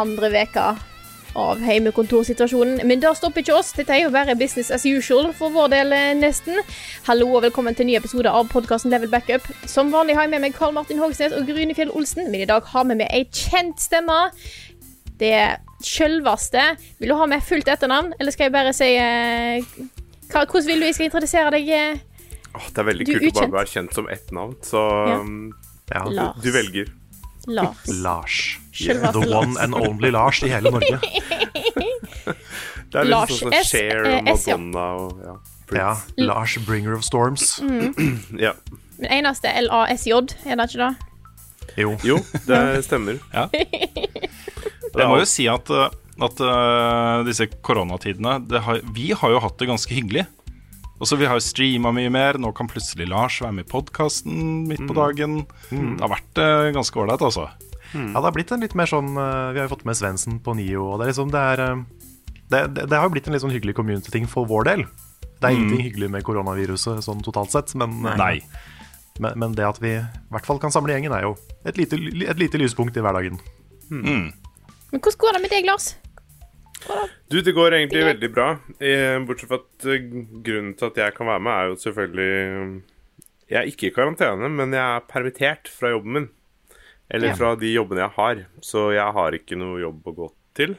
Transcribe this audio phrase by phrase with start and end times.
[0.00, 0.68] Andre veka
[1.38, 2.80] av heimekontorsituasjonen.
[2.90, 3.68] Men det stopper ikke oss.
[3.76, 6.58] Dette er jo bare business as usual for vår del, eh, nesten.
[7.06, 9.46] Hallo og velkommen til en ny episode av podkasten Level Backup.
[9.70, 12.62] Som vanlig har jeg med meg Karl Martin Hogsnes og Grunefjell Olsen, men i dag
[12.72, 14.18] har vi med ei kjent stemme.
[15.20, 15.36] Det
[15.84, 16.62] sjølveste.
[16.98, 19.60] Vil du ha med fullt etternavn, eller skal jeg bare si eh,
[20.30, 21.68] hva, Hvordan vil du jeg skal introdusere deg?
[21.68, 21.98] eh?
[22.74, 25.20] Det er veldig Du kult å bare være kjent som ett navn, så Ja.
[25.20, 25.52] um,
[25.92, 26.02] Ja,
[26.34, 26.90] du, du velger.
[27.46, 27.86] Lars.
[27.88, 28.58] Lars.
[28.80, 31.00] Sjølveste The one and only Lars i hele Norge.
[32.90, 34.56] Det er litt Lars sånn som S, Cher eh, og S, ja.
[34.58, 35.34] Madonna og ja.
[35.70, 36.26] Ja, Prince.
[36.26, 37.60] Lars Bringer of Storms.
[38.46, 38.54] ja.
[39.00, 40.12] Men eneste LASJ,
[40.44, 40.90] er det ikke det?
[41.78, 41.94] Jo.
[42.04, 43.20] Jo, det stemmer.
[44.90, 45.86] Jeg må jo si at, uh,
[46.26, 50.26] at uh, disse koronatidene det har, Vi har jo hatt det ganske hyggelig.
[51.00, 52.40] Også Vi har jo streama mye mer.
[52.42, 55.44] Nå kan plutselig Lars være med i podkasten midt på dagen.
[55.70, 57.46] Det har vært uh, ganske ålreit, altså.
[57.94, 60.36] Ja, det har blitt en litt mer sånn eh, Vi har jo fått med Svendsen
[60.44, 62.10] på Nio, og det er liksom Det, er, eh,
[62.52, 64.84] det, det, det har jo blitt en litt sånn hyggelig community-ting for vår del.
[65.40, 68.34] Det er ingenting hyggelig med koronaviruset sånn totalt sett, men, eh, Nei.
[69.22, 71.34] men, men det at vi i hvert fall kan samle gjengen, er jo
[71.66, 73.40] et lite, et lite lyspunkt i hverdagen.
[73.90, 75.92] Men hvordan går det med deg, Lars?
[77.30, 78.48] Du, det går egentlig veldig bra.
[79.28, 79.88] Bortsett fra at
[80.46, 82.30] grunnen til at jeg kan være med, er jo selvfølgelig
[83.50, 86.28] Jeg er ikke i karantene, men jeg er permittert fra jobben min.
[87.10, 88.44] Eller fra de jobbene jeg har.
[88.62, 90.28] Så jeg har ikke noe jobb å gå
[90.58, 90.76] til.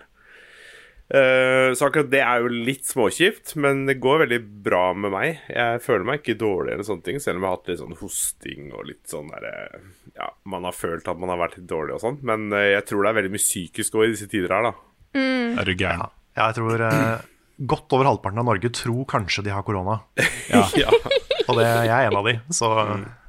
[1.11, 5.41] Eh, så akkurat det er jo litt småkjipt, men det går veldig bra med meg.
[5.51, 7.97] Jeg føler meg ikke dårlig, eller sånne ting selv om jeg har hatt litt sånn
[7.99, 9.81] hosting og litt sånn derre
[10.15, 12.85] Ja, man har følt at man har vært litt dårlig og sånn, men eh, jeg
[12.87, 15.19] tror det er veldig mye psykisk òg i disse tider her, da.
[15.19, 16.07] Er du gæren?
[16.37, 17.27] Ja, jeg tror eh,
[17.67, 19.99] godt over halvparten av Norge tror kanskje de har korona.
[20.51, 20.63] Ja.
[20.79, 20.91] Ja.
[21.47, 22.69] Og det, jeg er en av de, så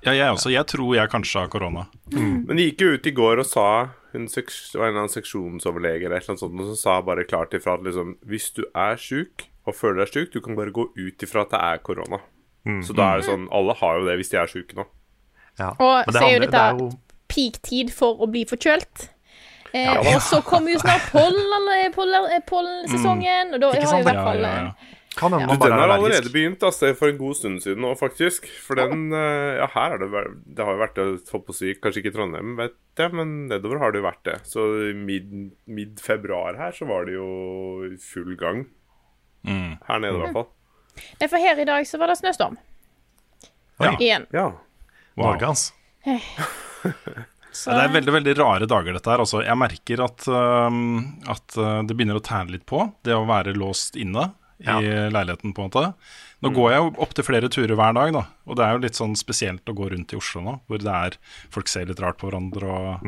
[0.03, 0.51] Ja, jeg også.
[0.51, 1.87] Jeg tror jeg kanskje har korona.
[2.11, 3.67] Men de gikk jo ut i går og sa
[4.13, 6.97] Hun seks, var en eller annen seksjonsoverlege eller et eller annet sånt, og så sa
[7.01, 10.57] bare klart ifra at liksom Hvis du er sjuk og føler deg sjuk, du kan
[10.59, 12.19] bare gå ut ifra at det er korona.
[12.83, 14.85] Så da er det sånn Alle har jo det hvis de er sjuke nå.
[15.59, 15.71] ja.
[15.79, 16.91] Og Men det så er jo dette det jo
[17.33, 19.09] peak-tid for å bli forkjølt.
[19.73, 23.55] Eh, og så kommer jo snart pollen- pollen- mm.
[23.55, 24.73] og da har jo i hvert fall ja, eh, ja.
[25.19, 27.91] Kan hende Du, den har er allerede begynt altså, for en god stund siden nå,
[28.01, 28.47] faktisk.
[28.65, 30.23] For den eh, Ja, her er det
[30.57, 34.01] Det har jo vært det, kanskje ikke i Trondheim, vet jeg, men nedover har det
[34.01, 34.39] jo vært det.
[34.49, 37.29] Så i mid- mid-februar her så var det jo
[38.01, 38.65] full gang.
[39.45, 39.79] Mm.
[39.89, 40.49] Her nede, i hvert fall.
[41.21, 42.57] Nei, For her i dag så var det snøstorm.
[43.83, 43.95] Ja.
[43.99, 44.27] Igjen.
[44.33, 44.49] Ja.
[45.17, 45.33] Wow.
[45.33, 45.73] Norge, altså.
[47.53, 49.21] Så, Ja, det er veldig veldig rare dager, dette her.
[49.21, 53.27] Altså, jeg merker at, um, at uh, det begynner å tære litt på, det å
[53.29, 54.31] være låst inne
[54.63, 55.09] i Ja.
[55.11, 55.53] leiligheten.
[55.55, 55.95] på en måte
[56.43, 58.23] Nå går jeg jo opptil flere turer hver dag, da.
[58.51, 60.91] Og det er jo litt sånn spesielt å gå rundt i Oslo nå, hvor det
[60.91, 61.17] er
[61.55, 62.67] folk ser litt rart på hverandre.
[62.67, 63.01] Og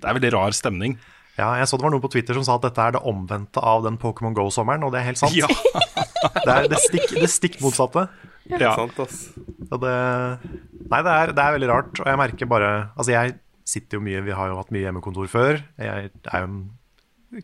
[0.00, 0.96] Det er veldig rar stemning.
[1.38, 3.62] Ja, jeg så det var noen på Twitter som sa at dette er det omvendte
[3.62, 5.34] av den Pokémon Go-sommeren, og det er helt sant.
[5.34, 5.46] Ja,
[6.44, 8.08] Det er det stikk, det stikk motsatte.
[8.50, 8.74] ja.
[8.74, 9.30] Sant, ass.
[9.70, 9.94] Og det,
[10.90, 13.34] nei, det er, det er veldig rart, og jeg merker bare Altså, jeg
[13.66, 15.62] sitter jo mye, vi har jo hatt mye hjemmekontor før.
[15.78, 16.58] Jeg er jo en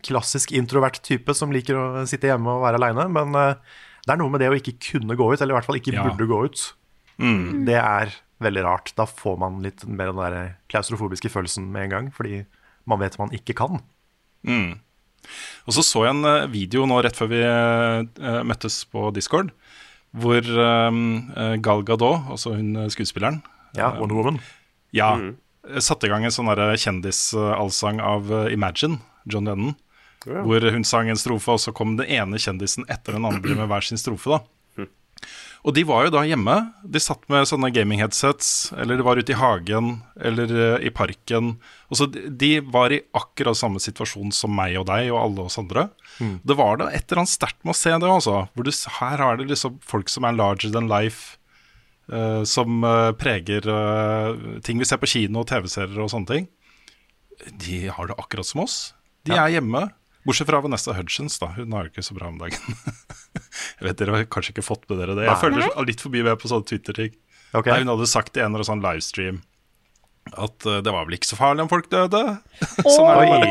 [0.07, 3.55] klassisk introvert type som liker å sitte hjemme og være aleine, men eh,
[4.07, 5.93] det er noe med det å ikke kunne gå ut, eller i hvert fall ikke
[5.97, 6.05] Ja.
[6.09, 6.63] burde gå ut.
[7.21, 7.65] Mm.
[7.67, 8.93] Det er veldig rart.
[8.97, 12.45] Da får man litt mer den der klaustrofobiske følelsen med en gang, fordi
[12.89, 13.83] man vet man ikke kan.
[14.47, 14.79] Mm.
[15.69, 19.53] Og så så jeg en eh, video nå rett før vi eh, møttes på Discord,
[20.17, 23.43] hvor Gal Gadot, altså hun skuespilleren,
[23.79, 24.41] Ja, Wonder Woman.
[24.91, 25.13] ja,
[25.79, 29.77] satte i gang en sånn kjendisallsang av Imagine, John Lennon.
[30.29, 30.43] Ja.
[30.45, 33.71] Hvor hun sang en strofe, og så kom den ene kjendisen etter den andre med
[33.71, 34.37] hver sin strofe.
[34.37, 34.43] da
[35.65, 36.57] Og de var jo da hjemme.
[36.85, 41.55] De satt med sånne gaming-headsets, eller de var ute i hagen eller eh, i parken.
[41.89, 45.61] Og så de, var i akkurat samme situasjon som meg og deg og alle oss
[45.61, 45.89] andre.
[46.21, 48.39] Det var da et eller annet sterkt med å se det, altså.
[48.55, 51.37] Hvor du, her er det liksom folk som er larger than life.
[52.11, 54.33] Uh, som uh, preger uh,
[54.67, 56.49] ting vi ser på kino, TV-serier og sånne ting,
[57.63, 58.81] de har det akkurat som oss.
[59.31, 59.87] De er hjemme.
[60.27, 61.49] Bortsett fra Vanessa Hudgens, da.
[61.57, 62.81] Hun har jo ikke så bra om dagen.
[63.79, 65.29] jeg vet Dere har kanskje ikke fått med dere det.
[65.29, 65.43] Jeg Nei.
[65.45, 67.15] følger litt forbi med på sånne Twitter-ting.
[67.57, 67.81] Okay.
[67.81, 69.41] Hun hadde sagt i en eller annen sånn livestream
[70.31, 72.21] at eh, det var vel ikke så farlig om folk døde.
[72.85, 73.49] sånn er det bare.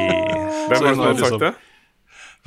[0.69, 1.55] Hvem var det som har hadde sagt liksom- det?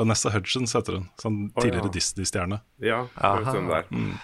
[0.01, 1.09] Vanessa Hudgens heter hun.
[1.21, 1.95] Sånn tidligere ja.
[1.99, 2.59] Disney-stjerne.
[2.81, 4.15] Ja, hvem det um...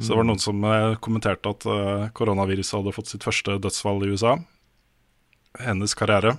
[0.00, 4.02] Så det var noen som eh, kommenterte at eh, koronaviruset hadde fått sitt første dødsfall
[4.04, 4.34] i USA.
[5.60, 6.34] Hennes karriere.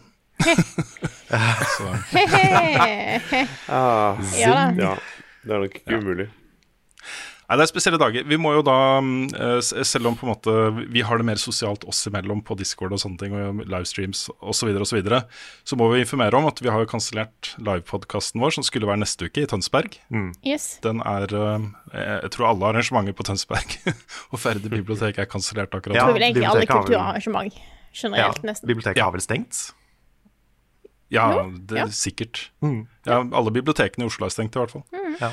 [3.70, 4.96] Ah, Ja ja,
[5.46, 6.28] det er nok ikke umulig.
[7.46, 8.24] Nei, Det er spesielle dager.
[8.26, 8.74] Vi må jo da,
[9.06, 10.54] mm, eh, selv om på en måte
[10.90, 14.72] vi har det mer sosialt oss imellom på Discord og sånne ting, og livestreams osv.,
[14.74, 15.20] så, og så, videre,
[15.62, 19.04] så må vi informere om at vi har jo kansellert livepodkasten vår, som skulle være
[19.04, 20.00] neste uke i Tønsberg.
[20.42, 20.80] Yes.
[20.82, 21.70] Den er eh,
[22.26, 23.78] Jeg tror alle arrangementer på Tønsberg
[24.34, 27.62] og Færde bibliotek er kansellert akkurat Ja, Tror vel egentlig alle biblioteket har vel- kulturarrangement
[28.18, 28.68] ja, nesten.
[28.74, 29.68] biblioteket har vel stengt?
[31.16, 31.86] Ja, det, ja.
[31.96, 32.50] sikkert.
[32.66, 32.86] Mm.
[33.08, 34.86] Ja, alle bibliotekene i Oslo er stengt, i hvert fall.
[35.22, 35.32] Ja.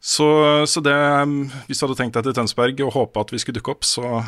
[0.00, 0.26] Så,
[0.64, 0.96] så det
[1.68, 4.22] Hvis du hadde tenkt deg til Tønsberg og håpa at vi skulle dukke opp, så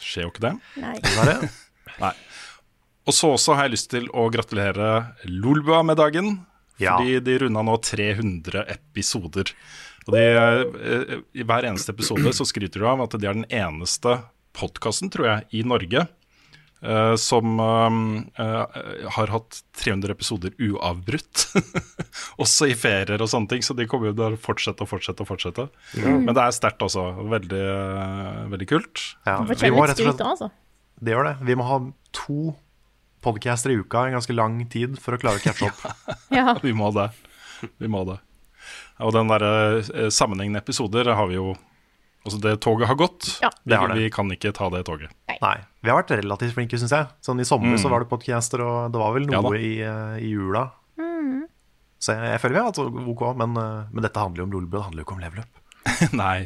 [0.00, 0.52] skjer jo ikke det.
[0.80, 0.96] Nei.
[1.02, 2.12] Det var det.
[3.08, 4.90] Og så også har jeg lyst til å gratulere
[5.26, 6.34] Lolbua med dagen.
[6.80, 6.94] Ja.
[6.94, 9.50] Fordi de runda nå 300 episoder.
[10.06, 13.48] Og de, eh, I hver eneste episode så skryter de av at de er den
[13.50, 14.20] eneste
[14.56, 16.06] podkasten, tror jeg, i Norge
[16.82, 21.46] eh, som eh, uh, har hatt 300 episoder uavbrutt.
[22.42, 25.24] Også i ferier og sånne ting, så de kommer jo til å fortsette og fortsette.
[25.24, 25.68] og fortsette.
[26.04, 27.04] Men det er sterkt også.
[27.30, 27.66] Veldig,
[28.52, 29.04] veldig kult.
[29.28, 29.38] Ja.
[29.44, 30.50] Vi må rett og slett altså.
[31.00, 31.36] Det gjør det.
[31.48, 31.78] Vi må ha
[32.16, 32.52] to
[33.24, 35.86] podcaster i uka en ganske lang tid for å klare å catche opp.
[36.36, 36.54] Ja.
[36.64, 37.10] Vi må det.
[37.82, 38.20] Vi må det.
[39.02, 41.54] Og den derre sammenhengende episoder har vi jo
[42.24, 43.28] Altså, det toget har gått.
[43.40, 43.48] Ja.
[43.64, 43.96] Det har det.
[43.96, 45.12] Vi, vi kan ikke ta det toget.
[45.40, 45.54] Nei.
[45.80, 47.08] Vi har vært relativt flinke, syns jeg.
[47.24, 50.18] Sånn I sommer så var det podcaster, og det var vel noe Ja i, eh,
[50.26, 50.66] i jula.
[52.00, 54.54] Så jeg, jeg føler vi har hatt OK, men, eh, men dette handler jo om
[54.56, 55.60] Lolbua, det handler jo ikke om level up.
[56.22, 56.38] Nei.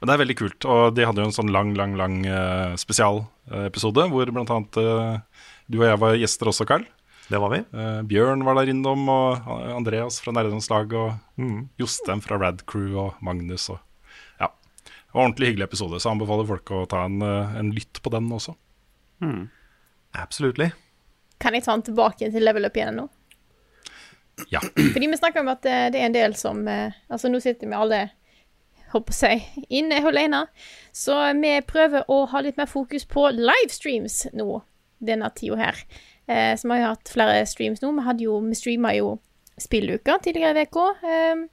[0.00, 0.66] Men det er veldig kult.
[0.68, 5.44] Og de hadde jo en sånn lang, lang, lang uh, spesialepisode hvor blant annet eh,
[5.72, 6.84] du og jeg var gjester også, Carl.
[7.32, 7.60] Det var vi.
[7.72, 11.62] Eh, Bjørn var der innom, og Andreas fra Nerdelandslaget, og Mm.
[11.80, 13.70] Jostein fra Rad Crew, og Magnus.
[13.72, 13.80] Og.
[15.12, 17.72] Det var en ordentlig hyggelig episode, så jeg anbefaler folk å ta en, eh, en
[17.76, 18.54] lytt på den også.
[20.16, 20.70] Absolutely.
[21.38, 23.04] Kan jeg ta den tilbake til level up igjen nå?
[24.48, 24.62] Ja.
[24.62, 27.68] Fordi vi snakker om at eh, det er en del som eh, Altså, nå sitter
[27.68, 28.00] vi alle
[28.92, 30.46] håper å si, inne alene.
[30.96, 34.62] Så vi prøver å ha litt mer fokus på livestreams nå,
[35.00, 35.84] denne tida her.
[36.26, 37.92] Eh, så vi har jo hatt flere streams nå.
[37.96, 39.16] Vi, hadde jo, vi streama jo
[39.60, 40.88] spilluka tidligere i uka.
[41.04, 41.44] Eh,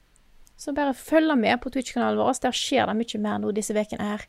[0.60, 2.42] så bare følg med på Twitch-kanalen vår.
[2.44, 4.26] Der skjer det mye mer nå disse ukene her.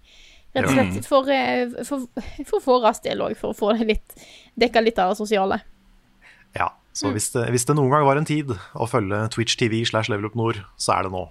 [0.55, 2.07] Rett og slett for, eh, for,
[2.47, 4.15] for vår del òg, for å få det litt
[4.59, 5.61] dekka litt av det sosiale.
[6.59, 9.85] Ja, så hvis, det, hvis det noen gang var en tid å følge Twitch TV
[9.87, 11.29] slash Level Up Nord, så er det nå.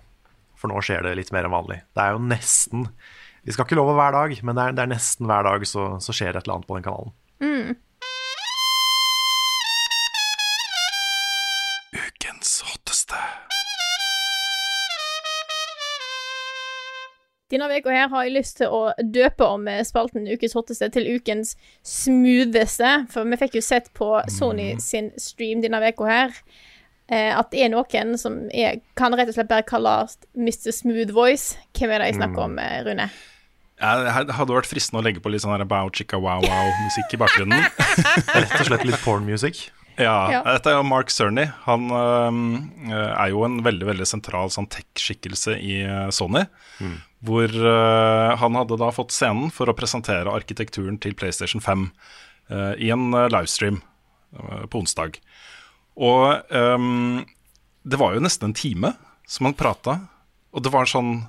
[0.59, 1.81] For nå skjer det litt mer enn vanlig.
[1.95, 2.87] Det er jo nesten
[3.47, 5.93] Vi skal ikke love hver dag, men det er, det er nesten hver dag så,
[6.03, 7.13] så skjer et eller annet på den kanalen.
[7.39, 7.88] Ukens
[17.49, 21.07] Denne uka her har jeg lyst til å døpe om eh, spalten Ukens hotteste til
[21.15, 22.91] Ukens smootheste.
[23.09, 26.35] For vi fikk jo sett på Sony sin stream denne uka her
[27.09, 30.69] eh, at det er noen som er, kan rett og slett bare kalles Mr.
[30.75, 31.57] Smooth Voice.
[31.73, 33.09] Hvem er det jeg snakker om, eh, Rune?
[33.79, 37.13] Ja, det hadde vært fristende å legge på litt sånn her bow chicka wow wow-musikk
[37.15, 37.65] i bakgrunnen.
[38.35, 39.69] Rett og slett litt porn music.
[39.97, 40.43] Ja, Ja.
[40.45, 41.47] Dette er jo Mark Cerny.
[41.65, 45.79] Han øh, er jo en veldig veldig sentral sånn tech-skikkelse i
[46.15, 46.45] Sony.
[46.77, 46.99] Sony.
[47.25, 51.89] Hvor øh, han hadde da fått scenen for å presentere arkitekturen til PlayStation 5
[52.51, 53.81] øh, i en øh, livestream
[54.69, 55.15] på onsdag.
[55.97, 57.25] Og um,
[57.81, 58.91] det var jo nesten en time
[59.25, 59.95] som han prata,
[60.53, 61.23] og det var sånn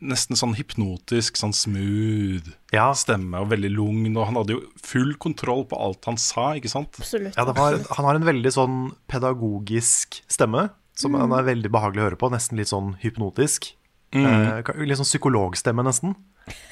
[0.00, 4.14] nesten sånn hypnotisk, sånn smooth Ja, stemme og veldig lugn.
[4.16, 6.96] Og han hadde jo full kontroll på alt han sa, ikke sant?
[7.00, 7.36] Absolutt.
[7.36, 8.78] ja det var, han har en veldig sånn
[9.10, 12.32] pedagogisk stemme, som han er veldig behagelig å høre på.
[12.32, 13.72] Nesten litt sånn hypnotisk.
[14.12, 16.16] Eh, Uh, litt sånn psykologstemme, nesten.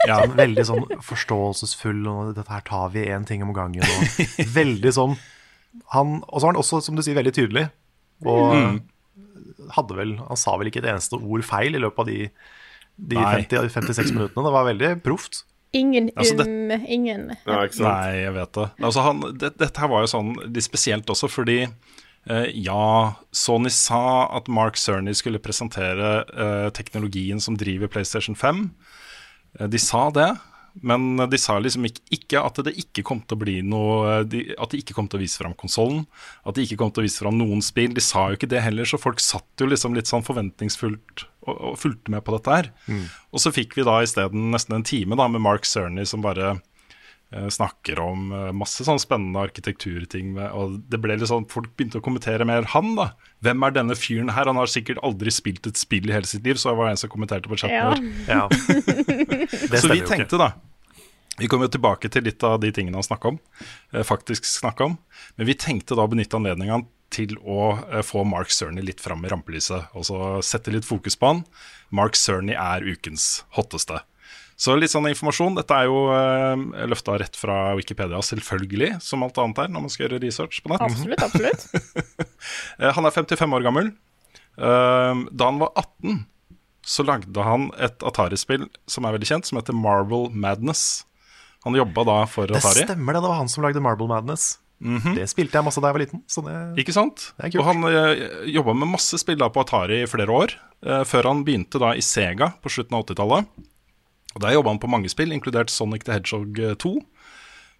[0.08, 3.84] Ja, Sånn, veldig sånn forståelsesfull, og dette her tar vi én ting om gangen.
[3.86, 4.22] Og
[4.58, 5.14] veldig sånn
[5.94, 7.68] han, Og så var han også, som du sier, veldig tydelig.
[8.26, 8.80] Og
[9.76, 12.16] hadde vel Han sa vel ikke et eneste ord feil i løpet av de,
[13.12, 14.42] de 50, 56 minuttene.
[14.48, 15.44] Det var veldig proft.
[15.76, 17.86] Ingen Altså, det- um, ingen Ja, ikke sant?
[17.92, 18.66] Nei, jeg vet det.
[18.82, 21.58] Altså, han, det dette her var jo sånn litt spesielt også, fordi
[22.28, 28.66] ja, Sony sa at Mark Cerny skulle presentere eh, teknologien som driver PlayStation 5.
[29.58, 30.28] Eh, de sa det,
[30.84, 34.70] men de sa liksom ikke, at det ikke kom til å bli noe de, At
[34.70, 36.04] de ikke kom til å vise fram konsollen,
[36.46, 37.96] at de ikke kom til å vise fram noen spill.
[37.96, 41.54] De sa jo ikke det heller, så folk satt jo liksom litt sånn forventningsfullt og,
[41.56, 42.70] og fulgte med på dette her.
[43.32, 46.52] Og så fikk vi da isteden nesten en time da med Mark Cerny som bare
[46.52, 46.64] eh,
[47.30, 50.36] snakker om eh, masse sånn spennende arkitekturting.
[50.56, 53.10] Og det ble litt sånn, Folk begynte å kommentere mer han, da.
[53.44, 54.48] Hvem er denne fyren her?
[54.48, 56.96] Han har sikkert aldri spilt et spill i hele sitt liv, så jeg var en
[57.00, 57.92] som kommenterte på chatten Ja.
[57.92, 58.02] vår.
[58.28, 58.48] Ja.
[59.82, 60.52] Så vi tenkte da
[61.38, 63.36] Vi kommer jo tilbake til litt av de tingene han snakka om,
[63.92, 64.96] eh, faktisk snakka om.
[65.36, 66.80] Men vi tenkte da å benytte anledninga
[67.14, 69.86] til å eh, få Mark Cerny litt fram i rampelyset.
[69.94, 71.44] Og så sette litt fokus på han.
[71.94, 74.00] Mark Cerny er ukens hotteste.
[74.58, 75.54] Så litt sånn informasjon.
[75.54, 79.92] Dette er jo uh, løfta rett fra Wikipedia, selvfølgelig, som alt annet er når man
[79.94, 80.82] skal gjøre research på nett.
[80.82, 81.68] Absolutt, absolutt.
[82.78, 83.88] Eh, Han er 55 år gammel.
[84.58, 86.20] Eh, Da han var 18,
[86.86, 91.04] så lagde han et Atari-spill som er veldig kjent, som heter Marble Madness.
[91.66, 92.86] Han jobba da for Det Atari.
[92.86, 93.22] stemmer, det.
[93.24, 94.56] Det var han som lagde Marble Madness.
[94.78, 96.22] Det spilte jeg masse da jeg var liten.
[96.30, 97.32] Så det, Ikke sant?
[97.36, 97.62] Det er kult.
[97.64, 100.54] Og han uh, jobba med masse spill da på Atari i flere år,
[100.86, 103.50] uh, før han begynte da i Sega på slutten av 80-tallet.
[104.36, 106.94] Og Der jobba han på mange spill, inkludert Sonic the Hedgehog eh, 2.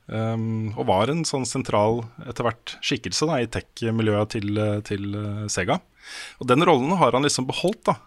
[0.09, 5.11] Um, og var en sånn sentral etter hvert skikkelse da, i tech-miljøet til, eh, til
[5.13, 5.83] eh, Sega.
[6.41, 7.85] Og den rollen har han liksom beholdt.
[7.91, 7.99] da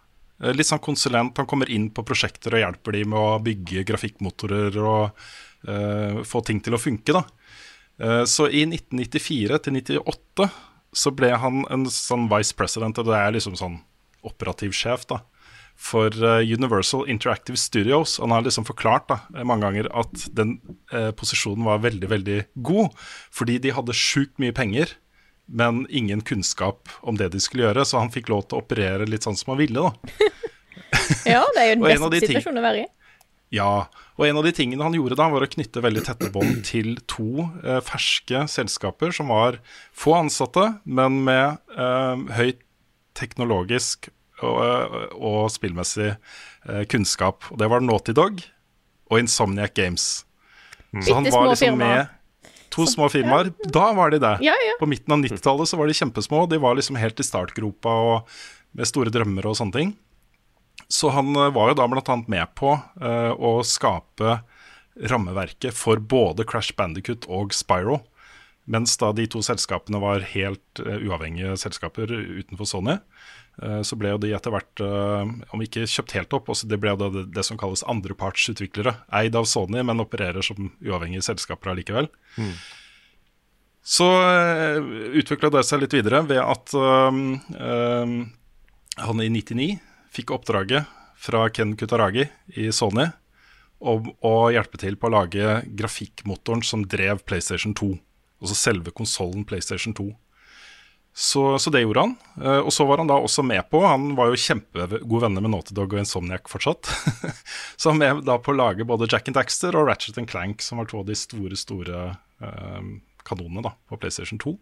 [0.41, 1.37] Eh, Litt sånn konsulent.
[1.37, 5.23] Han kommer inn på prosjekter og hjelper de med å bygge grafikkmotorer og
[5.69, 7.13] uh, få ting til å funke.
[7.13, 7.23] da
[8.01, 10.49] uh, Så i 1994 til 98
[10.91, 13.77] så ble han en sånn vice president, og det er liksom sånn
[14.27, 15.21] operativ sjef da,
[15.81, 18.19] for eh, Universal Interactive Studios.
[18.21, 20.59] Han har liksom forklart da, eh, mange ganger at den
[20.93, 22.93] eh, posisjonen var veldig, veldig god,
[23.33, 24.93] fordi de hadde sjukt mye penger,
[25.51, 29.09] men ingen kunnskap om det de skulle gjøre, så han fikk lov til å operere
[29.09, 29.89] litt sånn som han ville.
[29.89, 30.21] da.
[31.27, 32.87] Ja, det er jo den beste de situasjonen å være i.
[33.51, 33.71] Ja,
[34.15, 36.93] og en av de tingene han gjorde da, var å knytte veldig tette bånd til
[37.11, 39.57] to eh, ferske selskaper som var
[39.91, 42.61] få ansatte, men med eh, høyt
[43.17, 44.07] teknologisk
[44.45, 47.47] og, eh, og spillmessig eh, kunnskap.
[47.51, 48.41] Og det var Naughty Dog
[49.11, 50.25] og Insomniac Games.
[50.91, 52.11] Så han var liksom med
[52.71, 53.51] to små firmaer.
[53.71, 54.37] Da var de det.
[54.45, 54.77] Ja, ja.
[54.79, 56.45] På midten av 90-tallet så var de kjempesmå.
[56.51, 58.31] De var liksom helt i startgropa og
[58.77, 59.91] med store drømmer og sånne ting.
[60.91, 64.41] Så han eh, var jo da annet med på uh, å skape
[65.07, 68.01] rammeverket for både Crash Bandicut og Spyro.
[68.71, 72.97] Mens da de to selskapene var helt uh, uavhengige selskaper utenfor Sony,
[73.85, 76.93] så ble jo de etter hvert, eh, om ikke kjøpt helt opp, også det ble
[76.97, 78.95] det, det som kalles andrepartsutviklere.
[79.21, 82.09] Eid av Sony, men opererer som uavhengige selskaper allikevel.
[83.81, 84.77] Så uh,
[85.17, 88.11] utvikla det seg litt videre ved at um, um,
[89.01, 89.71] han i 99
[90.13, 90.85] fikk oppdraget
[91.21, 92.27] fra Ken Kutaragi
[92.61, 93.07] i Sony
[93.81, 97.95] om å hjelpe til på å lage grafikkmotoren som drev PlayStation 2.
[98.41, 100.11] Altså selve konsollen PlayStation 2.
[101.13, 102.15] Så, så det gjorde han.
[102.39, 105.51] Eh, og så var han da også med på Han var jo kjempegode venner med
[105.51, 106.87] Naughty Dog og Insomniac fortsatt.
[107.79, 110.31] så han var med da på å lage både Jack and Daxter og Ratchet and
[110.31, 112.05] Clank, som var to av de store, store
[112.39, 112.91] eh,
[113.27, 114.55] kanonene da på PlayStation 2.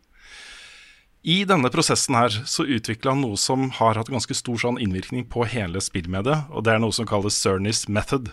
[1.30, 5.26] I denne prosessen her så utvikla han noe som har hatt ganske stor sånn innvirkning
[5.30, 8.32] på hele spillmediet, og det er noe som kalles Cerny's method.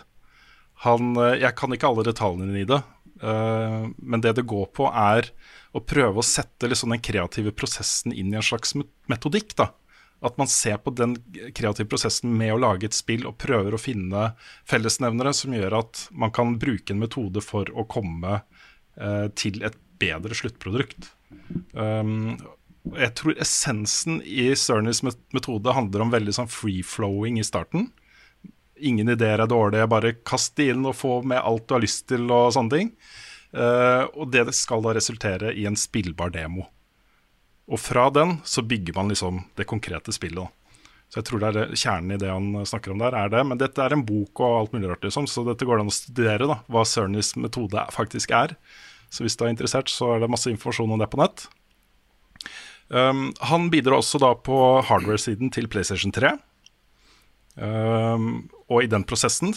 [0.87, 2.81] Han, eh, jeg kan ikke alle detaljene i det,
[3.21, 5.29] eh, men det det går på, er
[5.77, 8.75] å prøve å sette liksom den kreative prosessen inn i en slags
[9.07, 9.55] metodikk.
[9.59, 9.71] da.
[10.25, 11.15] At man ser på den
[11.55, 14.31] kreative prosessen med å lage et spill og prøver å finne
[14.69, 18.39] fellesnevnere som gjør at man kan bruke en metode for å komme
[18.97, 21.11] eh, til et bedre sluttprodukt.
[21.73, 22.37] Um,
[22.95, 27.89] jeg tror essensen i Cernys metode handler om veldig sånn free-flowing i starten.
[28.77, 32.07] Ingen ideer er dårlige, bare kast det inn og få med alt du har lyst
[32.09, 32.91] til og sånne ting.
[33.53, 36.67] Eh, og det skal da resultere i en spillbar demo.
[37.67, 40.53] Og fra den så bygger man liksom det konkrete spillet.
[41.07, 43.43] Så jeg tror det er kjernen i det han snakker om der, er det.
[43.47, 45.91] Men dette er en bok og alt mulig rart, liksom, så dette går det an
[45.91, 48.57] å studere, da, hva Cernys metode faktisk er.
[49.11, 51.47] Så hvis du er interessert, så er det masse informasjon om det på nett.
[52.87, 56.35] Um, han bidrar også da på hardware-siden til PlayStation 3.
[57.57, 59.55] Um, og i den prosessen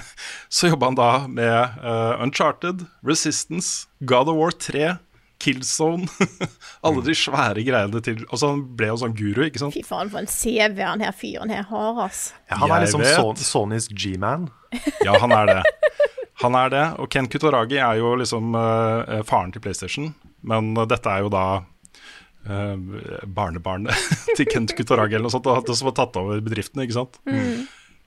[0.48, 4.94] så jobba han da med uh, Uncharted, Resistance, God of War 3,
[5.42, 6.06] Killzone
[6.86, 9.74] Alle de svære greiene til Altså Han ble jo sånn guru, ikke sant?
[9.74, 12.28] Fy faen, for en CV han her fyren her har, ass.
[12.46, 13.04] Ja, han er liksom.
[13.42, 14.48] Sonys G-man.
[15.06, 15.62] Ja, han er det.
[16.40, 16.84] Han er det.
[17.02, 20.12] Og Ken Kutaragi er jo liksom uh, faren til PlayStation.
[20.46, 21.44] Men uh, dette er jo da
[22.46, 22.74] eh,
[23.26, 27.20] barnebarnet til Kent Kutaragi eller noe sånt, som har tatt over bedriften, ikke sant.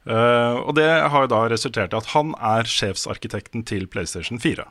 [0.05, 4.67] Eh, og det har jo da resultert i at han er sjefsarkitekten til PlayStation 4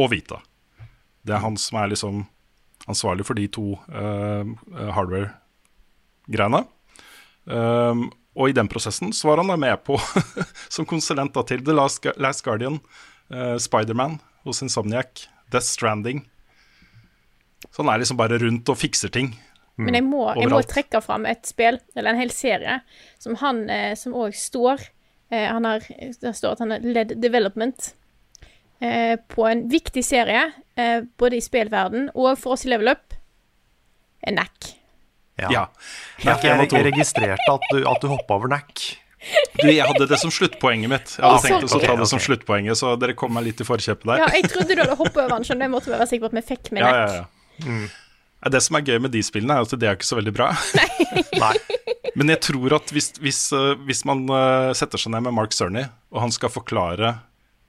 [0.00, 0.40] og Vita.
[1.22, 2.24] Det er han som er liksom
[2.90, 4.42] ansvarlig for de to uh,
[4.96, 6.64] hardware-greiene.
[7.46, 10.00] Um, og i den prosessen så var han da med på,
[10.74, 12.80] som konsulent da, til The Last, Last Guardian,
[13.30, 16.24] uh, Spiderman hos Insomniac, Death Stranding.
[17.72, 19.32] Så han er liksom bare rundt og fikser ting.
[19.80, 22.74] Men jeg må, jeg må trekke fram et spill, eller en hel serie,
[23.22, 24.82] som han eh, som òg står
[25.32, 25.86] eh, Han har
[26.20, 27.94] Det står at han har led development
[28.84, 30.44] eh, på en viktig serie,
[30.76, 33.16] eh, både i spillverden og for oss i Level Up,
[34.22, 34.74] er NAC.
[35.40, 35.48] Ja.
[35.50, 35.62] Ja.
[36.20, 38.98] En jeg, jeg registrerte at du, at du hoppa over NAC.
[39.56, 41.12] Du, jeg hadde det som sluttpoenget mitt.
[41.16, 43.60] Jeg hadde Ah, tenkt å ok, ta det som sluttpoenget, så dere kom meg litt
[43.62, 44.20] i forkjøpet der.
[44.26, 45.68] Ja, jeg trodde du hadde hoppa over den, skjønner du.
[45.70, 46.92] Jeg måtte være sikker på at vi fikk med NAC.
[46.92, 47.22] ja, ja.
[47.22, 47.28] Ja,
[48.52, 50.48] Det som er gøy med de spillene, er at det er ikke så veldig bra.
[51.42, 51.52] Nei.
[52.18, 55.54] Men jeg tror at hvis, hvis, eh, hvis man eh, setter seg ned med Mark
[55.56, 57.14] Cerny, og han skal forklare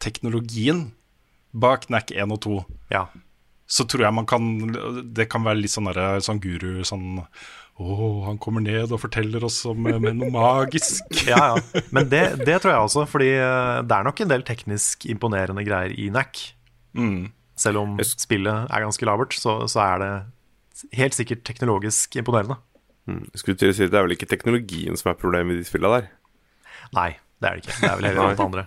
[0.03, 0.87] teknologien
[1.53, 2.55] bak NAC 1 og 2,
[2.91, 3.05] Ja.
[3.69, 4.43] så tror jeg man kan
[5.15, 7.85] Det kan være litt sånn, der, sånn guru sånn Å,
[8.27, 11.05] han kommer ned og forteller oss om eh, noe magisk.
[11.29, 11.83] ja, ja.
[11.95, 15.63] Men det, det tror jeg også, fordi eh, det er nok en del teknisk imponerende
[15.65, 16.43] greier i NAC.
[16.97, 17.31] Mm.
[17.59, 20.11] Selv om spillet er ganske labert, så, så er det
[20.97, 22.57] helt sikkert teknologisk imponerende.
[23.03, 23.25] Mm.
[23.35, 25.67] skulle til å si at Det er vel ikke teknologien som er problemet i de
[25.67, 26.11] spillene der.
[26.95, 27.09] Nei,
[27.43, 27.79] det er det ikke.
[27.81, 28.65] Det er vel heller alt det andre.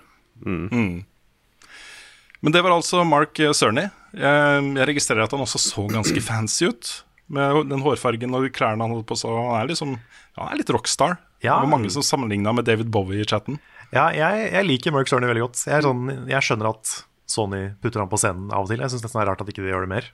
[2.45, 3.87] Men det var altså Mark Cerny.
[4.17, 6.93] Jeg, jeg registrerer at han også så ganske fancy ut.
[7.33, 9.33] Med den hårfargen og klærne han hadde på seg.
[9.35, 9.97] Han er, liksom,
[10.39, 11.17] han er litt rockstar.
[11.43, 11.57] Ja.
[11.57, 13.59] Det var mange som sammenligna med David Bowie i chatten.
[13.95, 15.65] Ja, jeg, jeg liker Mark Cerny veldig godt.
[15.67, 16.95] Jeg, er sånn, jeg skjønner at
[17.27, 18.83] Sony putter han på scenen av og til.
[18.83, 20.11] Jeg syns nesten det er rart at ikke de gjør det mer.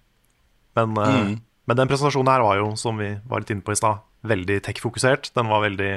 [0.78, 1.34] Men, eh,
[1.68, 4.60] men den presentasjonen her var jo, som vi var litt inne på i stad, veldig
[4.64, 5.32] tech-fokusert.
[5.36, 5.92] Den var veldig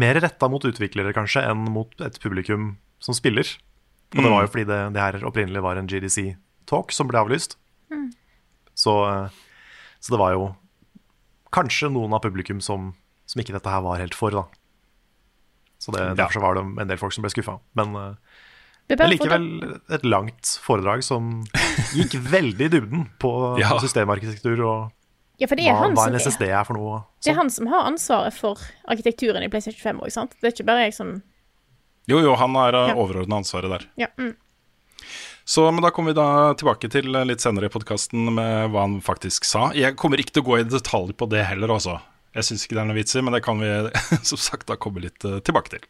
[0.00, 3.48] mer retta mot utviklere, kanskje, enn mot et publikum som spiller.
[4.14, 7.56] Og det var jo fordi det, det her opprinnelig var en GDC-talk som ble avlyst.
[8.78, 9.42] Så, eh,
[10.00, 10.48] så det var jo
[11.54, 12.92] kanskje noen av publikum som,
[13.26, 14.46] som ikke dette her var helt for, da.
[15.80, 17.56] Så det, derfor så var det en del folk som ble skuffa.
[17.78, 18.14] Men er
[18.98, 21.44] men er likevel et langt foredrag som
[21.94, 23.76] gikk veldig i dybden på Ja.
[23.78, 24.90] systemarkitektur og
[25.40, 26.98] Ja, for det er, hva, han hva en SSD er for noe.
[27.24, 28.58] det er han som har ansvaret for
[28.90, 30.34] arkitekturen i PlayStation 5 òg, sant?
[30.40, 31.22] Det er ikke bare jeg som
[32.10, 32.94] Jo, jo, han har uh, Ja.
[32.98, 33.86] overordna ansvaret der.
[33.96, 34.08] Ja.
[34.18, 34.34] Mm.
[35.44, 38.84] Så, men da kommer vi da tilbake til eh, litt senere i podkasten med hva
[38.84, 39.70] han faktisk sa.
[39.74, 41.96] Jeg kommer ikke til å gå i detalj på det heller, altså.
[42.36, 43.70] Jeg syns ikke det er noe vits i, men det kan vi
[44.30, 45.86] som sagt da komme litt eh, tilbake til.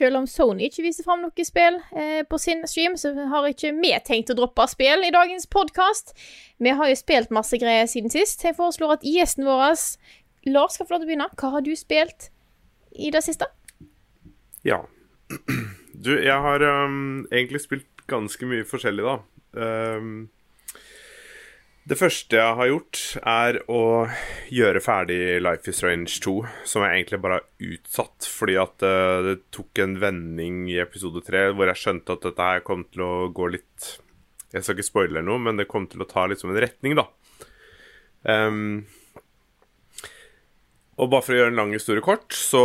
[0.00, 3.74] Selv om Sony ikke viser fram noe spill eh, på sin stream, så har ikke
[3.76, 6.14] vi tenkt å droppe spill i dagens podkast.
[6.58, 8.42] Vi har jo spilt masse greier siden sist.
[8.44, 9.76] Jeg foreslår at gjesten vår,
[10.50, 11.30] Lars, skal få lov til å begynne.
[11.36, 12.30] Hva har du spilt
[12.96, 13.50] i det siste?
[14.66, 14.82] Ja.
[16.00, 19.18] Du, jeg har um, egentlig spilt ganske mye forskjellig, da.
[19.60, 20.30] Øhm,
[21.90, 23.82] det første jeg har gjort, er å
[24.54, 26.34] gjøre ferdig Life is Strange 2,
[26.68, 31.24] som jeg egentlig bare har utsatt fordi at øh, det tok en vending i episode
[31.26, 33.88] 3 hvor jeg skjønte at dette her kom til å gå litt
[34.54, 36.94] Jeg skal ikke spoile noe, men det kom til å ta litt som en retning,
[36.98, 37.08] da.
[38.22, 38.86] Um,
[40.98, 42.64] og bare for å gjøre en lang historie kort, så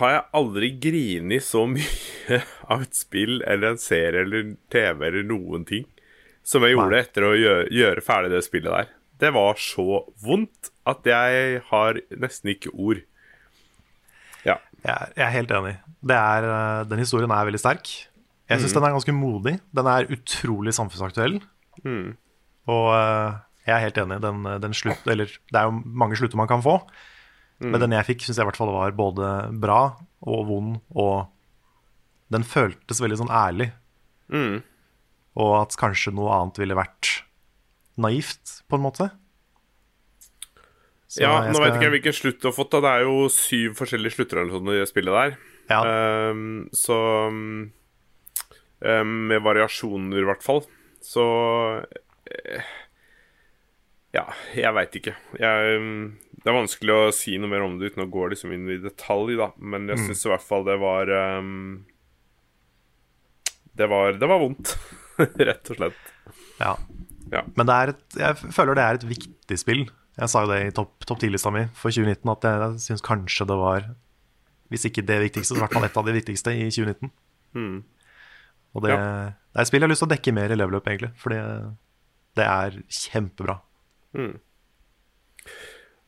[0.00, 2.40] har jeg aldri grinet så mye
[2.72, 5.86] av et spill eller en serie eller TV eller noen ting
[6.46, 8.90] som jeg gjorde etter å gjøre, gjøre ferdig det spillet der.
[9.18, 13.00] Det var så vondt at jeg har nesten ikke ord.
[14.46, 14.58] Ja.
[14.84, 15.74] Jeg, jeg er helt enig.
[16.06, 17.90] Det er, eh, den historien er veldig sterk.
[18.46, 19.56] Jeg syns den er ganske modig.
[19.74, 21.40] Den er utrolig samfunnsaktuell.
[22.70, 24.20] Og eh, jeg er helt enig.
[24.22, 26.78] Den, den slutt, eller, det er jo mange slutter man kan få.
[27.72, 29.80] Men den jeg fikk, syns jeg i hvert fall var både bra
[30.28, 31.30] og vond, og
[32.34, 33.70] den føltes veldig sånn ærlig.
[34.28, 34.60] Mm.
[35.36, 37.10] Og at kanskje noe annet ville vært
[38.00, 39.10] naivt, på en måte.
[41.06, 42.70] Så ja, jeg nå skal- vet ikke jeg hvilken slutt du har fått.
[42.74, 45.36] da Det er jo syv forskjellige slutter eller sånn i spillet der.
[45.70, 45.80] Ja.
[46.30, 46.96] Um, så
[47.28, 47.72] um,
[49.28, 50.64] Med variasjoner, i hvert fall.
[51.02, 51.24] Så
[52.26, 52.62] eh,
[54.14, 55.14] Ja, jeg veit ikke.
[55.40, 55.80] Jeg,
[56.42, 58.78] det er vanskelig å si noe mer om det uten å gå liksom inn i
[58.82, 59.50] detalj, da.
[59.58, 61.84] Men jeg syns i hvert fall det var ehm,
[63.76, 64.72] det, var det var vondt,
[65.48, 66.12] rett og slett.
[66.60, 66.74] Ja.
[67.32, 67.42] Ja.
[67.58, 69.84] Men det et, jeg føler det er et viktig spill.
[70.16, 73.44] Jeg sa jo det i topp top 10-lista mi for 2019, at jeg syns kanskje
[73.50, 73.88] det var
[74.72, 77.10] Hvis ikke det viktigste, så i hvert fall et av de viktigste i 2019.
[77.54, 77.76] Mm.
[78.74, 78.96] Og det, Ja.
[78.98, 81.12] det er et spill jeg har lyst til å dekke mer i level up, egentlig.
[81.20, 81.38] For det,
[82.34, 83.60] det er kjempebra.
[84.18, 84.34] Mm.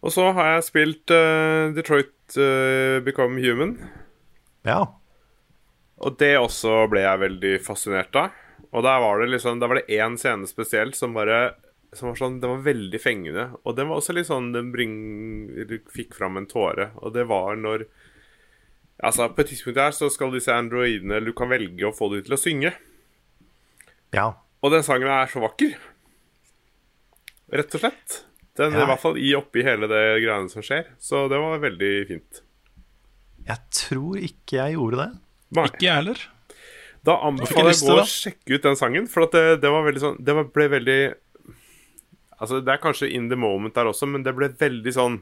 [0.03, 3.77] Og så har jeg spilt uh, Detroit uh, Become Human.
[4.67, 4.81] Ja.
[5.99, 8.35] Og det også ble jeg veldig fascinert av.
[8.73, 11.55] Og der var det liksom Der var det én scene spesielt som bare
[11.97, 13.47] Som var sånn Den var veldig fengende.
[13.65, 14.97] Og den var også litt sånn Den bring,
[15.71, 16.91] du fikk fram en tåre.
[17.01, 17.87] Og det var når
[18.99, 22.25] Altså, på et tidspunkt her så skal disse androidene du kan velge å få dem
[22.27, 22.73] til å synge.
[24.13, 24.33] ja.
[24.59, 25.77] Og den sangen er så vakker.
[27.55, 28.17] Rett og slett.
[28.59, 28.83] Den Ja.
[28.83, 30.89] I hvert fall i oppi hele det greiene som skjer.
[30.99, 32.41] Så det var veldig fint.
[33.47, 35.21] Jeg tror ikke jeg gjorde det.
[35.55, 35.65] Nei.
[35.71, 36.25] Ikke jeg heller.
[37.07, 40.03] Da anbefaler jeg å gå og sjekke ut den sangen, for det, det var veldig
[40.03, 41.01] sånn Det ble veldig
[42.39, 45.21] Altså, det er kanskje in the moment der også, men det ble veldig sånn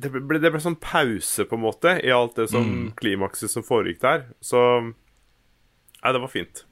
[0.00, 3.62] det ble, det ble sånn pause, på en måte, i alt det som klimakset som
[3.62, 4.24] foregikk der.
[4.42, 6.64] Så Nei, det var fint.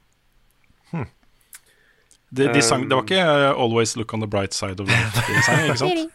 [2.33, 5.21] De, de sang, det var ikke uh, 'Always Look on the Bright Side of Life'
[5.29, 6.09] de sang, ikke sant?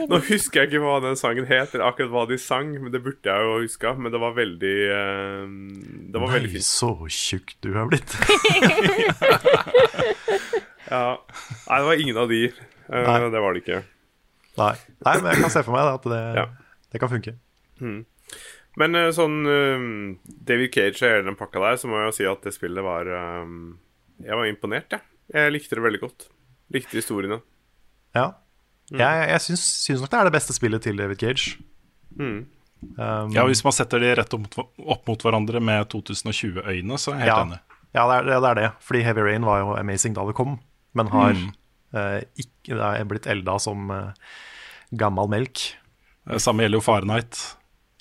[0.10, 2.98] Nå husker jeg ikke hva den sangen het, eller akkurat hva de sang, men det
[3.04, 3.92] burde jeg jo huska.
[3.94, 5.44] Men det var veldig eh,
[6.10, 6.66] Det var veldig Nei, fint.
[6.66, 8.10] så tjukk du har blitt.
[10.90, 11.20] Ja.
[11.68, 12.40] Nei, det var ingen av de.
[12.90, 13.18] Eh, Nei.
[13.30, 13.82] det var det ikke.
[14.58, 14.72] Nei.
[15.06, 16.46] Nei, men jeg kan se for meg at det, Ja.
[16.92, 17.36] det kan funke.
[18.80, 19.84] Men eh, sånn eh,
[20.50, 22.82] David Cage og hele den pakka der, så må jeg jo si at det spillet
[22.86, 23.46] var eh,
[24.24, 25.00] Jeg var imponert, jeg.
[25.34, 26.26] Jeg likte det veldig godt.
[26.74, 27.40] Likte historiene.
[28.16, 28.28] Ja.
[28.90, 31.52] Jeg, jeg syns, syns nok det er det beste spillet til David Cage.
[32.18, 32.40] Um,
[33.30, 34.56] Ja, Hvis man setter de rett opp mot,
[34.96, 37.58] opp mot hverandre med 2020-øyne, så er jeg helt ja, enig.
[37.94, 38.68] ja det, er, det er det.
[38.88, 40.58] Fordi Heavy Rain var jo amazing da det kom,
[40.98, 41.50] men har Mm.
[41.94, 44.12] eh, ikke, det er blitt elda som eh,
[44.96, 45.62] gammel melk.
[46.30, 47.40] Det Samme gjelder jo Fahrenheit.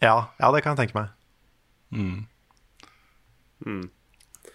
[0.01, 1.09] Ja, ja, det kan jeg tenke meg.
[1.91, 3.89] Mm.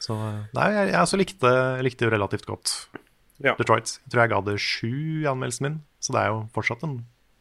[0.05, 1.53] Så eh, Nei, jeg, jeg også likte,
[1.87, 2.75] likte relativt godt
[3.45, 3.55] Ja.
[3.59, 3.97] Detroit.
[4.05, 4.91] Jeg tror jeg ga det sju
[5.25, 6.99] i anmeldelsen min, så det er jo fortsatt en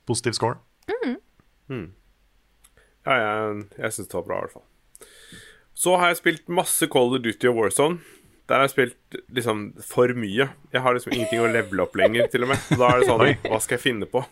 [0.10, 0.58] positiv score.
[3.04, 5.08] Ja, jeg, jeg syns det var bra, i hvert fall.
[5.76, 8.00] Så har jeg spilt masse Call of Duty og Warzone.
[8.48, 10.50] Der har jeg spilt liksom for mye.
[10.74, 12.62] Jeg har liksom ingenting å levele opp lenger, til og med.
[12.68, 14.24] Så da er det sånn Hva skal jeg finne på?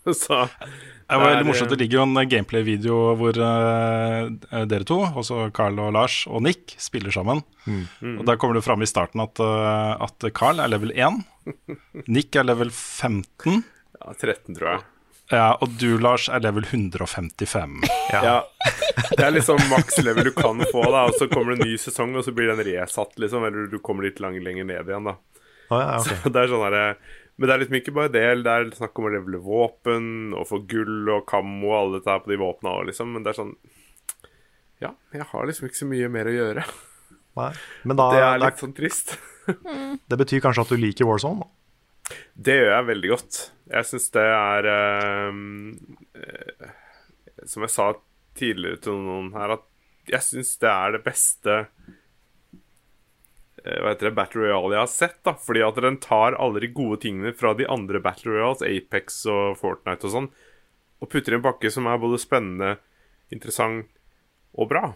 [0.22, 1.72] Så Det var veldig morsomt.
[1.72, 4.30] Det ligger jo en gameplay-video hvor uh,
[4.70, 7.42] dere to, også Carl og Lars og Nick, spiller sammen.
[8.00, 11.20] Og Der kommer det fram i starten at, uh, at Carl er level 1.
[12.14, 13.60] Nick er level 15.
[14.00, 14.86] ja, 13, tror jeg.
[15.30, 17.80] Ja, og du, Lars, er level 155.
[18.10, 18.40] Ja.
[19.14, 21.76] Det er liksom maks level du kan få, da, og så kommer det en ny
[21.78, 23.44] sesong, og så blir den resatt, liksom.
[23.46, 25.14] Eller du kommer litt lang, lenger ned igjen, da.
[25.70, 26.18] Å, ja, okay.
[26.24, 26.76] Så det er sånn her,
[27.40, 28.22] Men det er liksom ikke bare det.
[28.44, 32.12] Det er snakk om å levele våpen og få gull og kammo og alle dette
[32.12, 33.14] her på de våpna òg, liksom.
[33.16, 33.54] Men det er sånn
[34.84, 36.66] Ja, jeg har liksom ikke så mye mer å gjøre.
[37.40, 37.48] Nei.
[37.88, 39.14] Men da, Det er da, litt sånn trist.
[40.10, 41.46] det betyr kanskje at du liker Warzone?
[41.46, 42.18] da?
[42.34, 43.40] Det gjør jeg veldig godt.
[43.70, 45.42] Jeg syns det er ehm,
[46.18, 46.70] eh,
[47.48, 47.92] Som jeg sa
[48.36, 49.66] tidligere til noen her, at
[50.10, 51.96] jeg syns det er det beste eh,
[53.64, 55.18] Hva heter det, Battle Royale jeg har sett.
[55.26, 59.22] da Fordi at den tar alle de gode tingene fra de andre Battle Royales, Apex
[59.30, 60.28] og Fortnite og sånn,
[61.00, 62.74] og putter i en pakke som er både spennende,
[63.32, 63.86] interessant
[64.58, 64.90] og bra.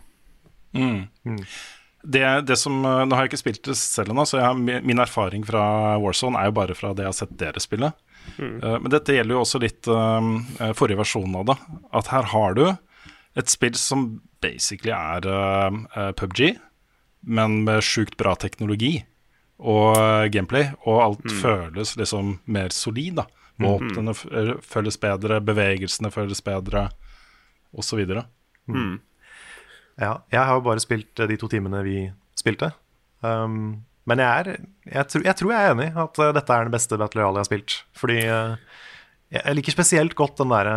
[2.04, 4.82] Det, det som, eh, Nå har jeg ikke spilt det selv ennå, så jeg, har-
[4.84, 7.92] min erfaring fra Warzone er jo bare fra det jeg har sett dere spille.
[8.38, 11.56] Eh, men dette gjelder jo også litt uh, forrige versjon av det.
[11.92, 12.64] At her har du
[13.36, 16.58] et spill som basically er uh, eh, PubG,
[17.26, 18.98] men med sjukt bra teknologi
[19.58, 20.68] og eh, gameplay.
[20.84, 23.20] Og alt føles liksom mer solid.
[23.22, 23.26] da
[23.62, 24.62] Våpnene mm.
[24.66, 26.88] føles bedre, bevegelsene føles bedre,
[27.74, 28.00] osv.
[29.94, 31.98] Ja, jeg har jo bare spilt eh, de to timene vi
[32.38, 32.72] spilte.
[33.24, 36.56] Um, men jeg, er, jeg, tror, jeg tror jeg er enig i at eh, dette
[36.56, 37.76] er den beste Battle Royale jeg har spilt.
[37.96, 38.82] Fordi uh,
[39.38, 40.76] jeg liker spesielt godt den derre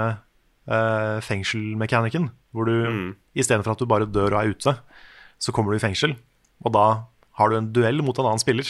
[0.69, 2.29] uh, fengselmekanikken.
[2.53, 3.10] Hvor du Mm.
[3.36, 4.77] istedenfor at du bare dør og er ute,
[5.38, 6.15] så kommer du i fengsel.
[6.65, 6.87] Og da
[7.37, 8.69] har du en duell mot en annen spiller.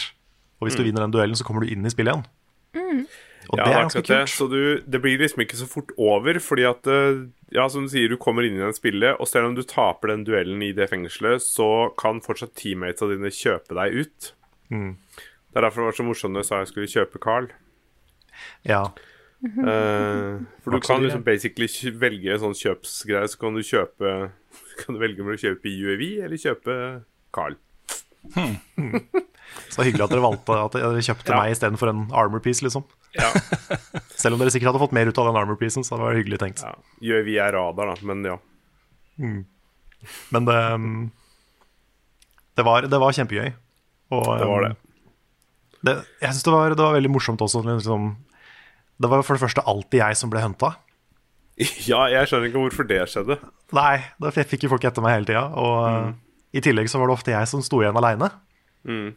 [0.58, 2.26] Og hvis du vinner den duellen, så kommer du inn i spillet igjen.
[3.48, 3.56] Og Mm.
[3.56, 4.28] Ja, det er ganske kult.
[4.28, 7.22] Så du, det blir liksom ikke så fort over, fordi at eh,
[7.54, 10.12] Ja, som du sier, du kommer inn i den spillet, og selv om du taper
[10.12, 14.32] den duellen i det fengselet, så kan fortsatt teammatesa dine kjøpe deg ut.
[14.68, 14.98] Mm.
[15.48, 17.48] Det er derfor det var så morsomt da jeg sa jeg skulle kjøpe Carl.
[18.68, 18.82] Ja.
[19.40, 24.12] Uh, for du kan liksom basically velge en sånn kjøpsgreie, så kan du kjøpe
[24.82, 26.74] Kan du velge om du kjøper UAV eller kjøpe
[27.34, 27.56] Carl.
[28.36, 31.38] Så hyggelig at dere valgte at dere kjøpte Ja.
[31.40, 32.84] meg istedenfor en armor piece, liksom.
[33.16, 33.30] Ja,
[34.20, 36.16] Selv om dere sikkert hadde fått mer ut av den armor piecen, så det var
[36.18, 36.62] hyggelig tenkt.
[36.64, 36.74] ja.
[37.00, 38.36] UAV er radar, da, men ja.
[40.30, 41.10] Men det, um,
[42.58, 43.52] det, var, det var kjempegøy.
[44.14, 44.72] Og, Det var det.
[45.84, 47.64] det jeg syns det, var- det var veldig morsomt også.
[47.66, 48.16] Liksom,
[49.00, 50.74] Det var for det første alltid jeg som ble hunta.
[51.90, 53.38] Ja, jeg skjønner ikke hvorfor det skjedde.
[53.74, 55.46] Nei, da fikk jo folk etter meg hele tida.
[55.58, 56.14] Og
[56.56, 58.30] i tillegg så var det ofte jeg som sto igjen aleine.
[58.88, 59.10] Mm.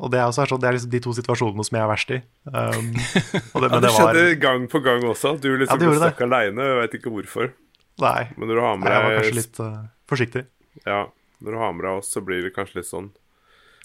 [0.00, 2.12] Og det er, også, sånn- det er liksom de to situasjonene som jeg er verst
[2.16, 2.18] i.
[2.48, 2.92] Um,
[3.52, 5.34] og det, Ja, men det det var skjedde gang på gang også.
[5.42, 7.50] Du liksom ja, ble gjorde aleine, veit ikke hvorfor.
[8.00, 9.74] Nei, Men når du har med jeg var kanskje litt uh,
[10.08, 10.44] forsiktig.
[10.86, 11.02] Ja,
[11.44, 13.10] når du har med deg oss, så blir det kanskje litt sånn.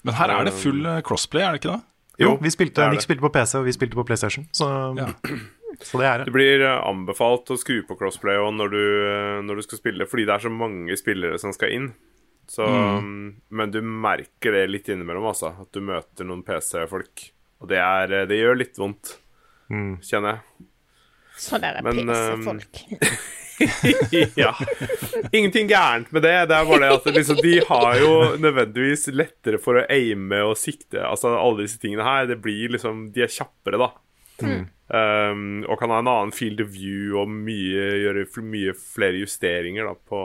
[0.06, 1.82] Men her er det full eh, crossplay, er det ikke det?
[2.16, 3.06] Jo, Jo, vi spilte, det Nick det.
[3.10, 4.46] spilte på PC, og vi spilte på PlayStation.
[4.56, 5.10] Så, Ja.
[5.90, 6.34] så det er Det det.
[6.38, 8.82] blir eh, anbefalt å skru på crossplay når du,
[9.50, 11.90] når du skal spille, fordi det er så mange spillere som skal inn.
[12.46, 15.50] Så, mm, Men du merker det litt innimellom, altså.
[15.60, 17.24] At du møter noen PC-folk.
[17.62, 19.16] Og det, er, eh, det gjør litt vondt,
[19.66, 19.96] Mm.
[19.98, 20.66] kjenner jeg.
[21.42, 22.84] Sånn der Men, PC-folk.
[24.36, 24.52] ja.
[25.32, 26.34] Ingenting gærent med det.
[26.50, 30.56] Det er bare det at liksom, de har jo nødvendigvis lettere for å aime og
[30.60, 31.00] sikte.
[31.02, 32.28] Altså alle disse tingene her.
[32.30, 33.90] Det blir liksom De er kjappere, da.
[34.86, 39.88] Um, og kan ha en annen field of view og mye, gjøre mye flere justeringer
[39.88, 40.20] da, på,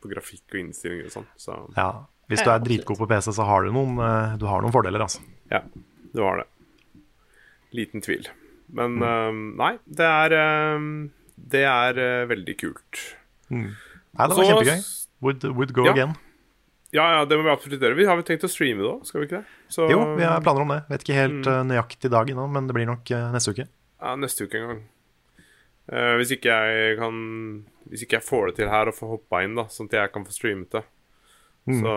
[0.00, 1.26] på grafikk og innstillinger og sånn.
[1.36, 1.90] Så Ja.
[2.30, 5.00] Hvis du er dritgod på PC, så har du noen, uh, du har noen fordeler,
[5.02, 5.18] altså.
[5.50, 5.62] ja,
[6.14, 6.46] du har det.
[7.74, 8.28] Liten tvil.
[8.72, 10.34] Men um, nei, det er
[10.76, 13.00] um, Det er uh, veldig kult.
[13.50, 13.66] Nei,
[14.14, 14.82] det var Så- kjempegøy.
[15.20, 15.92] Would, would go Ja.
[15.92, 16.14] again.
[16.92, 17.94] Ja, ja, det må vi absolutt gjøre.
[17.98, 19.46] Vi har vel tenkt å streame òg, skal vi ikke det?
[19.70, 20.78] Så, Jo, vi har planer om det.
[20.88, 21.68] Vet ikke helt Mm.
[21.68, 23.68] nøyaktig dag ennå, men det blir nok uh, neste uke.
[24.00, 24.80] Ja, neste uke en gang.
[25.92, 29.42] Uh, hvis ikke jeg kan Hvis ikke jeg får det til her og får hoppa
[29.46, 30.84] inn, da sånn at jeg kan få streamet det.
[31.70, 31.94] Så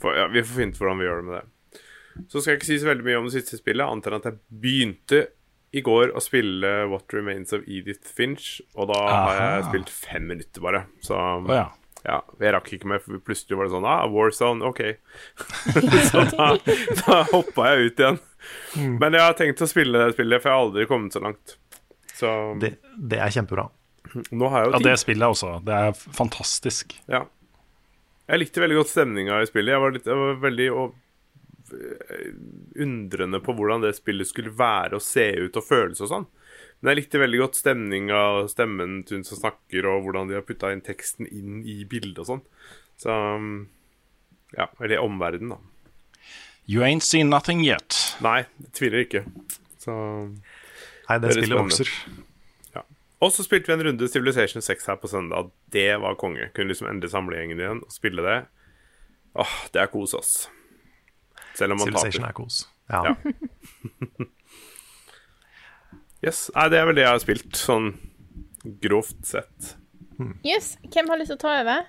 [0.00, 1.80] for, ja, Vi får finne ut hvordan vi gjør det med det.
[2.32, 4.28] Så skal jeg ikke si så veldig mye om det siste spillet, annet enn at
[4.30, 5.18] jeg begynte
[5.76, 10.30] i går å spille What Remains of Edith Finch, og da har jeg spilt fem
[10.30, 10.86] minutter, bare.
[11.04, 11.66] Så oh, ja.
[12.06, 14.80] ja, jeg rakk ikke med, for plutselig var det sånn Ah, Warzone, OK.
[16.08, 16.48] så da,
[17.02, 18.20] da hoppa jeg ut igjen.
[19.02, 21.58] Men jeg har tenkt å spille det spillet, for jeg har aldri kommet så langt.
[22.16, 22.30] Så
[22.62, 23.68] Det, det er kjempebra.
[24.30, 25.56] Nå har jeg ja, det spillet også.
[25.66, 26.94] Det er fantastisk.
[27.10, 27.24] Ja.
[28.26, 29.74] Jeg likte veldig godt stemninga i spillet.
[29.74, 30.96] Jeg var, litt, jeg var veldig og,
[31.76, 32.32] øh,
[32.82, 36.26] undrende på hvordan det spillet skulle være og se ut og føles og sånn.
[36.80, 40.36] Men jeg likte veldig godt stemninga og stemmen til hun som snakker, og hvordan de
[40.36, 42.44] har putta inn teksten inn i bildet og sånn.
[43.00, 43.54] Så um,
[44.56, 45.62] ja, eller omverdenen, da.
[46.66, 47.94] You ain't seen nothing yet.
[48.26, 49.22] Nei, jeg tviler ikke.
[49.78, 49.94] Så
[50.26, 51.92] Nei, det det spillet vokser.
[53.24, 55.50] Og så spilte vi en runde Civilization 6 her på søndag.
[55.72, 56.50] Det var konge.
[56.54, 58.38] Kunne liksom endelig samle gjengen igjen og spille det.
[59.40, 60.34] Åh, det er kos, ass.
[61.56, 62.28] Selv om man Civilization taper.
[62.28, 62.58] er kos.
[62.92, 63.02] Ja.
[63.06, 64.26] Ja.
[66.24, 66.46] Yes.
[66.56, 67.90] Nei, det er vel det jeg har spilt, sånn
[68.82, 69.74] grovt sett.
[70.46, 71.84] Yes, Hvem har lyst til å ta over?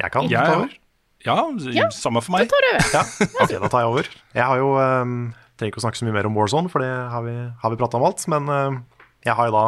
[0.00, 0.76] Jeg kan Jeg- ta over.
[1.22, 2.48] Ja, samme for meg.
[2.48, 2.90] Da tar du over.
[2.94, 3.02] Ja,
[3.44, 4.06] ok, da tar jeg over.
[4.34, 6.88] Jeg har jo um, Trenger ikke å snakke så mye mer om Warzone, for det
[6.88, 8.24] har vi, har vi prata om alt.
[8.32, 8.78] Men um,
[9.26, 9.64] jeg har jo da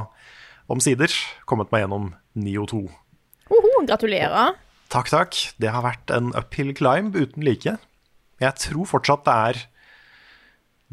[0.73, 1.13] omsider
[1.49, 2.83] kommet meg gjennom Nio 2.
[3.53, 4.55] Oho, gratulerer.
[4.93, 5.39] Takk, takk.
[5.61, 7.77] Det har vært en uphill climb uten like.
[8.43, 9.61] Jeg tror fortsatt det er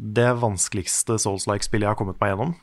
[0.00, 2.54] det vanskeligste Souls-like-spillet jeg har kommet meg gjennom.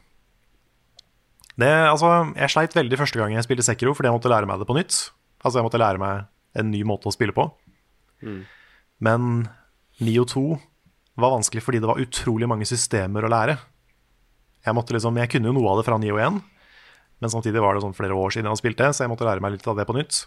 [1.57, 4.61] Det, altså, jeg sleit veldig første gang jeg spilte Sekiro, fordi jeg måtte lære meg
[4.61, 4.97] det på nytt.
[5.41, 7.47] Altså, jeg måtte lære meg en ny måte å spille på.
[9.05, 9.47] Men
[10.01, 10.43] Nio 2
[11.21, 13.57] var vanskelig fordi det var utrolig mange systemer å lære.
[14.67, 16.39] Jeg, måtte liksom, jeg kunne jo noe av det fra Nio 1,
[17.23, 19.55] men samtidig var det sånn flere år siden jeg spilte, så jeg måtte lære meg
[19.55, 20.25] litt av det på nytt.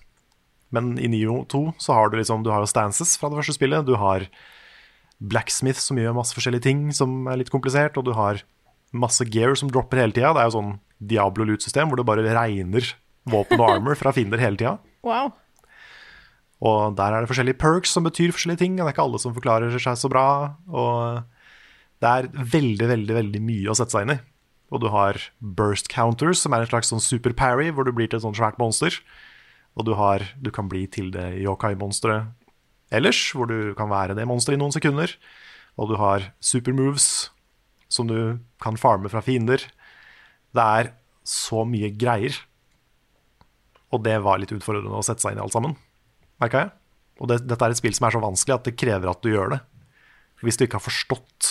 [0.74, 3.57] Men i Nio 2 så har du liksom Du har jo stances fra det første
[3.57, 3.87] spillet.
[3.87, 4.26] Du har
[5.20, 8.40] Blacksmith som gjør masse forskjellige ting som er litt komplisert, og du har
[8.96, 10.33] masse gear som dropper hele tida.
[10.35, 10.72] Det er jo sånn
[11.12, 12.87] Diablo-loot-system hvor det bare regner
[13.31, 14.79] våpen og armor fra fiender hele tida.
[15.07, 15.35] Wow.
[16.61, 18.79] Og der er det forskjellige perks som betyr forskjellige ting.
[18.79, 20.26] og Det er ikke alle som forklarer seg så bra.
[20.68, 21.22] Og
[22.00, 24.20] det er veldig, veldig veldig mye å sette seg inn i.
[24.70, 28.11] Og du har burst counters, som er en slags sånn super parry, hvor du blir
[28.11, 28.94] til et sånt svært monster.
[29.78, 32.30] Og du, har, du kan bli til det yokai-monsteret
[32.94, 35.12] ellers, hvor du kan være det monsteret i noen sekunder.
[35.78, 37.30] Og du har super moves,
[37.90, 39.62] som du kan farme fra fiender.
[40.54, 40.94] Det er
[41.26, 42.35] så mye greier.
[43.90, 45.78] Og det var litt utfordrende å sette seg inn i alt sammen
[46.40, 46.72] merka jeg.
[47.20, 49.33] Og det, dette er et spill som er så vanskelig at det krever at du
[49.33, 49.61] gjør det.
[50.44, 51.50] Hvis du ikke har forstått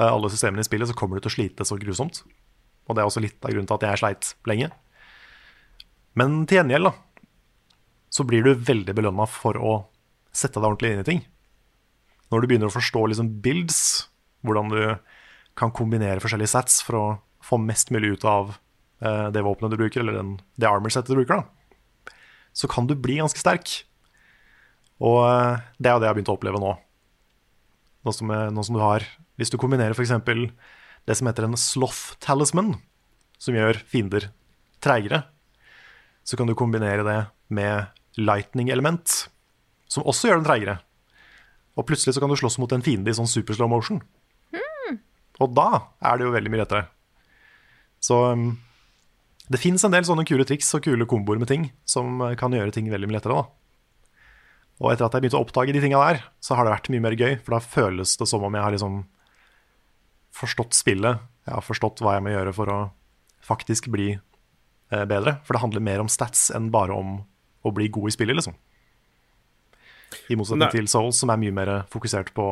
[0.00, 2.22] eh, alle systemene i spillet, så kommer du til å slite så grusomt.
[2.88, 4.70] Og det er også litt av grunnen til at jeg sleit lenge.
[6.18, 7.28] Men til gjengjeld, da,
[8.12, 9.76] så blir du veldig belønna for å
[10.34, 11.22] sette deg ordentlig inn i ting.
[12.32, 13.80] Når du begynner å forstå liksom builds,
[14.44, 14.80] hvordan du
[15.58, 17.06] kan kombinere forskjellige sats for å
[17.44, 18.54] få mest mulig ut av
[19.04, 22.14] eh, det våpenet du bruker, eller den, det armor-settet du bruker, da,
[22.56, 23.82] så kan du bli ganske sterk.
[25.02, 26.76] Og eh, det er jo det jeg har begynt å oppleve nå.
[28.06, 29.04] Nå som, eh, nå som du har
[29.38, 30.12] Hvis du kombinerer f.eks.
[31.08, 32.76] det som heter en sloth talisman,
[33.38, 34.30] som gjør fiender
[34.82, 35.24] treigere.
[36.22, 37.18] Så kan du kombinere det
[37.52, 39.26] med lightning element,
[39.90, 40.78] som også gjør den treigere.
[41.78, 44.02] Og plutselig så kan du slåss mot en fiende i sånn super slow motion.
[45.42, 45.68] Og da
[46.04, 46.84] er det jo veldig mye lettere.
[48.02, 48.52] Så um,
[49.50, 52.54] det fins en del sånne kule triks og kule komboer med ting som uh, kan
[52.54, 53.40] gjøre ting veldig mye lettere.
[53.40, 53.48] da.
[54.82, 57.04] Og etter at jeg begynte å oppdage de tinga der, så har det vært mye
[57.04, 57.36] mer gøy.
[57.42, 59.02] For da føles det som om jeg har liksom
[60.36, 61.22] forstått spillet.
[61.46, 62.80] Jeg har forstått hva jeg må gjøre for å
[63.42, 65.38] faktisk bli eh, bedre.
[65.46, 67.18] For det handler mer om stats enn bare om
[67.62, 68.56] å bli god i spillet, liksom.
[70.30, 70.72] I motsetning Nei.
[70.74, 72.46] til Souls, som er mye mer fokusert på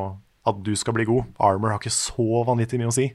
[0.49, 1.33] at du skal bli god.
[1.43, 3.11] Armor har ikke så vanvittig mye å si.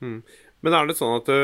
[0.00, 1.42] Men er det sånn at det,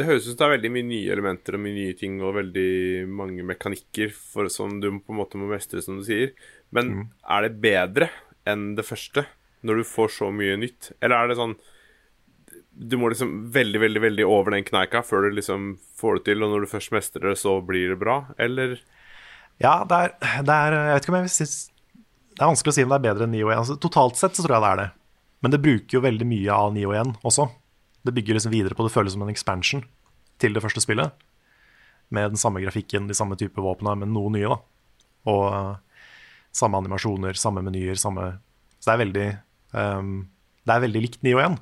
[0.00, 2.38] det høres ut som det er veldig mye nye elementer og mye nye ting og
[2.38, 6.32] veldig mange mekanikker for, som du på en måte må mestre, som du sier.
[6.72, 8.08] Men er det bedre
[8.48, 9.26] enn det første,
[9.62, 10.92] når du får så mye nytt?
[11.00, 11.56] Eller er det sånn
[12.72, 16.42] Du må liksom veldig, veldig veldig over den kneika før du liksom får det til,
[16.42, 18.22] og når du først mestrer det, så blir det bra?
[18.38, 18.78] Eller
[19.62, 21.56] Ja, det er, det er Jeg vet ikke om jeg synes
[22.32, 23.58] Det er vanskelig å si om det er bedre enn 9 og 1.
[23.62, 24.90] Altså, totalt sett så tror jeg det er det.
[25.42, 27.48] Men det bruker jo veldig mye av 9 og 1 også.
[28.02, 29.84] Det bygger liksom videre på det føles som en expansion
[30.42, 31.12] til det første spillet.
[32.12, 34.58] Med den samme grafikken, de samme type våpnene, men noe nye, da.
[35.32, 36.08] Og eh,
[36.56, 38.32] samme animasjoner, samme menyer, samme
[38.78, 39.26] Så det er veldig
[39.74, 40.28] ehm,
[40.66, 41.56] Det er veldig likt 9 og 1.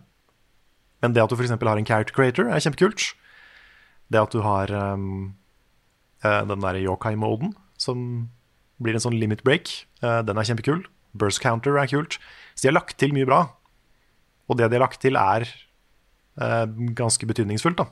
[1.01, 1.55] Men det at du f.eks.
[1.55, 3.15] har en character creator, er kjempekult.
[4.13, 8.29] Det at du har eh, den der yokai-moden, som
[8.81, 9.71] blir en sånn limit break,
[10.05, 10.85] uh, den er kjempekul.
[11.17, 12.19] Burst counter er kult.
[12.55, 13.43] Så de har lagt til mye bra.
[14.49, 15.47] Og det de har lagt til, er
[16.41, 17.89] uh, ganske betydningsfullt, da.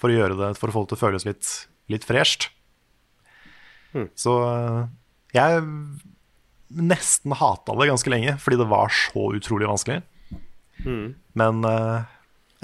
[0.00, 1.52] For å gjøre det, for å få det til å føles litt,
[1.92, 2.50] litt fresht.
[4.18, 4.84] Så uh,
[5.34, 5.62] jeg
[6.68, 10.00] nesten hata det ganske lenge, fordi det var så utrolig vanskelig.
[11.38, 12.06] Men uh,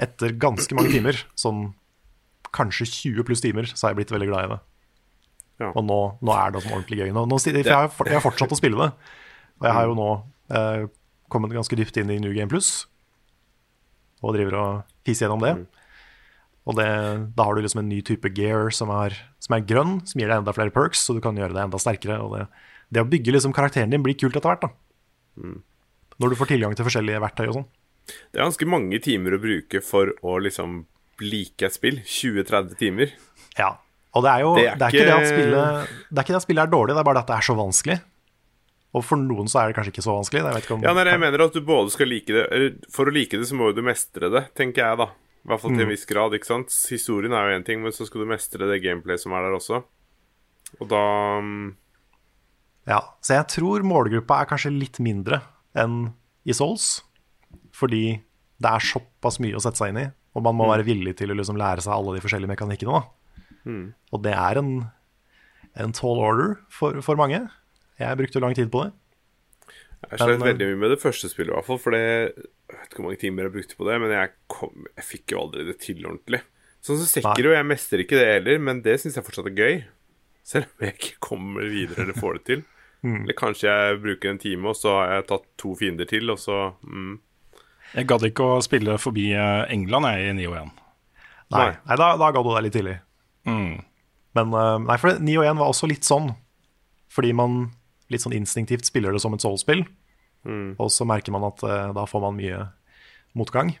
[0.01, 1.71] etter ganske mange timer, sånn
[2.51, 4.59] kanskje 20 pluss timer, så har jeg blitt veldig glad i det.
[5.61, 5.69] Ja.
[5.71, 7.11] Og nå, nå er det sånn ordentlig gøy.
[7.15, 9.11] Nå, nå, jeg, har, jeg har fortsatt å spille det.
[9.61, 10.09] Og jeg har jo nå
[10.55, 10.87] uh,
[11.31, 12.89] kommet ganske dypt inn i New Game Plus
[14.21, 15.53] og driver og fiser gjennom det.
[16.69, 16.89] Og det,
[17.33, 20.29] da har du liksom en ny type gear som er, som er grønn, som gir
[20.29, 22.19] deg enda flere perks, så du kan gjøre det enda sterkere.
[22.21, 22.43] Og det,
[22.91, 24.65] det å bygge liksom karakteren din blir kult etter hvert.
[24.67, 25.51] da
[26.21, 27.69] Når du får tilgang til forskjellige verktøy og sånn.
[28.31, 30.81] Det er ganske mange timer å bruke for å liksom
[31.21, 32.01] like et spill.
[32.03, 33.13] 20-30 timer.
[33.57, 33.75] Ja.
[34.11, 34.97] Og det er jo Det det er ikke...
[34.97, 37.19] ikke det at spillet Det er ikke det at spillet er dårlig, det er bare
[37.21, 37.99] det at det er så vanskelig.
[38.91, 40.41] Og for noen så er det kanskje ikke så vanskelig.
[40.43, 43.07] Jeg vet ikke om Ja, nei, jeg mener at du både skal like det For
[43.07, 45.07] å like det, så må jo du mestre det, tenker jeg, da.
[45.41, 46.73] I hvert fall til en viss grad, ikke sant.
[46.91, 49.55] Historien er jo én ting, men så skal du mestre det gameplay som er der
[49.57, 49.79] også.
[50.77, 51.05] Og da
[51.41, 51.63] mm,
[52.89, 55.41] Ja, så jeg tror målgruppa er kanskje litt mindre
[55.77, 56.11] enn
[56.47, 57.01] i Souls.
[57.75, 58.21] Fordi
[58.61, 61.33] det er såpass mye å sette seg inn i, og man må være villig til
[61.33, 62.99] å liksom lære seg alle de forskjellige mekanikkene.
[62.99, 63.61] Da.
[64.13, 64.71] Og det er en,
[65.81, 67.41] en tall order for, for mange.
[68.01, 68.91] Jeg brukte lang tid på det.
[70.09, 71.79] Jeg slet Men, veldig mye med det første spillet, i hvert fall.
[71.81, 74.85] For det Jeg vet ikke hvor mange timer jeg brukte på det, men jeg, kom,
[74.97, 76.41] jeg fikk jo aldri det til ordentlig.
[76.81, 79.75] Sånn som Sekiro, jeg mestrer ikke det heller, men det syns jeg fortsatt er gøy.
[80.47, 82.63] Selv om jeg ikke kommer videre eller får det til.
[83.01, 86.37] Eller kanskje jeg bruker en time, og så har jeg tatt to fiender til, og
[86.37, 87.15] så mm.
[87.95, 90.69] Jeg gadd ikke å spille forbi eh, England jeg i 9 og 1.
[90.69, 91.71] Nei, Nei.
[91.89, 92.93] nei da, da ga du deg litt tidlig.
[93.49, 93.71] Mm.
[94.37, 96.29] Men eh, nei, for 9 og 1 var også litt sånn.
[97.11, 97.57] Fordi man
[98.13, 99.81] litt sånn instinktivt spiller det som et soulspill.
[100.81, 102.63] Og så merker man at uh, da får man mye
[103.37, 103.75] motgang.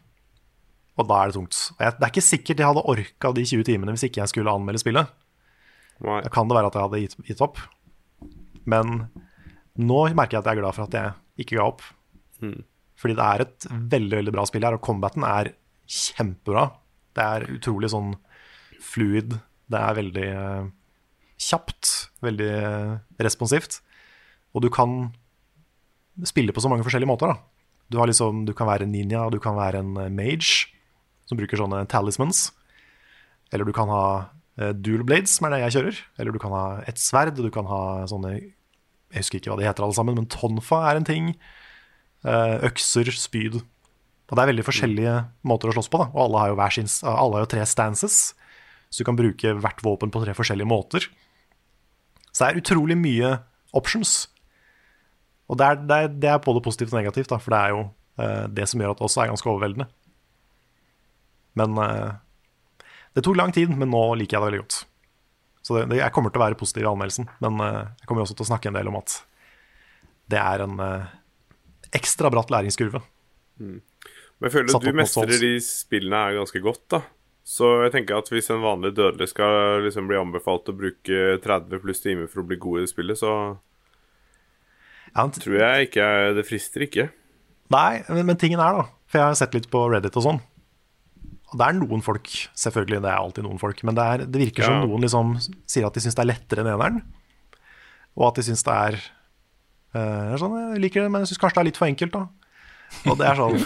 [0.99, 1.57] Og da er det tungt.
[1.77, 4.33] Og jeg, det er ikke sikkert jeg hadde orka de 20 timene hvis ikke jeg
[4.33, 5.09] skulle anmelde spillet.
[6.01, 6.21] Nei.
[6.25, 7.61] Da kan det være at jeg hadde gitt, gitt opp.
[8.69, 9.05] Men
[9.79, 11.85] nå merker jeg at jeg er glad for at jeg ikke ga opp.
[13.01, 15.53] Fordi det er et veldig veldig bra spill her, og combaten er
[15.89, 16.67] kjempebra.
[17.17, 18.13] Det er utrolig sånn
[18.81, 19.37] fluid.
[19.71, 20.69] Det er veldig uh,
[21.41, 21.93] kjapt,
[22.25, 23.79] veldig uh, responsivt.
[24.55, 25.09] Og du kan
[26.27, 27.33] spille på så mange forskjellige måter.
[27.91, 30.67] Du, har liksom, du kan være en ninja, du kan være en eh, mage,
[31.27, 32.49] som bruker sånne talismans.
[33.51, 34.03] Eller du kan ha
[34.77, 36.01] dual blades, som er det jeg kjører.
[36.21, 39.67] Eller du kan ha et sverd, du kan ha sånne Jeg husker ikke hva de
[39.67, 41.33] heter alle sammen, men tonfa er en ting.
[42.21, 43.59] Eh, økser, spyd.
[43.61, 45.15] Og det er veldig forskjellige
[45.47, 46.07] måter å slåss på, da.
[46.13, 48.19] Og alle har jo, hver sin, alle har jo tre stances.
[48.91, 51.07] Så du kan bruke hvert våpen på tre forskjellige måter.
[52.31, 53.33] Så det er utrolig mye
[53.75, 54.29] options.
[55.51, 57.73] Og det er, det er, det er både positivt og negativt, da, for det er
[57.75, 57.81] jo
[58.23, 59.87] eh, det som gjør at det også er ganske overveldende.
[61.59, 62.11] Men eh,
[63.15, 64.77] det tok lang tid, men nå liker jeg det veldig godt.
[65.61, 68.25] Så det, det, jeg kommer til å være positiv i anmeldelsen, men eh, jeg kommer
[68.25, 69.17] også til å snakke en del om at
[70.31, 71.09] det er en eh,
[71.97, 73.03] ekstra bratt læringskurve.
[73.61, 77.01] Men jeg føler at du mestrer de spillene her ganske godt, da.
[77.51, 81.81] Så jeg tenker at hvis en vanlig dødelig skal liksom bli anbefalt å bruke 30
[81.83, 83.33] pluss timer for å bli god i det spillet, så
[85.11, 86.05] Ja, tror jeg ikke
[86.37, 87.07] Det frister ikke.
[87.73, 90.39] Nei, men, men tingen er da For jeg har sett litt på Reddit og sånn
[91.51, 94.39] Og det er noen folk, selvfølgelig Det er alltid noen folk Men det, er, det
[94.45, 95.33] virker som noen liksom
[95.69, 97.01] sier at de synes det er lettere enn eneren
[98.15, 98.99] Og at de synes det er
[99.97, 102.23] uh, sånn, Jeg liker det, men jeg synes kanskje det er litt for enkelt da.
[103.07, 103.59] Og det er sånn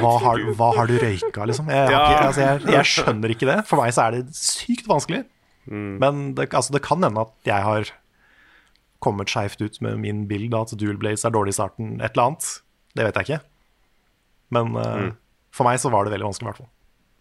[0.00, 1.68] Hva har, hva har du røyka liksom?
[1.72, 2.00] Jeg, Ja.
[2.08, 3.58] ikke, altså, jeg, jeg skjønner ikke det.
[3.68, 5.22] For meg så er det sykt vanskelig.
[5.70, 7.92] Men det, altså, det kan hende at jeg har
[9.00, 12.26] kommet skjevt ut med min bild At Dual Blades er dårlig i starten Et eller
[12.32, 12.48] annet.
[12.96, 13.40] Det vet jeg ikke.
[14.56, 15.08] Men eh,
[15.54, 16.70] for meg så var det veldig vanskelig i hvert fall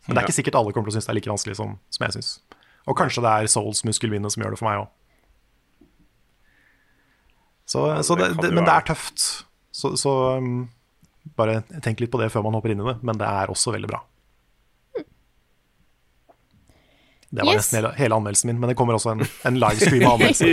[0.09, 1.75] Men det er ikke sikkert alle kommer til å synes det er like vanskelig som,
[1.93, 2.31] som jeg synes.
[2.89, 4.95] Og kanskje det er Souls muskelminne som gjør det for meg også.
[7.69, 9.25] Så, så det det, kan det, jo Men det er tøft.
[9.79, 10.63] Så, så um,
[11.37, 13.75] bare tenk litt på det før man hopper inn i det Men det er også
[13.75, 14.01] veldig bra.
[17.29, 17.59] Det var Yes.
[17.61, 20.47] nesten hele, hele anmeldelsen min Men det kommer også en, en livestream av anmeldelsen.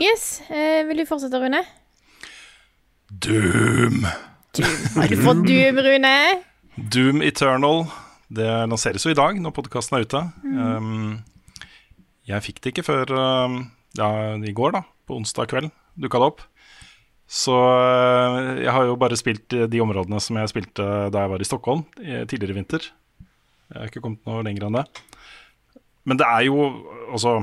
[0.00, 1.62] Yes, eh, vil du fortsette, Rune?
[3.10, 4.04] Doom.
[4.50, 6.14] Har du fått Doom, Rune?
[6.74, 7.84] Doom Eternal.
[8.30, 10.22] Det lanseres jo i dag, når podkasten er ute.
[10.42, 11.20] Um,
[12.26, 13.60] jeg fikk det ikke før um,
[13.98, 14.82] ja, i går, da.
[15.06, 15.70] På onsdag kveld
[16.00, 16.42] dukka det opp.
[17.30, 21.34] Så uh, jeg har jo bare spilt uh, de områdene som jeg spilte da jeg
[21.36, 22.90] var i Stockholm tidligere i vinter.
[23.70, 24.86] Jeg har ikke kommet noe lenger enn det.
[26.10, 26.62] Men det er jo
[27.12, 27.36] altså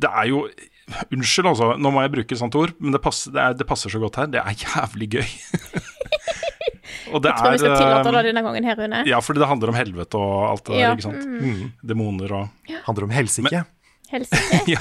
[0.00, 0.46] Det er jo
[0.84, 3.66] Unnskyld, altså, nå må jeg bruke et sånt ord, men det passer, det, er, det
[3.68, 4.28] passer så godt her.
[4.32, 5.28] Det er jævlig gøy.
[7.14, 9.00] Og det Jeg tror vi skal tillate um, det denne gangen her, Rune.
[9.06, 11.26] ja, fordi det handler om helvete og alt det Ja, der, ikke sant?
[11.28, 11.72] Mm.
[11.88, 13.60] Demoner og Handler om helsike
[14.10, 14.78] Helsike.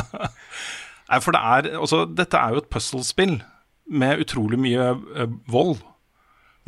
[1.10, 3.38] Nei, for det er Altså, dette er jo et puzzlespill
[3.90, 5.80] med utrolig mye uh, vold.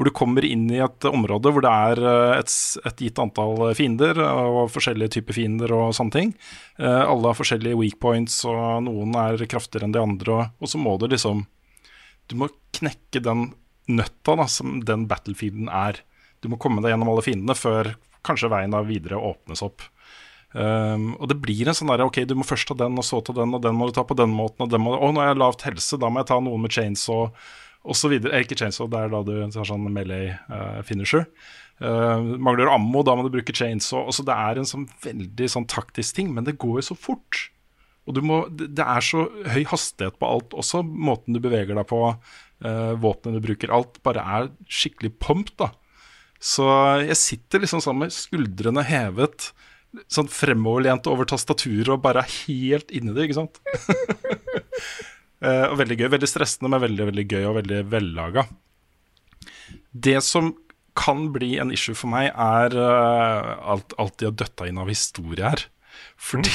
[0.02, 2.54] Hvor du kommer inn i et område hvor det er eh, et,
[2.90, 6.32] et gitt antall fiender, og forskjellige typer fiender og sånne ting.
[6.82, 10.40] Eh, alle har forskjellige weak points, og noen er kraftigere enn de andre.
[10.40, 11.46] Og, og så må du liksom
[12.26, 13.52] Du må knekke den
[13.86, 16.02] nøtta da, som den battlefielden er.
[16.42, 17.94] Du må komme deg gjennom alle fiendene før
[18.26, 19.86] kanskje veien da videre åpnes opp.
[20.52, 23.22] Um, og det blir en sånn derre Ok, du må først ta den, og så
[23.24, 25.22] ta den, og den må du ta på den måten, og den må Å, nå
[25.22, 27.38] har jeg lavt helse, da må jeg ta noen med chains og
[27.82, 31.26] Eh, ikke chainsaw, det er da du har sånn melee uh, finisher.
[31.82, 34.06] Uh, mangler ammo, da må du bruke chainsaw.
[34.06, 37.48] Også det er en sånn veldig sånn taktisk ting, men det går jo så fort.
[38.06, 42.00] Og må, det er så høy hastighet på alt også, måten du beveger deg på,
[42.14, 45.72] uh, våpenet du bruker, alt bare er skikkelig pumped, da.
[46.42, 46.66] Så
[47.06, 49.52] jeg sitter liksom sånn med skuldrene hevet,
[50.10, 53.60] sånn fremoverlent over tastaturet og bare er helt inni det, ikke sant?
[55.42, 56.08] Eh, og veldig gøy.
[56.16, 58.46] Veldig stressende, men veldig veldig gøy og veldig vellaga.
[59.92, 60.52] Det som
[60.98, 64.92] kan bli en issue for meg, er eh, alt, alt de har døtta inn av
[64.92, 65.66] historie her.
[66.22, 66.52] Fordi,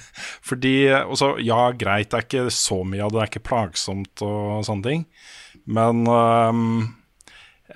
[0.48, 4.24] fordi også, Ja, greit, det er ikke så mye av det, det er ikke plagsomt
[4.26, 5.06] og sånne ting.
[5.70, 6.70] Men øhm,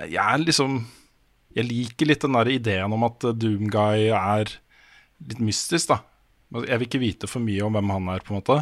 [0.09, 0.79] jeg er liksom
[1.55, 4.49] Jeg liker litt den der ideen om at Doomguy er
[5.29, 6.01] litt mystisk, da.
[6.55, 8.61] Jeg vil ikke vite for mye om hvem han er, på en måte.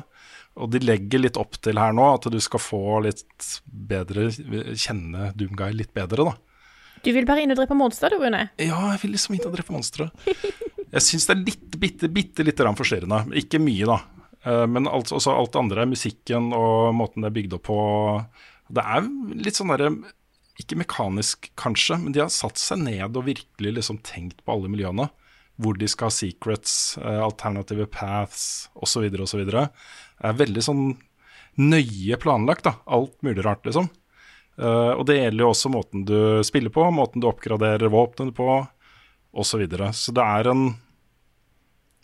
[0.61, 5.31] Og de legger litt opp til her nå at du skal få litt bedre Kjenne
[5.37, 6.35] Doomguy litt bedre, da.
[7.03, 8.45] Du vil bare inn og drepe monster, du, Rune?
[8.63, 10.11] Ja, jeg vil liksom inn og drepe monstre.
[10.93, 13.25] Jeg syns det er litt, bitte, bitte lite grann forstyrrende.
[13.41, 13.97] Ikke mye, da.
[14.45, 17.79] Eh, Men alt, også alt det andre, musikken og måten det er bygd opp på
[18.73, 19.91] Det er litt sånn derre
[20.61, 24.71] Ikke mekanisk, kanskje, men de har satt seg ned og virkelig liksom tenkt på alle
[24.71, 25.09] miljøene.
[25.61, 29.09] Hvor de skal ha secrets, eh, alternative paths osv.
[29.21, 29.43] osv.
[29.45, 29.65] Det
[30.23, 30.85] er veldig sånn
[31.61, 32.77] nøye planlagt, da.
[32.87, 33.91] Alt mulig rart, liksom.
[34.59, 38.49] Eh, og det gjelder jo også måten du spiller på, måten du oppgraderer våpnene på,
[39.33, 39.49] osv.
[39.49, 39.93] Så, videre.
[39.97, 40.65] så det er en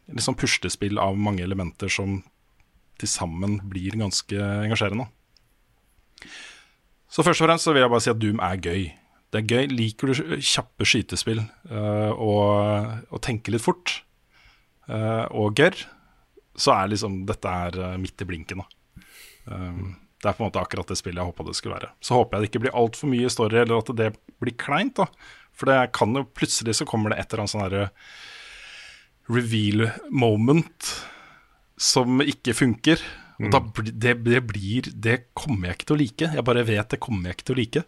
[0.08, 2.22] liksom puslespill av mange elementer som
[2.98, 5.06] til sammen blir ganske engasjerende.
[7.08, 8.88] Så først og fremst så vil jeg bare si at Doom er gøy.
[9.28, 9.70] Det er gøy.
[9.76, 14.00] Liker du kjappe skytespill uh, og, og tenker litt fort,
[14.88, 15.76] uh, og gørr,
[16.58, 18.64] så er liksom dette er eh, midt i blinken.
[19.46, 21.92] Um, det er på en måte akkurat det spillet jeg håpa det skulle være.
[22.02, 24.08] Så håper jeg det ikke blir altfor mye story, eller at det
[24.42, 24.98] blir kleint.
[24.98, 25.06] da.
[25.54, 27.84] For det kan jo plutselig så kommer det et eller annet sånn herre
[29.30, 30.90] reveal moment
[31.78, 33.06] som ikke funker.
[33.38, 36.30] Og da det, det blir Det kommer jeg ikke til å like.
[36.34, 37.84] Jeg bare vet det kommer jeg ikke til å like.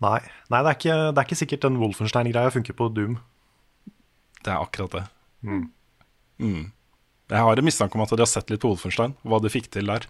[0.00, 0.18] Nei,
[0.52, 3.18] Nei det, er ikke, det er ikke sikkert den Wolfenstein-greia funker på Doom.
[4.40, 5.02] Det er akkurat det.
[5.44, 6.70] Mm.
[7.30, 9.68] Jeg har en mistanke om at de har sett litt på Wolfenstein, hva de fikk
[9.74, 10.08] til der.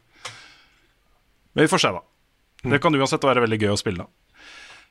[1.53, 2.05] Men vi får se, da.
[2.71, 4.07] Det kan uansett være veldig gøy å spille.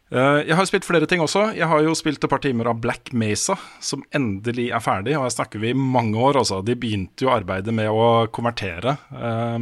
[0.09, 1.51] Eh, jeg har spilt flere ting også.
[1.57, 5.15] Jeg har jo spilt et par timer av Black Mesa, som endelig er ferdig.
[5.17, 6.63] Og her snakker vi i mange år, altså.
[6.65, 9.59] De begynte jo arbeidet med å konvertere uh,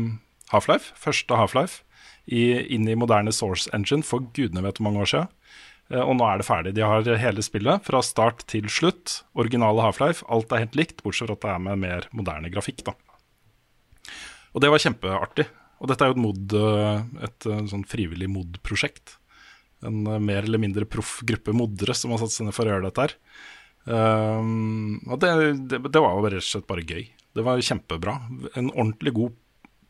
[0.53, 1.83] Half-Life, første Half-Life,
[2.28, 5.30] inn i moderne Source Engine for gudene vet hvor mange år siden.
[5.88, 6.73] Uh, og nå er det ferdig.
[6.75, 9.21] De har hele spillet fra start til slutt.
[9.39, 10.28] Originale Half-Life.
[10.32, 12.97] Alt er helt likt, bortsett fra at det er med mer moderne grafikk, da.
[14.55, 15.47] Og det var kjempeartig.
[15.78, 19.19] Og dette er jo et mod, et, et sånn frivillig mod-prosjekt
[19.86, 22.75] en eh, mer eller mindre proff gruppe modere som har satt seg ned for å
[22.75, 23.17] gjøre dette her.
[23.88, 25.32] Um, og det,
[25.71, 27.05] det, det, var jo rett og slett bare gøy.
[27.38, 28.17] Det var kjempebra.
[28.57, 29.36] En ordentlig god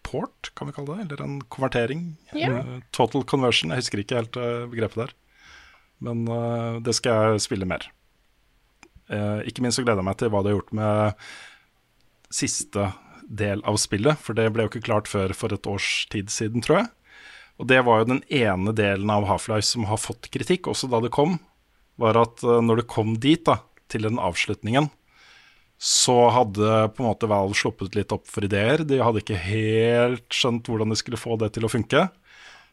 [0.07, 1.07] port, kan vi kalle det.
[1.07, 2.07] Eller en konvertering.
[2.33, 2.63] Yeah.
[2.63, 3.73] Uh, total conversion.
[3.73, 5.15] Jeg husker ikke helt uh, begrepet der.
[6.07, 7.91] Men uh, det skal jeg spille mer.
[9.47, 11.27] ikke minst så gleder jeg meg til hva de har gjort med
[12.35, 12.89] siste
[13.23, 14.19] del av spillet.
[14.19, 16.89] For det ble jo ikke klart før for et års tid siden, tror jeg.
[17.57, 20.99] Og det var jo den ene delen av Half-Life som har fått kritikk, også da
[21.01, 21.39] det kom,
[21.97, 24.91] var at når det kom dit, da, til den avslutningen,
[25.77, 28.81] så hadde på en måte Valve sluppet litt opp for ideer.
[28.87, 32.07] De hadde ikke helt skjønt hvordan de skulle få det til å funke.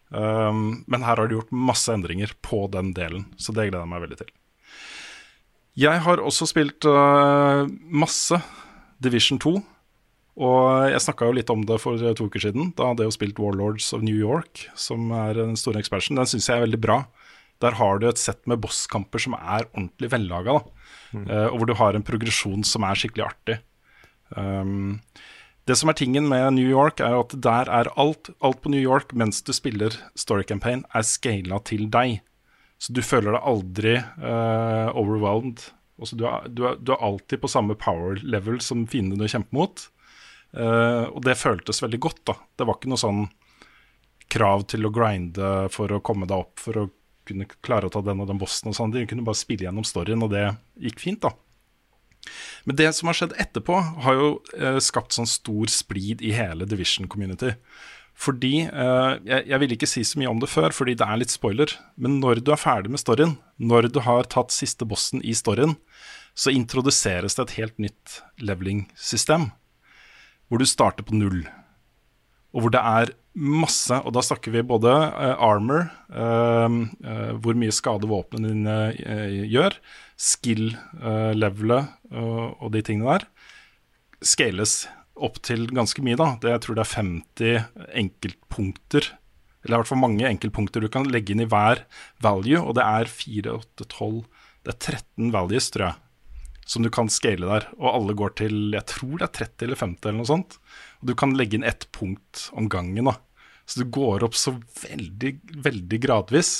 [0.09, 3.93] Um, men her har de gjort masse endringer på den delen, så det gleder jeg
[3.93, 4.33] meg veldig til.
[5.85, 8.39] Jeg har også spilt uh, masse
[9.03, 9.57] Division 2.
[10.35, 12.73] Og jeg snakka jo litt om det for to uker siden.
[12.75, 16.19] Da hadde jeg jo spilt Warlords of New York, som er en stor expansion.
[16.19, 17.05] Den syns jeg er veldig bra.
[17.63, 20.59] Der har du et sett med bosskamper som er ordentlig vellaga,
[21.15, 23.61] uh, og hvor du har en progresjon som er skikkelig artig.
[24.35, 25.01] Um,
[25.65, 28.83] det som er tingen med New York, er at der er alt, alt på New
[28.83, 32.21] York mens du spiller Story Campaign, er scala til deg.
[32.83, 35.63] Så du føler deg aldri uh, overwhelmed.
[35.97, 39.31] Altså, du, er, du, er, du, er, alltid på samme power level som fiendene du
[39.31, 39.87] kjemper mot.
[40.53, 42.37] Uh, og det føltes veldig godt, da.
[42.59, 43.25] Det var ikke noe sånn
[44.35, 46.85] krav til å grinde for å komme deg opp for å
[47.29, 48.95] kunne klare å ta den og den bossen og sånn.
[48.95, 50.47] De kunne bare spille gjennom storyen, og det
[50.83, 51.35] gikk fint, da.
[52.65, 56.69] Men det som har skjedd etterpå, har jo eh, skapt sånn stor splid i hele
[56.69, 57.53] Division community.
[58.15, 61.21] Fordi eh, jeg, jeg vil ikke si så mye om det før, fordi det er
[61.21, 61.75] litt spoiler.
[62.01, 65.77] Men når du er ferdig med storyen, når du har tatt siste bossen i storyen,
[66.35, 69.53] så introduseres det et helt nytt leveling-system
[70.49, 71.45] hvor du starter på null.
[72.55, 77.59] Og hvor det er masse, og da snakker vi både uh, armor, uh, uh, hvor
[77.59, 78.77] mye skade våpnene dine
[79.51, 79.75] gjør,
[80.15, 83.25] skill-levelet og de tingene der,
[84.23, 86.29] scales opp til ganske mye, da.
[86.39, 89.09] Det, jeg tror det er 50 enkeltpunkter,
[89.65, 91.83] eller i hvert fall mange enkeltpunkter du kan legge inn i hver
[92.23, 94.23] value, og det er 4, 8, 12
[94.65, 95.99] Det er 13 values, tror jeg
[96.67, 97.69] som du kan scale der.
[97.79, 100.59] Og alle går til jeg tror det er 30 eller 50 eller noe sånt.
[101.03, 103.05] Og du kan legge inn ett punkt om gangen.
[103.05, 103.17] da.
[103.65, 105.33] Så du går opp så veldig,
[105.65, 106.53] veldig gradvis.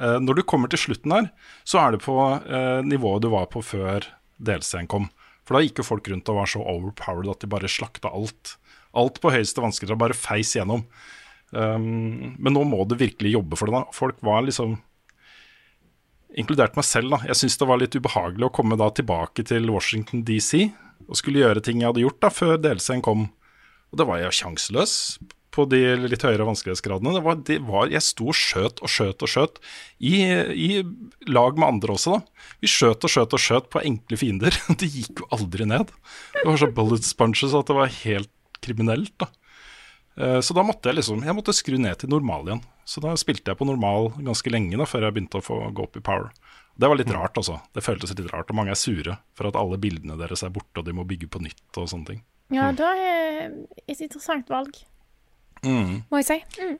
[0.00, 1.30] Eh, når du kommer til slutten her,
[1.66, 4.06] så er det på eh, nivået du var på før
[4.42, 5.10] delscenen kom.
[5.44, 8.56] For da gikk jo folk rundt og var så overpowered at de bare slakta alt.
[8.96, 10.86] Alt på høyeste vanskelighet bare feis gjennom.
[11.54, 13.76] Um, men nå må du virkelig jobbe for det.
[13.76, 13.94] da.
[13.94, 14.78] Folk var liksom
[16.34, 17.20] inkludert meg selv, da.
[17.28, 20.64] Jeg syns det var litt ubehagelig å komme da tilbake til Washington DC
[21.04, 23.28] og skulle gjøre ting jeg hadde gjort da før delscenen kom.
[23.92, 24.94] Og det var jeg sjanseløs
[25.54, 27.14] på de litt høyere vanskelighetsgradene.
[27.16, 29.60] Det var, det var, jeg sto og skjøt og skjøt og skjøt,
[30.02, 30.16] i,
[30.50, 30.68] i,
[31.30, 32.50] lag med andre også, da.
[32.64, 34.58] Vi skjøt og skjøt og skjøt på enkle fiender.
[34.80, 35.94] Det gikk jo aldri ned.
[36.34, 38.32] Det var så bullet sponges at det var helt
[38.64, 39.30] kriminelt, da.
[40.16, 42.64] Eh, så da måtte jeg liksom Jeg måtte skru ned til normal igjen.
[42.86, 45.86] Så da spilte jeg på normal ganske lenge da før jeg begynte å få gå
[45.86, 46.30] opp i power.
[46.74, 47.16] Det var litt mm.
[47.16, 47.60] rart, altså.
[47.74, 48.50] Det føltes litt rart.
[48.50, 51.30] Og mange er sure for at alle bildene deres er borte, og de må bygge
[51.30, 52.24] på nytt og sånne ting.
[52.52, 53.54] Ja, da det er
[53.88, 54.76] et interessant valg,
[55.64, 55.94] mm.
[56.10, 56.38] må jeg si.
[56.60, 56.76] Mm.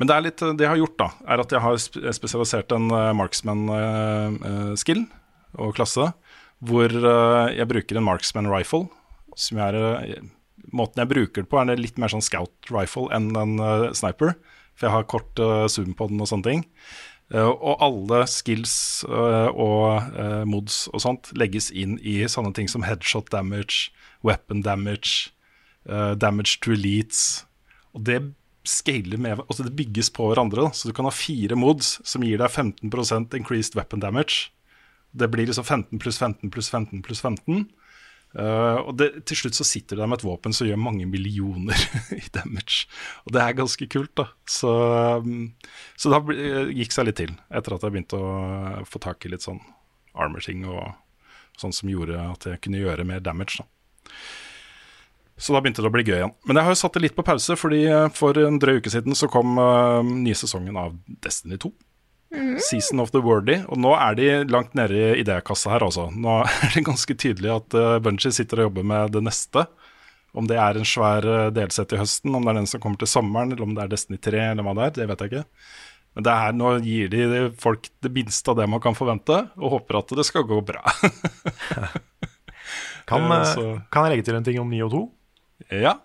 [0.00, 1.80] Men det, er litt, det jeg har gjort, da, er at jeg har
[2.16, 6.06] spesialisert en uh, marksman-skill uh, uh, og klasse,
[6.60, 8.86] hvor jeg bruker en marksman rifle,
[9.38, 10.28] som jeg er
[10.76, 13.54] Måten jeg bruker det på, er litt mer sånn scout rifle enn en
[13.96, 14.34] sniper
[14.80, 16.64] for jeg har kort uh, zoom på den og sånne ting.
[17.30, 22.86] Uh, og alle skills uh, og mods og sånt legges inn i sånne ting som
[22.86, 23.92] headshot damage,
[24.26, 25.30] weapon damage,
[26.20, 27.44] damage to elites.
[27.96, 28.20] Og det
[28.68, 30.70] scaler med Altså det bygges på hverandre, da.
[30.76, 34.50] så du kan ha fire mods som gir deg 15% increased weapon damage.
[35.10, 37.66] Det blir liksom 15 pluss 15 pluss 15 pluss 15.
[38.30, 41.06] Uh, og det, til slutt så sitter du der med et våpen som gjør mange
[41.10, 41.74] millioner
[42.14, 42.86] i damage.
[43.26, 44.28] Og det er ganske kult, da.
[44.46, 44.70] Så,
[45.24, 45.48] um,
[45.98, 46.20] så da
[46.70, 49.58] gikk seg litt til, etter at jeg begynte å få tak i litt sånn
[50.14, 50.92] armor-ting og
[51.58, 54.14] sånn som gjorde at jeg kunne gjøre mer damage, da.
[55.40, 56.34] Så da begynte det å bli gøy igjen.
[56.44, 58.92] Men jeg har jo satt det litt på pause, fordi eh, for en drøy uke
[58.92, 61.70] siden så kom uh, nye sesongen av Destiny 2.
[62.62, 63.56] Season of the Wordy.
[63.72, 66.10] Og nå er de langt nede i idékassa her, altså.
[66.12, 69.64] Nå er det ganske tydelig at uh, Bungie sitter og jobber med det neste.
[70.36, 73.00] Om det er en svær uh, delsett i høsten, om det er den som kommer
[73.00, 75.32] til sommeren, eller om det er Destiny 3, eller hva det er, det vet jeg
[75.32, 75.46] ikke.
[76.18, 79.78] Men det her, nå gir de folk det minste av det man kan forvente, og
[79.78, 80.84] håper at det skal gå bra.
[83.10, 83.24] Kan,
[83.90, 84.98] kan jeg legge til en ting om 9 og 2?
[85.70, 85.96] Ja.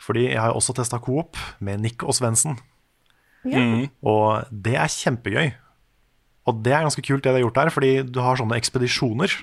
[0.00, 2.56] Fordi jeg har også testa Coop med Nick og Svendsen.
[3.44, 3.88] Mm.
[4.04, 5.50] Og det er kjempegøy.
[6.48, 9.34] Og det er ganske kult det de har gjort der, fordi du har sånne ekspedisjoner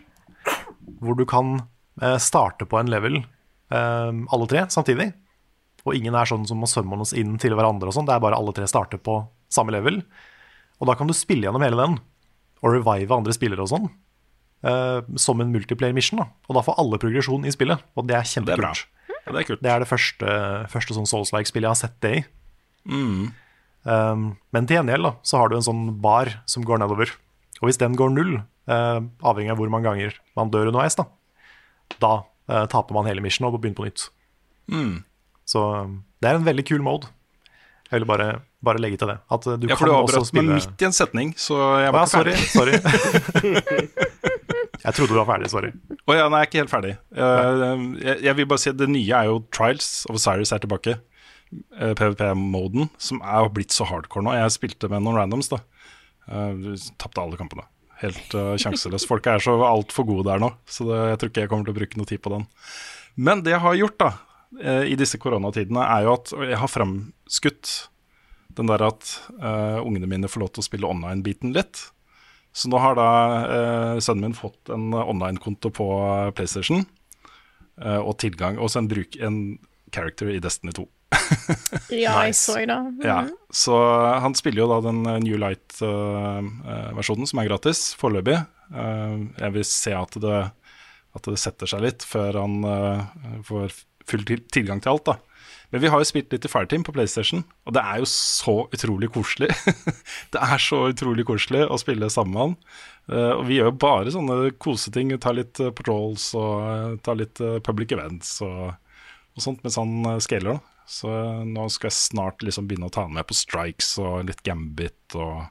[1.01, 1.59] hvor du kan
[2.01, 5.11] eh, starte på en level eh, alle tre samtidig.
[5.85, 8.07] Og ingen er sånn som må svømme oss inn til hverandre og sånn.
[8.09, 9.21] Det er bare alle tre starter på
[9.53, 10.01] samme level.
[10.81, 11.97] Og da kan du spille gjennom hele den,
[12.65, 13.89] og revive andre spillere og sånn.
[14.65, 16.17] eh, som en multiplayer mission.
[16.19, 18.87] da Og da får alle progresjon i spillet, og det er Det er kjempekult.
[19.27, 19.63] Ja, det er kult.
[19.63, 20.33] Det er det første,
[20.71, 22.23] første sånn Souls-like-spillet jeg har sett det i.
[23.87, 24.23] Um,
[24.55, 27.11] men til gjengjeld da, så har du en sånn bar som går nedover.
[27.59, 28.33] Og hvis den går null,
[28.71, 31.07] uh, avhengig av hvor mange ganger man dør underveis, da,
[32.03, 34.07] da uh, taper man hele mission og må begynne på nytt.
[35.47, 37.11] Så um, det er en veldig kul mode.
[37.87, 39.19] Jeg ville bare, bare legge til det.
[39.31, 42.03] At du Ja, for kan du avbrøt meg midt i en setning, så jeg var
[42.03, 42.35] ja, ikke sorry.
[42.55, 44.23] sorry.
[44.87, 45.51] jeg trodde du var ferdig.
[45.51, 45.69] Sorry.
[46.07, 46.95] Å ja, nei, jeg er ikke helt ferdig.
[47.11, 50.63] Eh, jeg, jeg vil bare si at Det nye er jo Trials of Osiris er
[50.63, 50.97] tilbake.
[51.77, 54.35] Eh, PVP-moden, som er blitt så hardcore nå.
[54.35, 55.61] Jeg spilte med noen randoms, da.
[56.27, 57.63] Uh, Tapte alle kampene.
[58.01, 59.07] Helt uh, sjanseløst.
[59.09, 61.75] Folk er så altfor gode der nå, så det, jeg tror ikke jeg kommer til
[61.75, 62.47] å bruke noe tid på den.
[63.17, 64.09] Men det jeg har gjort da,
[64.61, 67.71] eh, i disse koronatidene, er jo at jeg har fremskutt
[68.57, 69.09] den der at
[69.41, 71.87] uh, ungene mine får lov til å spille online-biten litt.
[72.57, 73.09] Så nå har da
[73.45, 75.87] eh, sønnen min fått en online-konto på
[76.37, 76.85] PlayStation,
[77.83, 79.41] eh, og tilgang, og så en, bruk, en
[79.93, 80.87] character i Destiny 2.
[81.93, 82.77] Ja, jeg så det.
[83.05, 83.21] Ja,
[83.53, 83.77] så
[84.23, 88.39] han spiller jo da den eh, New Light-versjonen, som er gratis, foreløpig.
[88.73, 90.41] Eh, jeg vil se at det,
[91.17, 93.05] at det setter seg litt før han eh,
[93.47, 93.69] får
[94.07, 95.17] full til tilgang til alt, da.
[95.73, 98.55] Men vi har jo spilt litt i Fireteam på PlayStation, og det er jo så
[98.71, 99.49] utrolig koselig.
[100.33, 102.55] det er så utrolig koselig å spille sammen med han.
[103.11, 105.11] Eh, og vi gjør jo bare sånne koseting.
[105.23, 108.73] Tar litt eh, patrols og eh, tar litt public events og,
[109.35, 110.55] og sånt mens han scaler.
[110.55, 110.83] da.
[110.87, 111.11] Så
[111.43, 115.17] nå skal jeg snart liksom begynne å ta han med på strikes og litt gambit
[115.19, 115.49] og,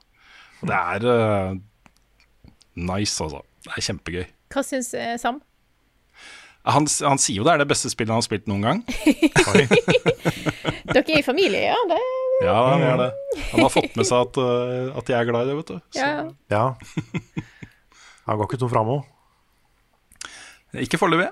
[0.63, 1.59] og Det er uh,
[2.81, 3.43] nice, altså.
[3.67, 4.25] Det er kjempegøy.
[4.55, 5.43] Hva syns Sam?
[6.67, 8.81] Han, han sier jo det er det beste spillet han har spilt noen gang.
[10.91, 11.77] Dere er i familie, ja?
[11.91, 11.99] Det,
[12.43, 13.11] Ja, han er det.
[13.53, 15.77] Han har fått med seg at, eh, at jeg er glad i det, vet du.
[15.95, 16.25] Så, ja.
[16.53, 16.65] Ja.
[18.27, 19.03] Han går ikke tom fram òg.
[20.83, 21.31] Ikke foreløpig.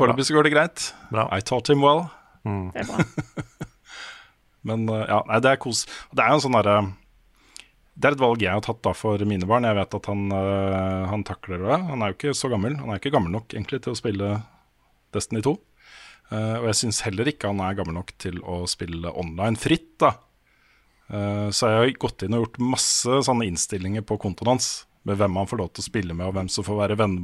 [0.00, 0.78] Foreløpig så går det greit.
[1.12, 1.24] Bra.
[1.36, 2.02] I taught him well.
[2.44, 2.96] det er bra.
[4.68, 5.84] Men eh, ja, nei, det er kos.
[6.12, 6.74] Det er jo en sånn derre
[7.96, 9.64] Det er et valg jeg har tatt da for mine barn.
[9.68, 11.78] Jeg vet at han, eh, han takler det.
[11.92, 12.76] Han er jo ikke så gammel.
[12.80, 14.32] Han er ikke gammel nok egentlig til å spille
[15.14, 15.54] Destiny 2.
[16.30, 19.96] Eh, og jeg syns heller ikke han er gammel nok til å spille online fritt,
[20.02, 20.14] da.
[21.10, 24.70] Eh, så jeg har gått inn og gjort masse sånne innstillinger på kontoen hans.
[25.08, 27.00] Med hvem han får lov til å spille med, og hvem som får være og
[27.00, 27.14] hvem,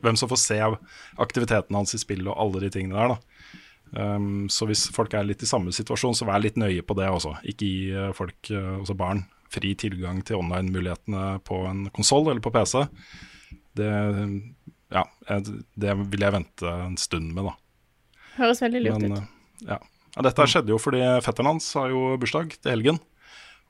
[0.00, 0.56] hvem som får se
[1.20, 3.14] aktiviteten hans i spillet og alle de tingene der.
[3.14, 3.50] da.
[3.94, 7.10] Um, så hvis folk er litt i samme situasjon, så vær litt nøye på det
[7.12, 7.34] også.
[7.52, 8.48] Ikke gi eh, folk,
[8.80, 12.80] også barn, fri tilgang til online-mulighetene på en konsoll eller på PC.
[13.76, 13.92] Det,
[14.94, 15.04] ja,
[15.74, 17.56] det vil jeg vente en stund med, da.
[18.38, 19.18] Høres veldig lurt ut.
[19.18, 19.26] eh,
[19.72, 19.80] ja.
[20.14, 23.02] ja, dette skjedde jo fordi fetteren hans har jo bursdag til helgen.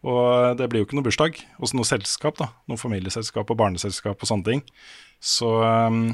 [0.05, 2.51] Og det blir jo ikke noe bursdag hos noe selskap, da.
[2.69, 4.63] Noe familieselskap og barneselskap og sånne ting.
[5.25, 6.11] Så øh,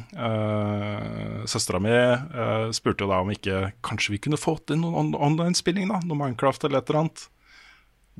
[1.50, 5.16] søstera mi øh, spurte jo da om ikke kanskje vi kunne fått inn noen on
[5.18, 5.98] online-spilling, da.
[6.06, 7.26] Noe Minecraft eller et eller annet.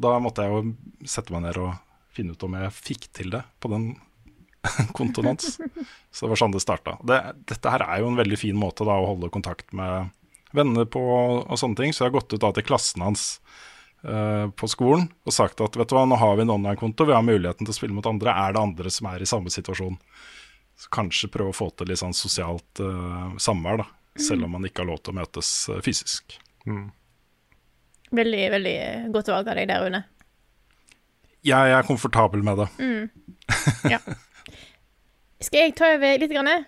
[0.01, 1.79] Da måtte jeg jo sette meg ned og
[2.11, 3.93] finne ut om jeg fikk til det på den
[4.97, 5.59] kontoen hans.
[6.11, 6.97] Så det var sånn det starta.
[7.07, 10.11] Det, dette her er jo en veldig fin måte da å holde kontakt med
[10.57, 11.95] venner på og sånne ting.
[11.95, 13.25] Så jeg har gått ut da til klassen hans
[14.05, 17.17] uh, på skolen og sagt at vet du hva, nå har vi en online-konto, vi
[17.17, 18.35] har muligheten til å spille mot andre.
[18.35, 19.99] Er det andre som er i samme situasjon?
[20.81, 23.91] Så kanskje prøve å få til litt sånn sosialt uh, samvær, da.
[24.21, 26.35] Selv om man ikke har lov til å møtes uh, fysisk.
[28.11, 28.79] Veldig, veldig
[29.15, 30.03] godt valg av deg der, Rune.
[31.47, 32.67] Jeg er komfortabel med det.
[35.41, 36.31] Skal jeg ta over litt?
[36.35, 36.67] Grann?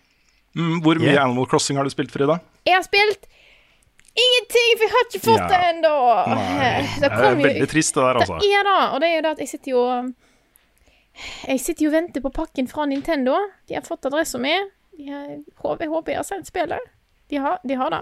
[0.57, 1.25] Mm, hvor mye Yeah.
[1.25, 2.39] Animal Crossing har du spilt, Frida?
[2.67, 3.27] Jeg har spilt
[4.13, 5.49] ingenting, for jeg har ikke fått Ja.
[5.49, 5.93] det ennå.
[7.01, 8.39] Det det er veldig trist, det der, altså.
[8.41, 9.85] Det er det, og det er jo det at jeg sitter jo
[11.49, 13.35] Jeg sitter jo og venter på pakken fra Nintendo.
[13.69, 14.53] De har fått adressa mi.
[14.97, 15.27] De har,
[15.63, 16.81] håper- jeg håper jeg har sendt spillet.
[17.29, 18.01] De har, de har det.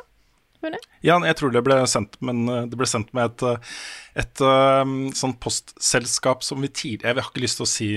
[1.06, 3.78] Ja, jeg tror det ble sendt, men eh, det ble sendt med et, eh,
[4.22, 7.88] et, um, sånn postselskap som vi tidligere Jeg har ikke lyst til å si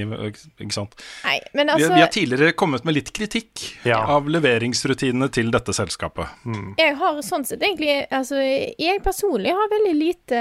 [0.63, 0.95] Ikke sant.
[1.25, 3.99] Nei, men Vi, altså vi har tidligere kommet med litt kritikk Ja.
[4.15, 6.29] av leveringsrutinene til dette selskapet.
[6.77, 10.39] Jeg har sånn sett egentlig Altså, jeg personlig har veldig lite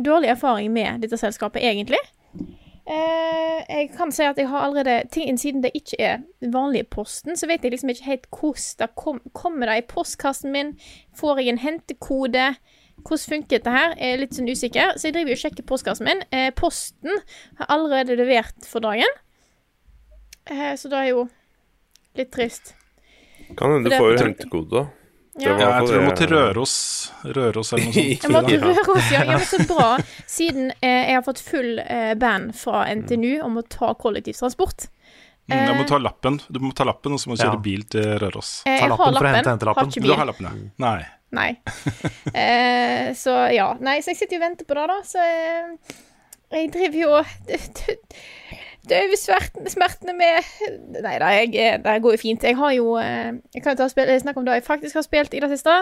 [0.00, 2.00] dårlig erfaring med dette selskapet, egentlig.
[2.84, 6.18] Eh, jeg kan si at jeg har allerede ting, Siden det ikke er
[6.52, 10.52] vanlige posten, så vet jeg liksom ikke helt hvordan det kom, kommer det i postkassen
[10.52, 10.74] min.
[11.16, 12.54] Får jeg en hentekode?
[13.00, 13.94] Hvordan funker dette her?
[13.96, 16.20] Jeg er litt sånn usikker, så jeg driver og sjekker postkassen min.
[16.30, 17.22] Eh, posten
[17.58, 19.16] har allerede levert for dagen,
[20.50, 21.28] eh, så det er jo
[22.20, 22.74] litt trist.
[23.56, 25.03] Kan hende du får hentekode, da.
[25.34, 25.52] Det Ja.
[25.54, 26.74] var Ja, jeg tror jeg må til Røros,
[27.24, 28.22] Røros eller noe sånt.
[28.22, 28.60] Jeg må til.
[28.62, 29.22] Røros, ja.
[29.24, 29.88] ja men så bra.
[30.36, 34.86] Siden eh, jeg har fått full eh, band fra NTNU om å ta kollektivtransport.
[35.50, 37.50] Mm, Jeg må ta lappen, du må ta lappen, og så må du Ja.
[37.50, 38.62] kjøre bil til Røros.
[38.64, 39.90] Eh, Ta jeg lappen har for å lappen, hente hentelappen.
[39.92, 40.70] har Du har lappen, ja?
[40.86, 41.04] Nei.
[41.34, 41.50] Nei.
[42.34, 43.72] Eh, så ja.
[43.80, 45.00] Nei, så jeg sitter jo og venter på det, da.
[45.02, 45.98] Så eh,
[46.54, 47.26] jeg driver jo og
[48.88, 49.16] døver
[49.68, 52.42] smertene, med Nei da, eh, det går jo fint.
[52.44, 55.40] Jeg har jo eh, Jeg kan jo snakke om det jeg faktisk har spilt i
[55.40, 55.74] det siste.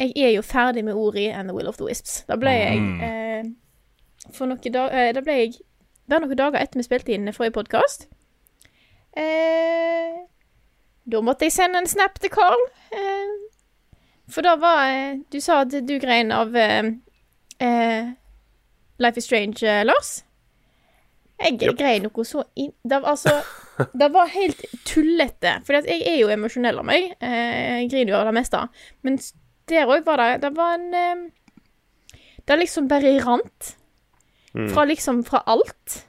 [0.00, 2.24] Jeg er jo ferdig med Ori and The Will of the Wisps.
[2.28, 2.78] Da ble jeg
[3.08, 3.44] eh,
[4.32, 5.52] For noen dager Da ble jeg
[6.08, 8.08] Det er noen dager etter vi spilte inn forrige podkast.
[9.16, 10.16] Eh,
[11.10, 12.64] da måtte jeg sende en snap til Carl.
[12.94, 13.36] Eh,
[14.30, 16.90] for da var eh, Du sa at du grein av eh,
[17.60, 18.10] eh,
[19.00, 20.24] Life is Strange, eh, Lars.
[21.40, 22.72] Jeg grein noe så inn...
[22.84, 23.38] Det altså
[23.96, 25.56] Det var helt tullete.
[25.64, 27.14] For jeg er jo emosjonell av meg.
[27.20, 28.60] Eh, jeg griner jo av det meste.
[29.06, 29.16] Men
[29.70, 31.26] der òg var det Det var en eh,
[32.44, 33.74] Det liksom bare rant.
[34.74, 36.04] Fra liksom Fra alt.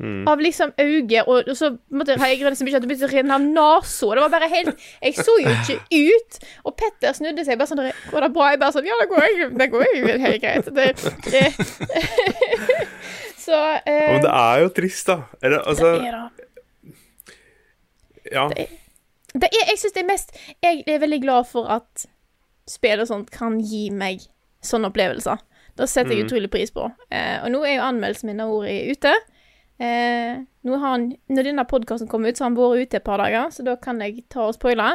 [0.00, 3.12] Av liksom øyne, og, og så måtte jeg grine så mye at det begynte å
[3.12, 4.06] renne av nesa.
[4.16, 5.76] Det var bare helt Jeg så jo ikke
[6.14, 6.38] ut.
[6.64, 8.46] Og Petter snudde seg bare sånn Går det bra?
[8.54, 9.26] Jeg bare sånn Ja, det går
[9.60, 10.72] det går jo helt greit.
[10.72, 10.88] Det,
[11.28, 11.44] det.
[13.40, 15.18] så eh, Men det er jo trist, da.
[15.42, 16.46] Eller, altså det er det.
[18.30, 18.46] Ja.
[18.50, 20.32] Det er, jeg synes det er mest
[20.62, 22.04] Jeg er veldig glad for at
[22.70, 24.22] spill og sånt kan gi meg
[24.62, 25.40] sånne opplevelser.
[25.78, 26.84] Det setter jeg utrolig pris på.
[27.10, 29.14] Eh, og nå er jo anmeldelsen min av ordet ute.
[29.80, 33.06] Eh, nå har han, når denne podkasten kom ut, så har han vært ute et
[33.06, 34.92] par dager, så da kan jeg ta og spoile.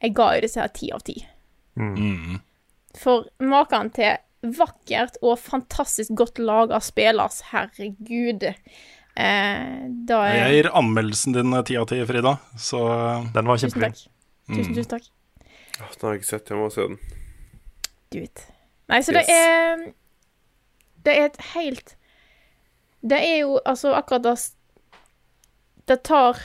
[0.00, 1.16] Jeg ga jo disse her ti av ti.
[1.80, 2.38] Mm.
[3.00, 8.46] For maken til vakkert og fantastisk godt laga spillers, herregud.
[9.20, 12.36] Eh, da er Jeg gir anmeldelsen din ti av ti, Frida.
[12.56, 12.80] Så
[13.34, 13.98] Den var Tusen takk.
[14.48, 15.10] Tusen, tusen takk.
[15.80, 16.50] Åh, Den har jeg ikke sett.
[16.50, 16.98] Jeg må se den.
[18.10, 18.46] Do it.
[18.90, 19.92] Nei, så det er
[21.04, 21.94] Det er et helt
[23.06, 24.34] Det er jo altså akkurat det
[25.86, 26.40] Det tar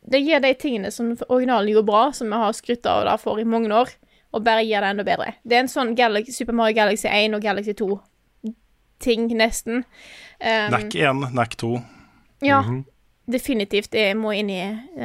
[0.00, 3.40] Det gir de tingene som originalen gjorde bra, som vi har skrytt av der for
[3.40, 3.88] i mange år,
[4.34, 5.34] og bare gjør det enda bedre.
[5.46, 9.84] Det er en sånn Galaxy, Super Mario Galaxy 1 og Galaxy 2-ting, nesten.
[10.40, 11.70] Um, NAC 1, NAC 2.
[12.44, 12.60] ja,
[13.30, 13.92] definitivt.
[13.94, 14.62] Det må inn i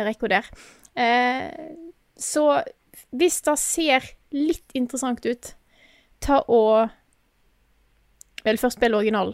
[0.09, 0.49] rekka der.
[0.97, 1.49] Uh,
[2.19, 2.47] så
[3.15, 5.53] hvis det ser litt interessant ut,
[6.23, 6.95] ta og
[8.39, 9.33] Vel, først spille originalen.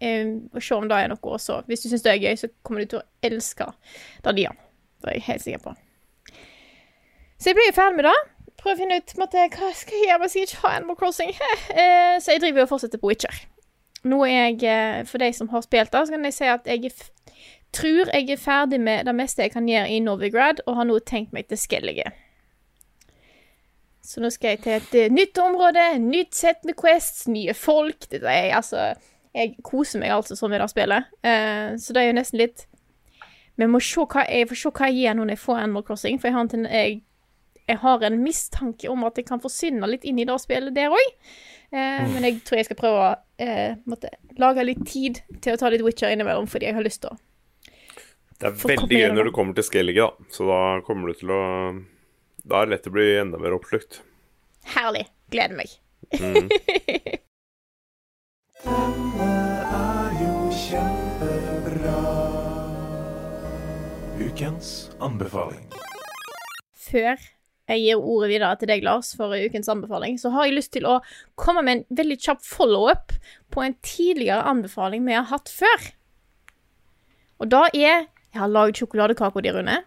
[0.00, 1.58] Um, og se om det er noe også.
[1.68, 3.66] Hvis du syns det er gøy, så kommer du til å elske
[4.24, 4.54] det de gjør.
[5.00, 5.74] Det er jeg helt sikker på.
[7.40, 8.16] Så jeg blir ferdig med det.
[8.60, 11.32] Prøv å finne ut hva jeg skal gjøre hvis jeg ikke har Animal Crossing.
[11.70, 13.36] Eh, så jeg driver og fortsetter på Witcher.
[14.10, 16.66] Nå er jeg, eh, for de som har spilt det, så kan jeg si at
[16.68, 16.90] jeg
[17.72, 20.98] tror jeg er ferdig med det meste jeg kan gjøre i Novigrad, og har nå
[21.06, 22.10] tenkt meg til Skellige.
[24.04, 28.10] Så nå skal jeg til et eh, nytt område, nytt sett med quests, nye folk.
[28.10, 28.92] Det er altså
[29.30, 31.04] Jeg koser meg altså sånn med det spillet.
[31.78, 32.64] Så det er jo nesten litt
[33.60, 36.20] jeg må se hva jeg får se hva jeg gjør når jeg får Animal Crossing,
[36.20, 37.02] for jeg har, en, jeg,
[37.70, 40.90] jeg har en mistanke om at jeg kan forsvinne litt inn i det spillet der
[40.92, 41.08] òg.
[41.70, 44.10] Eh, Men jeg tror jeg skal prøve å eh, måtte,
[44.42, 47.18] lage litt tid til å ta litt Witcher innimellom, fordi jeg har lyst til å
[48.40, 50.10] Det er veldig gøy når du kommer til Skellige, da.
[50.34, 51.40] Så da kommer du til å
[52.42, 54.00] Da er det lett å bli enda mer oppslukt.
[54.74, 55.06] Herlig.
[55.30, 55.68] Gleder meg.
[56.10, 57.20] Dette
[59.70, 61.98] er jo kjempebra.
[64.20, 65.68] Ukens anbefaling.
[66.90, 67.16] Før
[67.70, 70.88] jeg gir ordet videre til deg, Lars, for ukens anbefaling, så har jeg lyst til
[70.88, 70.98] å
[71.38, 73.14] komme med en veldig kjapp follow-up
[73.54, 75.90] på en tidligere anbefaling vi har hatt før.
[77.40, 79.80] Og da er Jeg har lagd sjokoladekake, de Rune.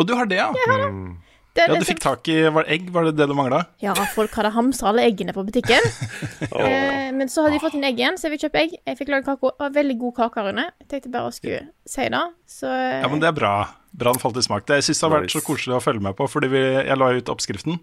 [0.00, 0.46] Og du har det, ja?
[0.56, 1.18] Det
[1.52, 3.66] Det, Ja, Du fikk tak i var det egg, var det det du mangla?
[3.82, 5.82] Ja, folk hadde hamstra alle eggene på butikken.
[6.62, 8.78] eh, men så hadde de fått inn egg igjen, så jeg vil kjøpe egg.
[8.86, 9.52] Jeg fikk lagd kake.
[9.74, 10.64] Veldig god kake, Rune.
[10.80, 12.22] Jeg tenkte bare å skulle si det.
[12.48, 13.54] Så Ja, men det er bra.
[13.92, 14.66] Bra den falt i smak.
[14.68, 16.96] Det, jeg syns det har vært så koselig å følge med på, fordi vi, jeg
[16.98, 17.80] la ut oppskriften.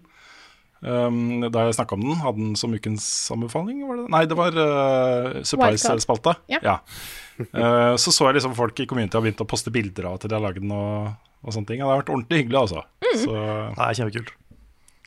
[0.80, 2.16] um, da jeg snakka om den.
[2.22, 3.04] Hadde den som ukens
[3.34, 6.36] anbefaling, var det Nei, det var uh, Surprise-spalta.
[6.48, 6.78] Ja.
[7.52, 10.26] Uh, så så jeg liksom folk i community har begynt å poste bilder av at
[10.26, 11.12] de har lagd den og,
[11.44, 11.82] og sånne ting.
[11.82, 12.84] Det har vært ordentlig hyggelig, altså.
[13.24, 14.32] Så Det er kjempekult.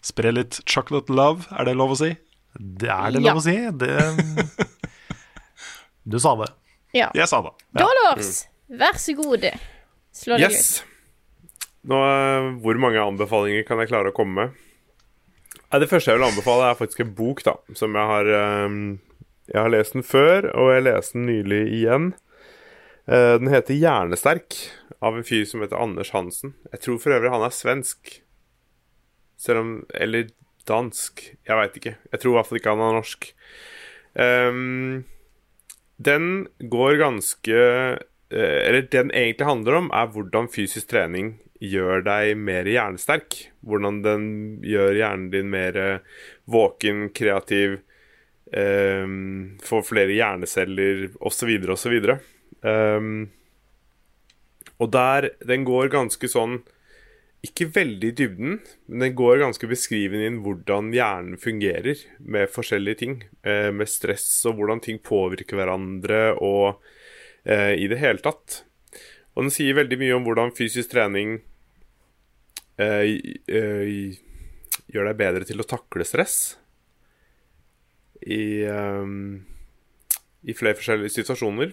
[0.06, 2.14] spre litt chocolate love, er det lov å si?
[2.52, 3.32] Det er det Ja.
[3.34, 3.58] lov å si.
[3.82, 3.92] Det,
[6.12, 6.50] du sa det.
[6.94, 7.10] Ja.
[7.16, 7.52] Jeg sa det.
[7.78, 9.46] Da, Lars, vær så god.
[10.12, 10.82] Slå deg ut.
[11.90, 14.60] Nå, eh, hvor mange anbefalinger kan jeg klare å komme med?
[15.72, 17.56] Det første jeg vil anbefale, er faktisk en bok, da.
[17.74, 18.76] Som jeg har eh,
[19.52, 22.14] Jeg har lest den før, og jeg leste den nylig igjen.
[23.08, 24.70] Eh, Den heter 'Hjernesterk',
[25.02, 26.54] av en fyr som heter Anders Hansen.
[26.72, 28.22] Jeg tror for øvrig han er svensk.
[29.38, 30.30] Selv om Eller
[30.68, 31.36] dansk.
[31.48, 31.96] Jeg veit ikke.
[32.12, 33.34] Jeg tror i hvert fall ikke han er norsk.
[34.14, 35.06] Um,
[36.02, 37.58] den går ganske
[38.32, 43.38] Eller det den egentlig handler om, er hvordan fysisk trening gjør deg mer hjernesterk.
[43.62, 44.28] Hvordan den
[44.66, 46.20] gjør hjernen din mer eh,
[46.50, 47.80] våken, kreativ,
[48.52, 51.54] um, får flere hjerneceller osv.
[51.72, 51.98] osv.
[52.62, 53.30] Um,
[54.82, 56.62] og der Den går ganske sånn
[57.42, 63.00] ikke veldig i dybden, men den går ganske beskrivende inn hvordan hjernen fungerer med forskjellige
[63.00, 63.16] ting.
[63.42, 66.84] Eh, med stress og hvordan ting påvirker hverandre og
[67.46, 68.64] eh, i det hele tatt.
[69.36, 71.38] Og den sier veldig mye om hvordan fysisk trening
[72.82, 73.06] eh,
[73.48, 74.18] eh,
[74.92, 76.58] gjør deg bedre til å takle stress
[78.22, 79.06] i, eh,
[80.42, 81.72] i flere forskjellige situasjoner.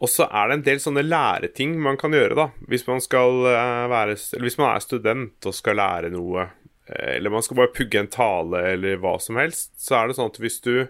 [0.00, 2.46] Og så er det en del sånne læreting man kan gjøre, da.
[2.70, 6.48] Hvis man skal eh, være Eller hvis man er student og skal lære noe,
[6.90, 10.32] eller man skal bare pugge en tale eller hva som helst, så er det sånn
[10.32, 10.88] at hvis du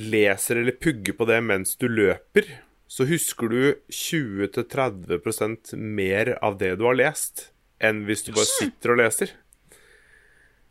[0.00, 2.48] leser eller pugger på det mens du løper,
[2.88, 7.50] så husker du 20-30% mer av det du har lest,
[7.84, 9.34] enn hvis du bare sitter og leser.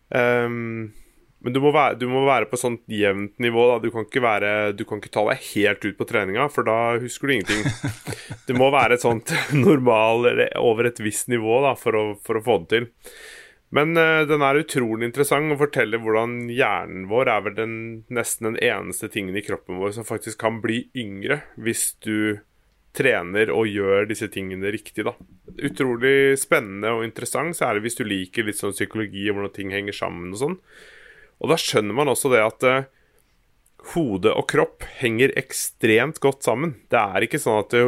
[0.10, 0.96] Um,
[1.46, 3.68] men du må, være, du må være på sånt jevnt nivå.
[3.70, 3.78] Da.
[3.84, 6.98] Du, kan ikke være, du kan ikke ta deg helt ut på treninga, for da
[7.00, 7.62] husker du ingenting.
[8.48, 12.40] Det må være et sånt normal, eller over et visst nivå da, for, å, for
[12.40, 12.90] å få det til.
[13.76, 17.74] Men uh, den er utrolig interessant og forteller hvordan hjernen vår er vel den,
[18.14, 22.40] nesten den eneste tingen i kroppen vår som faktisk kan bli yngre hvis du
[22.98, 25.14] trener og gjør disse tingene riktig, da.
[25.68, 29.96] Utrolig spennende og interessant, særlig hvis du liker litt sånn psykologi og hvordan ting henger
[29.96, 30.56] sammen og sånn.
[31.38, 32.88] Og da skjønner man også det at uh,
[33.94, 36.78] hode og kropp henger ekstremt godt sammen.
[36.90, 37.84] Det er ikke sånn at det,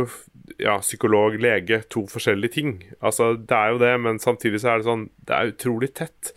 [0.57, 2.75] ja, psykolog, lege, to forskjellige ting.
[2.99, 6.33] Altså, det er jo det, men samtidig så er det sånn Det er utrolig tett.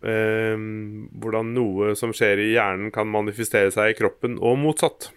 [0.00, 5.10] Ehm, hvordan noe som skjer i hjernen, kan manifestere seg i kroppen, og motsatt.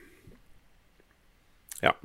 [1.84, 1.96] Ja.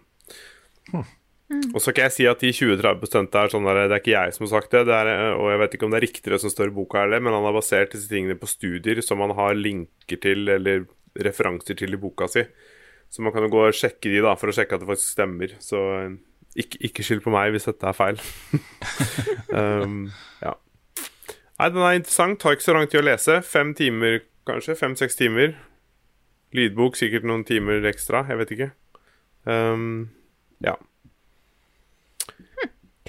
[1.73, 4.35] Og så kan jeg si at de 20-30 er sånn der, Det er ikke jeg
[4.37, 6.41] som har sagt det, det er, og jeg vet ikke om det er riktig det
[6.43, 9.33] som står i boka, eller, men han har basert disse tingene på studier som han
[9.39, 10.85] har linker til, eller
[11.19, 12.45] referanser til i boka si.
[13.09, 15.15] Så man kan jo gå og sjekke de da, for å sjekke at det faktisk
[15.15, 15.55] stemmer.
[15.65, 16.17] Så eh,
[16.65, 18.21] ikke, ikke skyld på meg hvis dette er feil.
[19.61, 20.03] um,
[20.43, 20.57] ja.
[21.59, 22.41] Nei, den er interessant.
[22.43, 23.41] Tar ikke så lang tid å lese.
[23.47, 24.77] Fem timer, kanskje.
[24.79, 25.57] Fem-seks timer.
[26.57, 28.25] Lydbok sikkert noen timer ekstra.
[28.29, 28.71] Jeg vet ikke.
[29.49, 30.09] Um,
[30.65, 30.77] ja.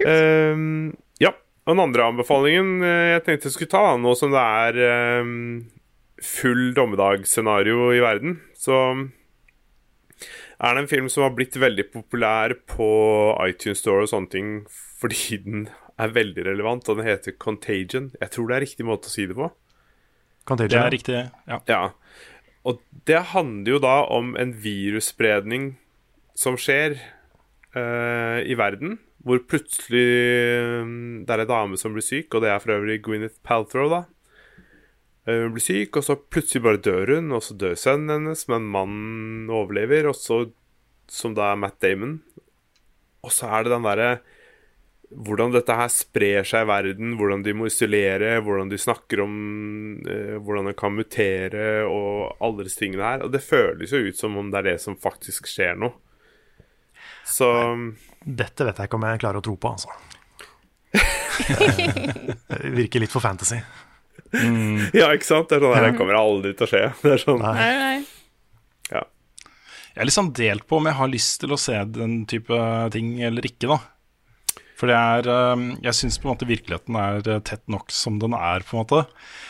[0.06, 1.34] Um, ja.
[1.68, 4.80] Og den andre anbefalingen eh, jeg tenkte jeg skulle ta, nå som det er
[5.22, 5.34] um,
[6.24, 8.80] full dommedagsscenario i verden, så
[10.60, 12.90] er det en film som har blitt veldig populær på
[13.46, 14.50] iTunes Store og sånne ting
[15.00, 18.12] fordi den er veldig relevant, og den heter Contagion.
[18.22, 19.50] Jeg tror det er riktig måte å si det på.
[20.48, 20.78] Contagion.
[20.78, 21.60] Det er riktig, ja.
[21.68, 21.82] Ja.
[22.68, 25.74] Og det handler jo da om en virusspredning
[26.40, 26.96] som skjer
[27.76, 28.98] uh, i verden,
[29.28, 30.06] hvor plutselig
[30.84, 33.92] um, det er en dame som blir syk, og det er for øvrig Gwyneth Paltrow,
[33.92, 34.02] da.
[35.30, 38.48] Eh, Hun blir syk, og så plutselig bare dør hun, og så dør sønnen hennes,
[38.50, 40.42] men mannen overlever, og så,
[41.12, 42.20] som da er Matt Damon.
[43.26, 44.12] Og så er det den derre
[45.10, 49.34] hvordan dette her sprer seg i verden, hvordan de må isolere, hvordan de snakker om
[50.06, 53.24] eh, hvordan det kan mutere og alle disse tingene her.
[53.26, 55.90] Og det føles jo ut som om det er det som faktisk skjer nå.
[57.26, 57.50] Så
[58.22, 59.90] Dette vet jeg ikke om jeg klarer å tro på, altså.
[62.60, 63.58] Det virker litt for fantasy.
[64.96, 65.50] Ja, ikke sant?
[65.52, 66.84] Det er sånn her, det kommer aldri til å skje.
[67.04, 67.98] Det er sånn, Nei, nei.
[68.94, 69.04] ja.
[69.96, 72.60] Jeg er sånn delt på om jeg har lyst til å se den type
[72.96, 73.80] ting eller ikke, da.
[74.80, 78.16] For det er eh, Jeg syns på en måte virkeligheten er eh, tett nok som
[78.22, 79.06] den er, på en måte.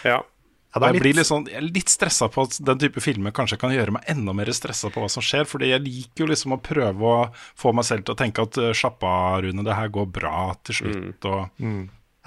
[0.07, 0.22] ja.
[0.70, 3.57] Ja, jeg blir litt, sånn, jeg er litt stressa på at den type filmer kanskje
[3.57, 5.47] kan gjøre meg enda mer stressa på hva som skjer.
[5.49, 7.24] Fordi jeg liker jo liksom å prøve å
[7.57, 9.09] få meg selv til å tenke at sjappa,
[9.41, 11.26] Rune, det her går bra til slutt.
[11.26, 11.72] Og ja,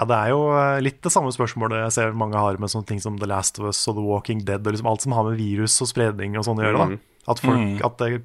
[0.02, 2.88] Ja, Det er jo eh, litt det samme spørsmålet jeg ser mange har med sånne
[2.90, 5.28] ting som The Last of Us og The Walking Dead, og liksom alt som har
[5.30, 6.86] med virus og spredning og sånn å gjøre.
[6.90, 6.96] Mm.
[6.98, 7.32] da.
[7.32, 7.84] At, folk, Mm.
[7.86, 8.22] at det,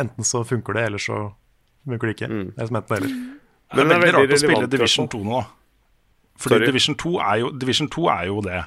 [0.00, 1.18] enten så funker det, eller så
[1.84, 2.28] funker det ikke.
[2.56, 3.10] Det er som enten eller.
[3.74, 5.42] Er Men det er veldig rart å spille Division 2 nå,
[6.36, 8.62] For Fordi Division 2, er jo, Division 2 er jo det.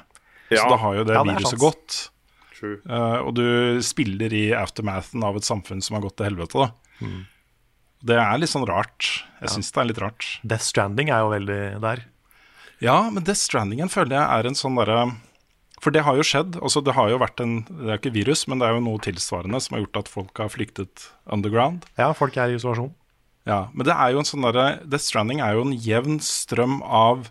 [0.50, 0.62] Ja.
[0.62, 1.96] Så da har jo det Ja, det viruset gått.
[2.58, 2.78] True.
[2.88, 6.54] Eh, og du spiller i aftermathen av et samfunn som har gått til helvete.
[6.64, 6.70] da
[7.04, 7.26] Mm.
[8.04, 9.24] Det er litt sånn rart.
[9.40, 10.26] Jeg syns det er litt rart.
[10.46, 12.04] Death Stranding er jo veldig der.
[12.82, 15.08] Ja, men Death Strandingen føler jeg er en sånn derre
[15.82, 16.58] For det har jo skjedd.
[16.62, 19.02] Altså, det har jo vært en Det er ikke virus, men det er jo noe
[19.02, 21.86] tilsvarende som har gjort at folk har flyktet underground.
[21.98, 22.94] Ja, folk er i isolasjon.
[23.48, 26.82] Ja, Men det er jo en sånn derre Death Stranding er jo en jevn strøm
[26.84, 27.30] av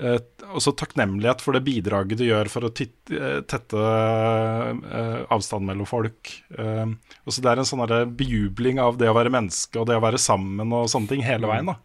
[0.00, 0.16] eh,
[0.48, 6.32] også takknemlighet for det bidraget du gjør for å eh, tette eh, avstanden mellom folk.
[6.56, 6.94] Eh,
[7.28, 7.84] også det er en sånn
[8.16, 11.50] bejubling av det å være menneske og det å være sammen og sånne ting hele
[11.52, 11.68] veien.
[11.68, 11.76] da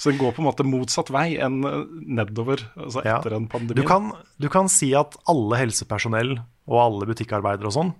[0.00, 1.82] Så den går på en måte motsatt vei enn eh,
[2.20, 3.18] nedover altså Ja.
[3.18, 3.76] etter en pandemi.
[3.76, 7.92] Du kan, du kan si at alle helsepersonell og alle butikkarbeidere og sånn,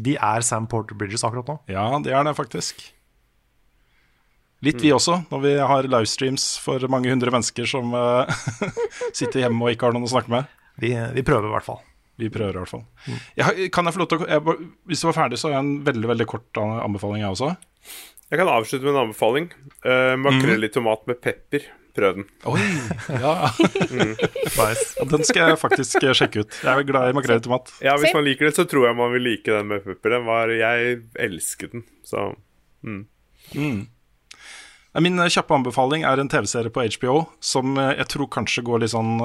[0.00, 1.58] de er Sam Porter Bridges akkurat nå.
[1.68, 2.80] Ja, de er det faktisk.
[4.62, 8.30] Litt vi også, når vi har livestreams for mange hundre mennesker som uh,
[9.18, 10.46] sitter hjemme og ikke har noen å snakke med.
[10.80, 11.80] Vi, vi prøver i hvert fall.
[12.22, 12.84] Vi prøver i hvert fall.
[13.40, 15.64] Jeg, kan jeg få lov til å jeg, Hvis du var ferdig, så har jeg
[15.66, 17.50] en veldig veldig kort anbefaling, jeg også.
[18.32, 19.46] Jeg kan avslutte med en anbefaling.
[19.84, 21.66] Uh, makrell i tomat med pepper.
[21.92, 22.28] Prøv den.
[22.48, 22.60] Oi,
[23.20, 23.32] ja.
[24.56, 26.56] Ja, Den skal jeg faktisk eh, sjekke ut.
[26.64, 27.68] Jeg er glad i makrell i tomat.
[27.84, 30.14] Ja, Hvis man liker det, så tror jeg man vil like den med pepper.
[30.16, 31.84] Den var, Jeg elsket den.
[32.08, 32.30] Så
[32.80, 33.02] mm.
[33.52, 33.82] Mm.
[35.04, 38.94] Min eh, kjappe anbefaling er en TV-serie på HBO som jeg tror kanskje går litt
[38.96, 39.20] sånn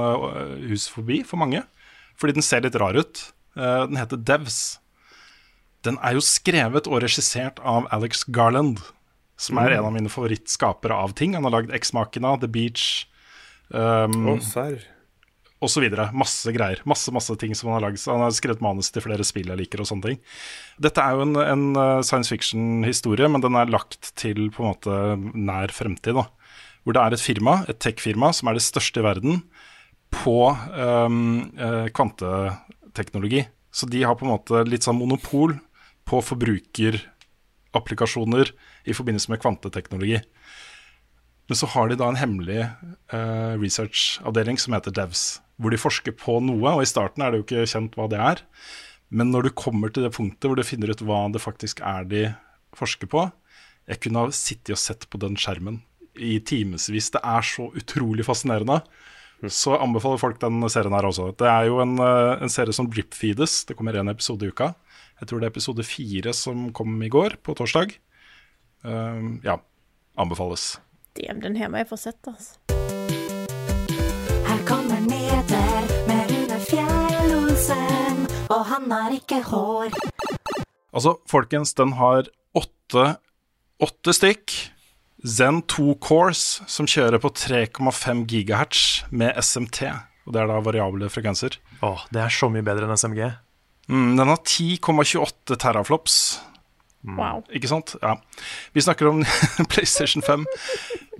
[0.67, 1.63] hus forbi for mange.
[2.19, 3.29] Fordi den ser litt rar ut.
[3.55, 4.79] Eh, Den heter Devs.
[5.85, 8.81] Den er jo skrevet og regissert av Alex Garland,
[9.37, 11.35] som er en av mine favorittskapere av ting.
[11.37, 13.05] Han har lagd Eksmakena, The Beach
[13.69, 14.37] um,
[15.57, 16.11] og så videre.
[16.17, 16.81] Masse greier.
[16.89, 17.97] Masse masse ting som han har lagd.
[18.09, 20.19] Han har skrevet manus til flere spill jeg liker og sånne ting.
[20.81, 24.71] Dette er jo en, en uh, science fiction-historie, men den er lagt til på en
[24.73, 24.93] måte
[25.33, 26.13] nær fremtid.
[26.17, 26.25] da.
[26.85, 29.33] Hvor det er et firma, et tech-firma, som er det største i verden
[30.13, 33.41] på um, eh, kvanteteknologi.
[33.75, 35.51] Så de har på en måte litt sånn monopol
[36.07, 38.47] på forbrukerapplikasjoner
[38.87, 40.21] i forbindelse med kvanteteknologi.
[41.47, 42.65] Men så har de da en hemmelig
[43.13, 47.39] uh, researchavdeling som heter Devs, hvor de forsker på noe, og i starten er det
[47.39, 48.43] jo ikke kjent hva det er.
[49.07, 52.07] Men når du kommer til det punktet hvor du finner ut hva det faktisk er
[52.07, 52.25] de
[52.75, 53.29] forsker på
[53.87, 55.79] Jeg kunne ha sittet og sett på den skjermen
[56.19, 57.11] i timevis.
[57.13, 58.81] Det er så utrolig fascinerende.
[59.53, 61.29] Så anbefaler folk den serien her også.
[61.37, 63.65] Det er jo en, eh, en serie som dripfeedes.
[63.69, 64.73] Det kommer én episode i uka.
[65.21, 67.95] Jeg tror det er episode fire som kom i går, på torsdag.
[68.83, 69.57] Um, ja,
[70.17, 70.79] anbefales.
[71.17, 72.57] Damn, den her må jeg få sett, altså.
[74.47, 79.95] Her kommer nyheter med Rune Fjell-Olsen, og han har ikke hår.
[80.93, 83.17] Altså, folkens, den har åtte,
[83.83, 84.53] åtte stikk.
[85.27, 89.89] Zen 2 Cores som kjører på 3,5 gigahertz med SMT.
[90.27, 91.57] Og det er da variable frekvenser.
[91.81, 93.23] Åh, det er så mye bedre enn SMG.
[93.89, 96.17] Mm, den har 10,28 teraflops.
[97.15, 97.45] Wow.
[97.55, 97.95] Ikke sant?
[98.01, 98.17] Ja.
[98.75, 99.23] Vi snakker om
[99.71, 100.43] PlayStation 5.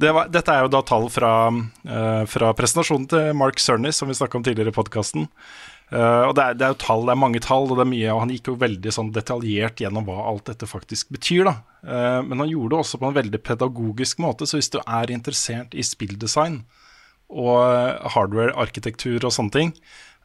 [0.01, 4.11] Det var, dette er jo da tall fra, uh, fra presentasjonen til Mark Cerny, som
[4.11, 5.27] vi snakka om tidligere i podkasten.
[5.87, 8.09] og det er, det er jo tall, det er mange tall, og det er mye,
[8.11, 11.47] og han gikk jo veldig sånn detaljert gjennom hva alt dette faktisk betyr.
[11.47, 11.53] da.
[11.87, 15.15] Uh, men han gjorde det også på en veldig pedagogisk måte, så hvis du er
[15.15, 16.65] interessert i spilldesign
[17.27, 19.73] og eh, hardware-arkitektur og sånne ting,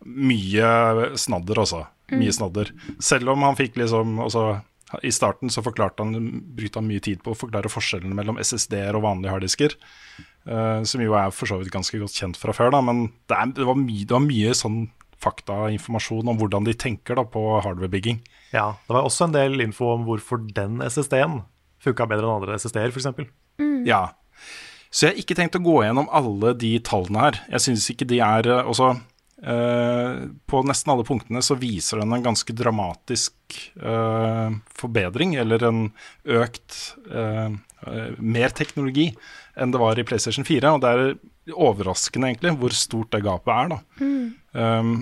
[0.03, 1.85] mye snadder, altså.
[2.13, 2.73] Mye snadder.
[3.03, 4.61] Selv om han fikk liksom altså,
[5.01, 8.99] I starten så forklarte han brukte han mye tid på å forklare forskjellene mellom SSD-er
[8.99, 9.77] og vanlige harddisker.
[10.43, 13.37] Uh, som jo er for så vidt ganske godt kjent fra før, da, men det,
[13.37, 14.81] er, det, var, mye, det var mye sånn
[15.23, 18.19] faktainformasjon om hvordan de tenker da på hardwarebygging.
[18.53, 21.45] Ja, Det var også en del info om hvorfor den SSD-en
[21.83, 23.31] funka bedre enn andre SSD-er, f.eks.
[23.87, 24.03] Ja.
[24.93, 27.39] Så jeg har ikke tenkt å gå gjennom alle de tallene her.
[27.55, 29.01] Jeg syns ikke de er også eh,
[29.43, 35.81] På nesten alle punktene så viser den en ganske dramatisk eh, forbedring, eller en
[36.23, 36.77] økt
[37.11, 39.09] eh, eh, Mer teknologi
[39.59, 40.77] enn det var i PlayStation 4.
[40.77, 43.75] Og det er overraskende, egentlig, hvor stort det gapet er.
[43.75, 43.81] da.
[44.53, 44.95] Um,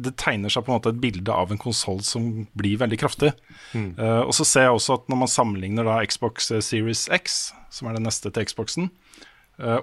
[0.00, 3.32] det tegner seg på en måte et bilde av en konsoll som blir veldig kraftig.
[3.76, 7.40] Eh, og så ser jeg også at når man sammenligner da Xbox Series X,
[7.72, 9.09] som er det neste til Xboxen, eh,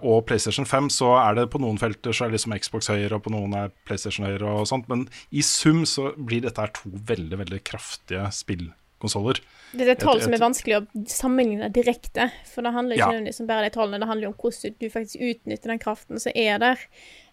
[0.01, 3.23] og PlayStation 5, så er det på noen felter så er liksom Xbox høyere, og
[3.27, 4.87] på noen er PlayStation høyere og sånt.
[4.89, 9.41] Men i sum så blir dette her to veldig, veldig kraftige spillkonsoller.
[9.77, 12.29] Det er et tall som er vanskelig å sammenligne direkte.
[12.49, 13.11] For det handler ikke Ja.
[13.11, 16.31] nødvendigvis om bare de tallene, det handler om hvordan du faktisk utnytter den kraften som
[16.35, 16.77] er der.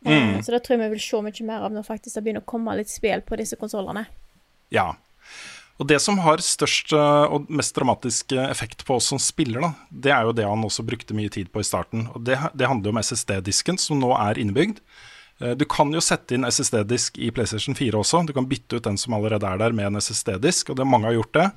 [0.04, 0.12] Mm.
[0.12, 2.42] Eh, Så det tror jeg vi vil se mye mer av når faktisk det begynner
[2.42, 4.06] å komme litt spill på disse konsollene.
[4.70, 4.96] Ja.
[5.82, 9.64] Og det som har størst eh, og mest dramatisk eh, effekt på oss som spiller,
[9.64, 12.06] da, det er jo det han også brukte mye tid på i starten.
[12.14, 14.78] Og det, det handler om SSD-disken, som nå er innebygd.
[15.42, 18.22] Eh, Du kan jo sette inn SSD-disk i PlayStation 4 også.
[18.28, 21.10] Du kan bytte ut den som allerede er der, med en SSD-disk, og det mange
[21.10, 21.48] har gjort det.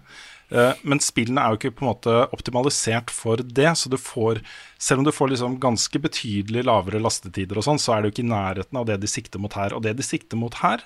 [0.88, 4.40] Men spillene er jo ikke på en måte optimalisert for det, så du får
[4.80, 8.14] Selv om du får liksom ganske betydelig lavere lastetider og sånn, så er det jo
[8.14, 9.76] ikke i nærheten av det de sikter mot her.
[9.76, 10.86] Og det de sikter mot her,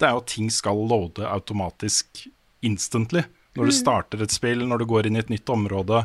[0.00, 2.26] det er jo at ting skal loade automatisk
[2.66, 3.24] instantly.
[3.56, 6.02] Når du starter et spill, når du går inn i et nytt område,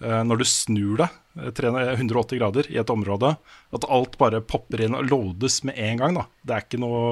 [0.00, 3.34] eh, når du snur deg eh, 300 180 grader i et område,
[3.76, 6.16] at alt bare popper inn og loades med en gang.
[6.16, 6.24] da.
[6.40, 7.02] Det er ikke noe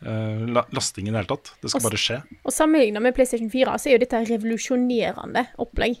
[0.00, 1.52] eh, lasting i det hele tatt.
[1.60, 2.18] Det skal Og bare skje.
[2.40, 6.00] Og sammenlignet med PlayStation 4 så er jo dette revolusjonerende opplegg.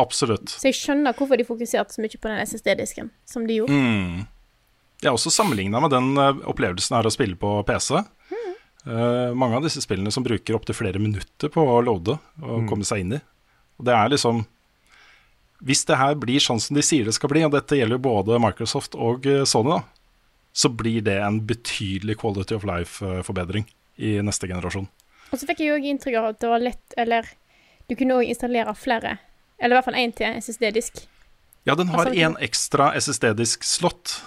[0.00, 0.52] Absolutt.
[0.52, 3.76] Så jeg skjønner hvorfor de fokuserte så mye på den SSD-disken som de gjorde.
[3.76, 4.28] Mm.
[5.02, 7.96] Jeg har også sammenligna med den eh, opplevelsen her å spille på PC.
[8.86, 12.86] Eh, mange av disse spillene som bruker opptil flere minutter på å loade og komme
[12.86, 13.20] seg inn i.
[13.78, 14.44] Og det er liksom
[15.62, 18.02] Hvis det her blir sånn som de sier det skal bli, og dette gjelder jo
[18.02, 19.84] både Microsoft og eh, Sony, da,
[20.52, 23.68] så blir det en betydelig quality of life-forbedring
[24.02, 24.88] i neste generasjon.
[25.30, 27.30] Og så fikk jeg jo også inntrykk av at det var lett Eller
[27.86, 29.14] du kunne òg installere flere.
[29.62, 31.04] Eller i hvert fall én til SSD-disk.
[31.62, 34.18] Ja, den har Altså, én ekstra SSD-disk-slott.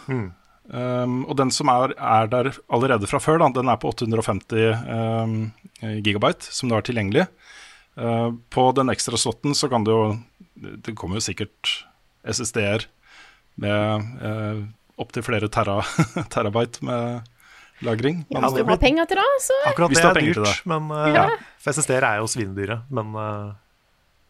[0.65, 4.71] Um, og den som er, er der allerede fra før, da, den er på 850
[4.89, 5.35] um,
[6.01, 7.27] gigabyte, som du har tilgjengelig.
[7.97, 10.17] Uh, på den ekstra slotten så kan det jo
[10.83, 11.69] Det kommer jo sikkert
[12.27, 12.87] SSD-er
[13.61, 14.65] med uh,
[14.99, 15.77] opptil flere tera,
[16.33, 17.21] terabyte med
[17.85, 18.23] lagring.
[18.31, 20.55] Ja, hvis du har penger til det, så Akkurat det er dyrt, det.
[20.71, 21.25] men uh, Ja.
[21.61, 22.81] for SSD-er er jo svinedyre.
[22.89, 23.53] Men, uh,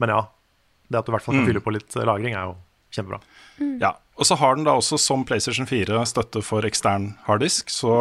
[0.02, 0.24] men ja.
[0.90, 1.48] Det at du i hvert fall kan Mm.
[1.50, 2.58] fylle på litt lagring, er jo
[2.94, 3.18] kjempebra.
[3.82, 7.96] Ja, og så har den da også som PlayStation 4 støtte for ekstern harddisk, så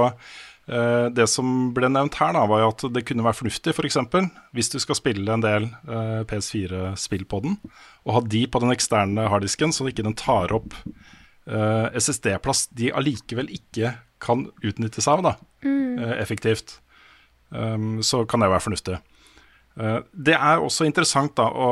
[0.70, 3.88] eh, det som ble nevnt her da, var jo at det kunne være fornuftig for
[3.88, 7.58] eksempel, hvis du skal spille en del eh, PS4-spill på den,
[8.06, 10.76] og ha de på den eksterne harddisken, så ikke den tar opp
[11.50, 15.34] eh, SSD-plass de allikevel ikke kan utnytte seg av da,
[15.66, 16.78] eh, effektivt.
[17.54, 18.96] Um, så kan det være fornuftig.
[19.80, 21.70] Eh, Det er også interessant da å,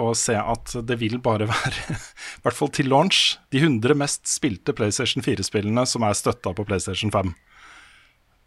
[0.00, 4.26] å se at det vil bare være, i hvert fall til launch, de 100 mest
[4.30, 7.34] spilte PlayStation 4-spillene som er støtta på PlayStation 5.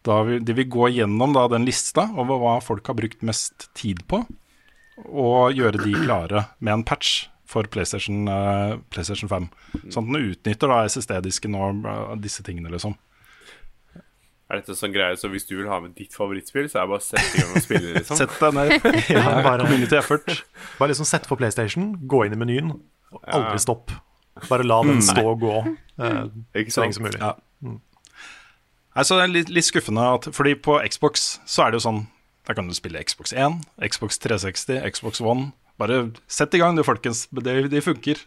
[0.08, 3.70] Da vil, de vil gå gjennom da den lista over hva folk har brukt mest
[3.78, 4.22] tid på,
[5.06, 9.46] og gjøre de klare med en patch for PlayStation, uh, PlayStation 5.
[9.94, 12.96] Sånn at den utnytter SSD-disken og uh, disse tingene, liksom.
[14.48, 16.92] Er dette sånn greie så hvis du vil ha med ditt favorittspill, så er det
[16.94, 18.20] bare å sette i gang og spille, liksom?
[18.22, 18.76] Sett deg ned.
[19.18, 20.30] Ja, bare, Community effort.
[20.78, 22.72] bare liksom sette på PlayStation, gå inn i menyen,
[23.12, 23.92] og aldri stopp.
[24.48, 26.26] Bare la den stå og gå eh,
[26.62, 27.18] Ikke så lenge som mulig.
[27.18, 27.32] Ja.
[27.66, 27.80] Mm.
[28.94, 32.04] Altså, det er litt, litt skuffende at Fordi på Xbox så er det jo sånn
[32.46, 35.50] Der kan du spille Xbox 1, Xbox 360, Xbox One.
[35.82, 37.26] Bare sett i gang, du, folkens.
[37.34, 38.22] Det, det funker.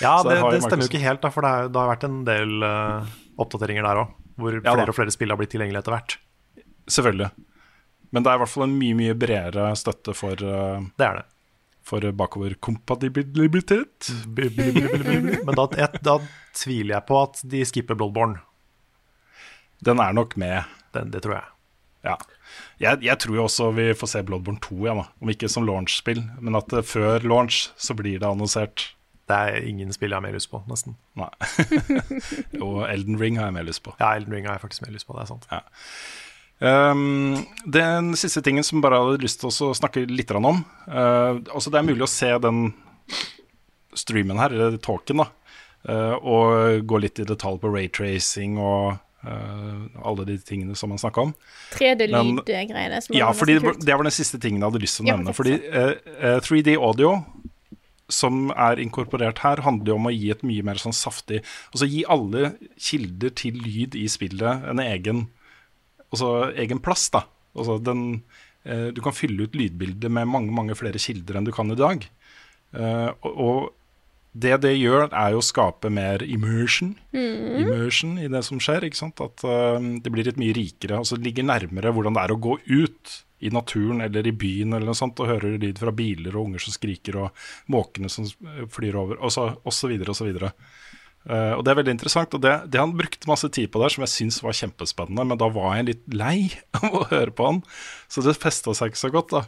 [0.00, 2.06] Ja, Så det, det stemmer jo ikke helt, da, for det, er, det har vært
[2.06, 4.14] en del uh, oppdateringer der òg.
[4.36, 6.16] Hvor Ja, flere og flere spill har blitt tilgjengelige etter hvert.
[6.92, 7.30] Selvfølgelig.
[8.14, 11.14] Men det er i hvert fall en mye mye bredere støtte for, uh, Det er
[11.20, 11.26] det.
[11.86, 14.10] for bakoverkompatibilitet.
[14.26, 16.18] Men da, et, da
[16.56, 18.40] tviler jeg på at de skipper Bloodborne.
[19.84, 20.64] Den er nok med.
[20.96, 21.44] Den, det tror jeg.
[22.06, 22.16] Ja.
[22.80, 25.06] Jeg, jeg tror jo også vi får se Bloodborne 2, ja, da.
[25.20, 26.22] om ikke som launch-spill.
[26.40, 28.92] Men at eh, før launch så blir det annonsert.
[29.26, 30.94] Det er ingen spill jeg har mer lyst på, nesten.
[31.18, 31.30] Nei.
[32.66, 33.94] Og Elden Ring har jeg mer lyst på.
[33.98, 35.48] Ja, Elden Ring har jeg faktisk mer lyst på, det er sant.
[36.60, 41.68] Um, den siste tingen som bare hadde lyst til å snakke litt om uh, altså
[41.68, 42.70] Det er mulig å se den
[43.92, 45.26] streamen her, eller talken, da,
[45.90, 48.96] uh, og gå litt i detalj på raytracing og
[49.26, 51.32] uh, alle de tingene som man snakka om.
[51.74, 53.00] 3D-lyd-greiene.
[53.16, 55.32] Ja, fordi det var den siste tingen jeg hadde lyst til å nevne.
[55.32, 57.16] Ja, Fordi eh, eh, 3D audio,
[58.12, 61.40] som er inkorporert her, handler jo om å gi et mye mer sånn saftig
[61.72, 65.24] Altså gi alle kilder til lyd i spillet en egen,
[66.12, 67.24] altså, egen plass, da.
[67.56, 68.04] Altså den
[68.64, 71.78] eh, Du kan fylle ut lydbildet med mange, mange flere kilder enn du kan i
[71.78, 72.06] dag.
[72.76, 73.58] Eh, og, og
[74.36, 78.84] det det gjør, er jo å skape mer immersion, immersion i det som skjer.
[78.84, 79.22] ikke sant?
[79.24, 82.58] At eh, det blir litt mye rikere, altså ligger nærmere hvordan det er å gå
[82.60, 86.48] ut i naturen eller i byen eller noe sånt, og hører lyd fra biler og
[86.48, 90.28] unger som skriker og måkene som eh, flyr over, og så, og videre og så
[90.28, 90.52] videre.
[91.26, 93.92] Eh, og det er veldig interessant, og det, det han brukte masse tid på der,
[93.92, 96.38] som jeg syns var kjempespennende, men da var jeg litt lei
[96.80, 97.62] av å høre på han,
[98.08, 99.46] så det festa seg ikke så godt, da.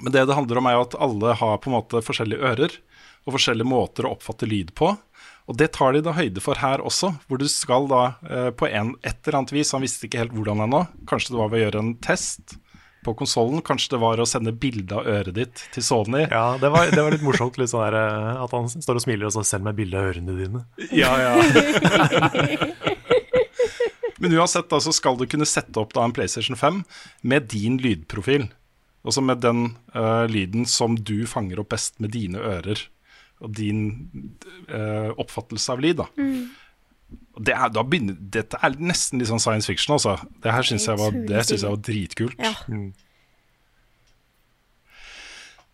[0.00, 2.76] Men det det handler om, er at alle har på en måte forskjellige ører
[3.26, 4.88] og forskjellige måter å oppfatte lyd på.
[5.50, 8.68] Og det tar de da høyde for her også, hvor du skal da eh, på
[8.70, 11.60] en, et eller annet vis, han visste ikke helt hvordan ennå, kanskje det var ved
[11.60, 12.56] å gjøre en test
[13.02, 16.22] på konsollen, kanskje det var å sende bilde av øret ditt til Sony.
[16.30, 19.04] Ja, det var, det var litt morsomt litt sånn der, eh, at han står og
[19.04, 20.64] smiler og så send meg bilde av ørene dine.
[20.94, 21.32] Ja, ja.
[24.22, 26.84] Men uansett da, så skal du kunne sette opp da en PlayStation 5
[27.26, 28.46] med din lydprofil.
[29.02, 32.78] Altså med den uh, lyden som du fanger opp best med dine ører.
[33.42, 33.80] Og din
[34.70, 36.06] uh, oppfattelse av lyd, da.
[36.14, 36.61] Og
[37.42, 40.18] Det er, da begynner, dette er nesten litt sånn science fiction, altså.
[40.44, 42.36] Det her syns jeg, jeg var dritkult.
[42.42, 42.52] Ja.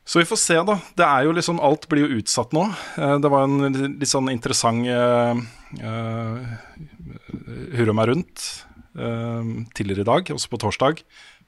[0.08, 0.78] Så vi får se, da.
[0.96, 2.62] Det er jo liksom Alt blir jo utsatt nå.
[2.96, 5.36] Eh, Det var en litt sånn interessant uh,
[7.76, 8.46] hurra meg rundt
[8.96, 9.44] uh,
[9.76, 11.02] tidligere i dag, også på torsdag,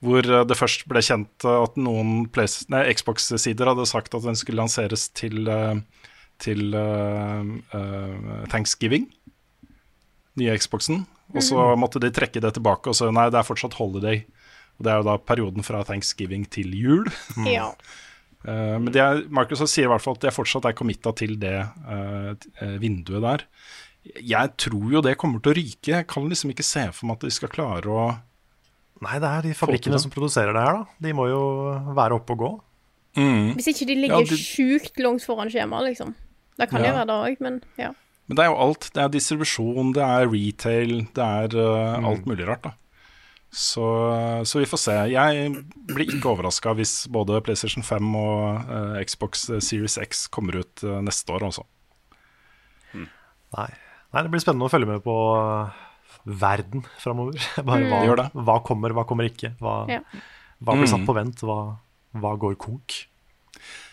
[0.05, 5.49] hvor det først ble kjent at noen Xbox-sider hadde sagt at den skulle lanseres til,
[6.41, 6.77] til
[8.49, 9.11] Thanksgiving.
[10.41, 11.05] Nye Xboxen.
[11.31, 14.25] Og så måtte de trekke det tilbake og si nei, det er fortsatt holiday.
[14.79, 17.11] Og det er jo da perioden fra Thanksgiving til jul.
[17.51, 17.69] Ja.
[18.49, 21.37] uh, men det er, Microsoft sier i hvert fall at de fortsatt er committa til
[21.41, 23.47] det uh, eh, vinduet der.
[24.17, 25.93] Jeg tror jo det kommer til å ryke.
[25.93, 28.11] Jeg kan liksom ikke se for meg at de skal klare å
[29.01, 30.97] Nei, det er de fabrikkene som produserer det her, da.
[31.01, 31.45] De må jo
[31.97, 32.51] være oppe og gå.
[33.57, 34.37] Hvis ikke de ligger Ja, de...
[34.37, 36.13] sjukt langt foran skjemaet, liksom.
[36.61, 36.99] Det kan jo Ja.
[36.99, 37.95] være det òg, men ja.
[38.31, 38.87] Men det er jo alt.
[38.95, 42.77] Det er distribusjon, det er retail, det er uh, alt mulig rart, da.
[43.51, 43.83] Så,
[44.47, 44.95] så vi får se.
[45.11, 45.49] Jeg
[45.91, 51.01] blir ikke overraska hvis både PlayStation 5 og uh, Xbox Series X kommer ut uh,
[51.03, 51.67] neste år, altså.
[52.95, 53.67] Nei.
[54.15, 55.17] Nei, det blir spennende å følge med på
[56.39, 57.43] verden framover.
[57.67, 58.01] Bare hva,
[58.31, 58.43] mm.
[58.47, 59.57] hva kommer, hva kommer ikke.
[59.59, 60.01] Hva, Ja.
[60.63, 61.09] hva blir satt Mm.
[61.11, 61.61] på vent, hva,
[62.23, 63.01] hva går konk.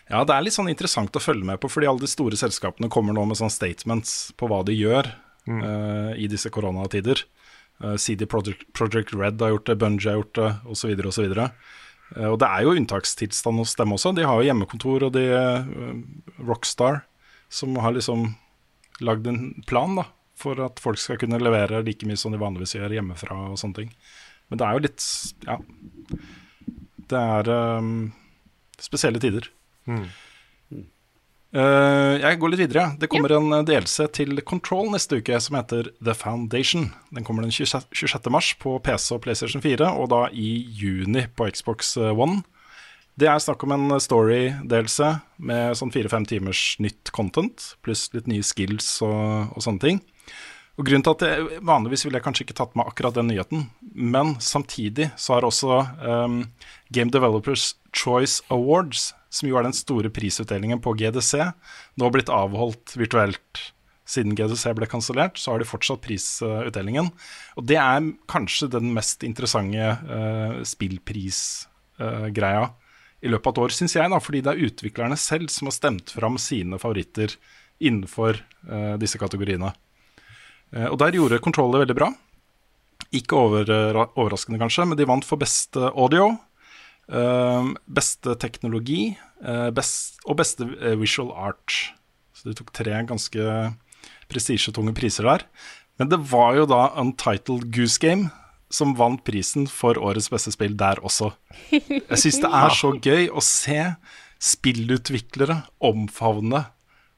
[0.07, 2.87] Ja, det er litt sånn interessant å følge med på, fordi alle de store selskapene
[2.91, 5.09] kommer nå med sånne statements på hva de gjør
[5.51, 7.25] eh, i disse koronatider.
[7.83, 11.35] Uh, CD Projekt, Project, Red har gjort det, Bunji har gjort det, osv., osv.
[11.37, 14.15] Uh, og det er jo unntakstilstand hos dem også.
[14.17, 15.99] De har jo hjemmekontor, og de uh,
[16.47, 17.03] Rockstar,
[17.53, 18.31] som har liksom
[19.05, 20.07] lagd en plan da,
[20.37, 23.83] for at folk skal kunne levere like mye som de vanligvis gjør hjemmefra og sånne
[23.83, 23.93] ting.
[24.49, 25.07] Men det er jo litt
[25.45, 25.59] Ja.
[27.07, 28.09] Det er um,
[28.81, 29.45] spesielle tider.
[31.57, 32.89] Eh, jeg går litt videre.
[32.99, 36.89] Det kommer en delelse til Control neste uke som heter The Foundation.
[37.15, 37.87] Den kommer den 26.
[37.95, 38.29] 26.
[38.33, 42.43] mars på PC og PlayStation 4, og da i juni på Xbox eh, One.
[43.17, 45.07] Det er snakk om en story-delelse
[45.41, 50.03] med sånn fire-fem timers nytt content, pluss litt nye skills og, og sånne ting.
[50.77, 53.65] Og grunnen til at jeg, Vanligvis ville jeg kanskje ikke tatt med akkurat den nyheten,
[53.81, 56.43] men samtidig så har også um,
[56.93, 61.33] Game Developers Choice Awards, som jo er den store prisutdelingen på GDC,
[61.99, 63.63] nå blitt avholdt virtuelt.
[64.07, 67.07] Siden GDC ble kansellert, så har de fortsatt prisutdelingen.
[67.59, 72.63] Og det er kanskje den mest interessante uh, spillprisgreia
[73.25, 75.75] i løpet av et år, syns jeg, da, fordi det er utviklerne selv som har
[75.75, 77.29] stemt fram sine favoritter
[77.83, 78.39] innenfor
[78.69, 79.71] uh, disse kategoriene.
[80.67, 82.09] Og der gjorde Control det veldig bra.
[83.15, 83.69] Ikke over,
[84.19, 86.33] overraskende, kanskje, men de vant for beste audio,
[87.07, 91.93] beste teknologi eh, best, og beste eh, visual art.
[92.35, 93.47] Så de tok tre ganske
[94.27, 95.45] prestisjetunge priser der.
[95.97, 98.29] Men det var jo da Untitled Goose Game
[98.69, 101.31] som vant prisen for årets beste spill der også.
[101.71, 103.79] Jeg syns det er så gøy å se
[104.43, 106.65] spillutviklere omfavne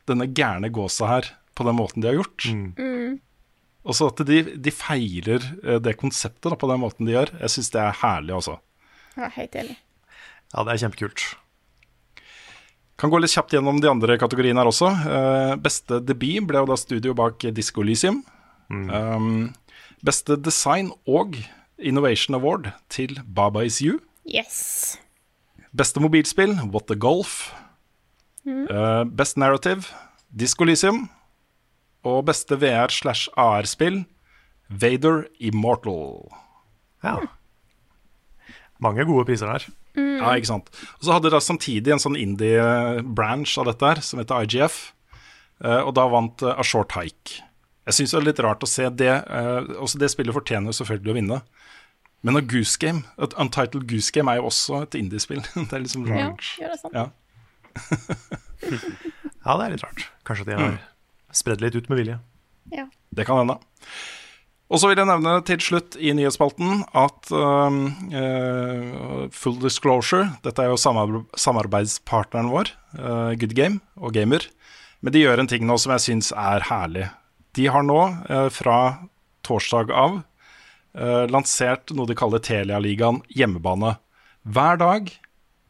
[0.08, 2.46] denne gærne gåsa her på den måten de har gjort.
[3.90, 7.34] Og så at de, de feirer eh, det konseptet da, på den måten de gjør.
[7.42, 8.60] Jeg syns det er herlig, altså.
[9.26, 9.78] Ja helt enig.
[10.54, 11.26] Ja, det er kjempekult.
[13.00, 14.90] Kan gå litt kjapt gjennom de andre kategoriene her også.
[14.92, 17.86] Uh, beste debut ble jo da studio bak Disco
[18.70, 18.90] Mm.
[18.94, 19.54] Um,
[20.06, 21.40] beste design og
[21.80, 24.00] Innovation Award til Baba Is You.
[24.28, 25.00] Yes.
[25.74, 27.52] Beste mobilspill, What the Golf.
[28.46, 29.88] Eh, best narrative,
[30.30, 31.10] Disco Lysium.
[32.04, 34.06] Og beste VR slash AR-spill,
[34.70, 36.30] Vader Immortal.
[37.04, 37.18] Ja.
[38.80, 39.66] Mange gode priser der.
[40.00, 40.70] Ja, ikke sant.
[41.00, 44.78] Og så hadde de da samtidig en sånn indie-branch av dette her, som heter IGF.
[45.64, 47.42] eh, og da vant eh, A Short Hike.
[47.90, 49.10] Jeg syns det er litt rart å se det.
[49.28, 51.42] eh, også det spillet fortjener selvfølgelig å vinne.
[52.24, 55.40] Men A Goose Game, et Untitled Goose Game er jo også et indiespill.
[55.56, 56.48] det er liksom Ja, rart.
[56.60, 56.96] ja, det sånn.
[56.96, 57.10] Ja.
[59.46, 60.08] Ja, det er litt rart.
[60.28, 60.80] Kanskje de har
[61.36, 62.18] spredd litt ut med vilje.
[62.76, 62.86] Ja.
[63.16, 63.56] Det kan hende.
[64.70, 67.74] Og så vil jeg nevne til slutt i nyhetsspalten at uh,
[69.34, 72.70] Full Disclosure Dette er jo samarbeidspartneren vår,
[73.00, 74.46] uh, Good Game og Gamer.
[75.02, 77.08] Men de gjør en ting nå som jeg syns er herlig.
[77.58, 78.80] De har nå, uh, fra
[79.46, 80.20] torsdag av,
[81.30, 83.94] lansert noe de kaller Telialigaen hjemmebane.
[84.44, 85.12] Hver dag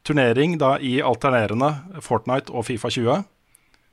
[0.08, 3.26] turnering da i alternerende Fortnite og Fifa 20.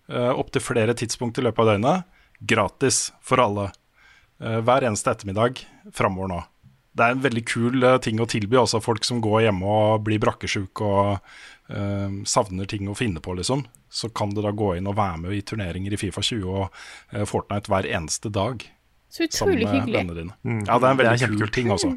[0.08, 2.06] Uh, Opptil flere tidspunkt i løpet av døgnet.
[2.40, 3.70] Gratis for alle.
[4.42, 5.62] Eh, hver eneste ettermiddag
[5.94, 6.42] framover nå.
[6.96, 10.04] Det er en veldig kul eh, ting å tilby også folk som går hjemme og
[10.06, 11.18] blir brakkesjuke og
[11.72, 13.66] uh, savner ting å finne på, liksom.
[13.92, 16.66] Så kan du da gå inn og være med i turneringer i Fifa 20 og
[16.68, 18.64] uh, Fortnite hver eneste dag.
[19.12, 19.98] Så utrolig sammen med hyggelig.
[19.98, 20.38] vennene dine.
[20.44, 21.94] Mm, Ja, det er en veldig er kul ting også.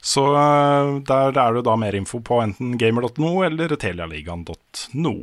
[0.00, 5.16] Så uh, der, der er det da mer info på enten gamer.no eller telialigaen.no.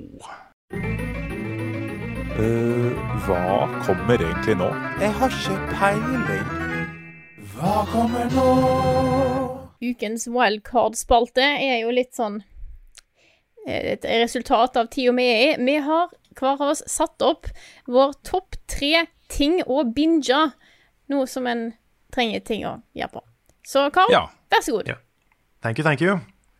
[2.37, 4.67] hva kommer egentlig nå?
[5.01, 6.49] Jeg har ikke peiling.
[7.55, 8.43] Hva kommer nå?
[9.81, 12.39] Ukens wildcard-spalte er jo litt sånn
[13.65, 15.65] eh, et resultat av tida vi er i.
[15.65, 17.49] Vi har hver av oss satt opp
[17.89, 20.43] vår topp tre ting å binge.
[21.09, 21.71] Noe som en
[22.13, 23.25] trenger ting å gjøre på.
[23.67, 24.27] Så Karl, Ja.
[24.53, 24.87] vær så god.
[24.93, 24.99] Ja.
[25.65, 26.19] Thank you, thank you.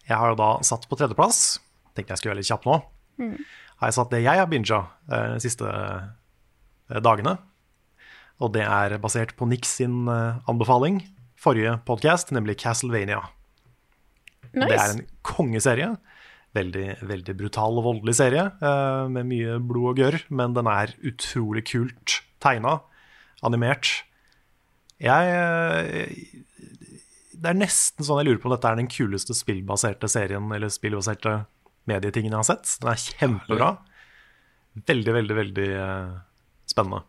[0.10, 1.60] Jeg har jo da satt på tredjeplass.
[1.94, 2.82] Tenkte jeg skulle være litt kjapp nå.
[3.22, 3.38] Mm.
[3.78, 4.80] Har jeg satt det jeg har binga
[5.12, 7.36] eh, de siste eh, dagene.
[8.42, 11.04] Og det er basert på Nick sin eh, anbefaling.
[11.38, 13.22] Forrige podcast, nemlig Castlevania.
[14.54, 14.66] Nice.
[14.66, 15.92] Det er en kongeserie.
[16.58, 18.48] Veldig, veldig brutal og voldelig serie,
[19.14, 22.80] med mye blod og gørr, men den er utrolig kult tegna,
[23.46, 23.92] animert.
[25.04, 25.36] Jeg
[27.36, 30.72] Det er nesten sånn jeg lurer på om dette er den kuleste spillbaserte serien, eller
[30.74, 31.36] spillbaserte
[31.88, 32.74] medietingen jeg har sett.
[32.82, 33.70] Den er kjempebra.
[34.88, 36.12] Veldig, veldig, veldig eh,
[36.70, 37.04] spennende.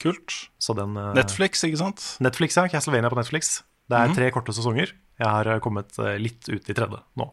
[0.00, 0.34] Kult.
[0.76, 2.04] Den eh, Netflix, ikke sant?
[2.24, 2.66] Netflix, ja.
[2.72, 3.62] Castlevania på Netflix.
[3.88, 4.16] Det er Mhm.
[4.16, 4.92] tre korte sesonger.
[5.18, 7.30] Jeg har eh, kommet litt ut i tredje nå.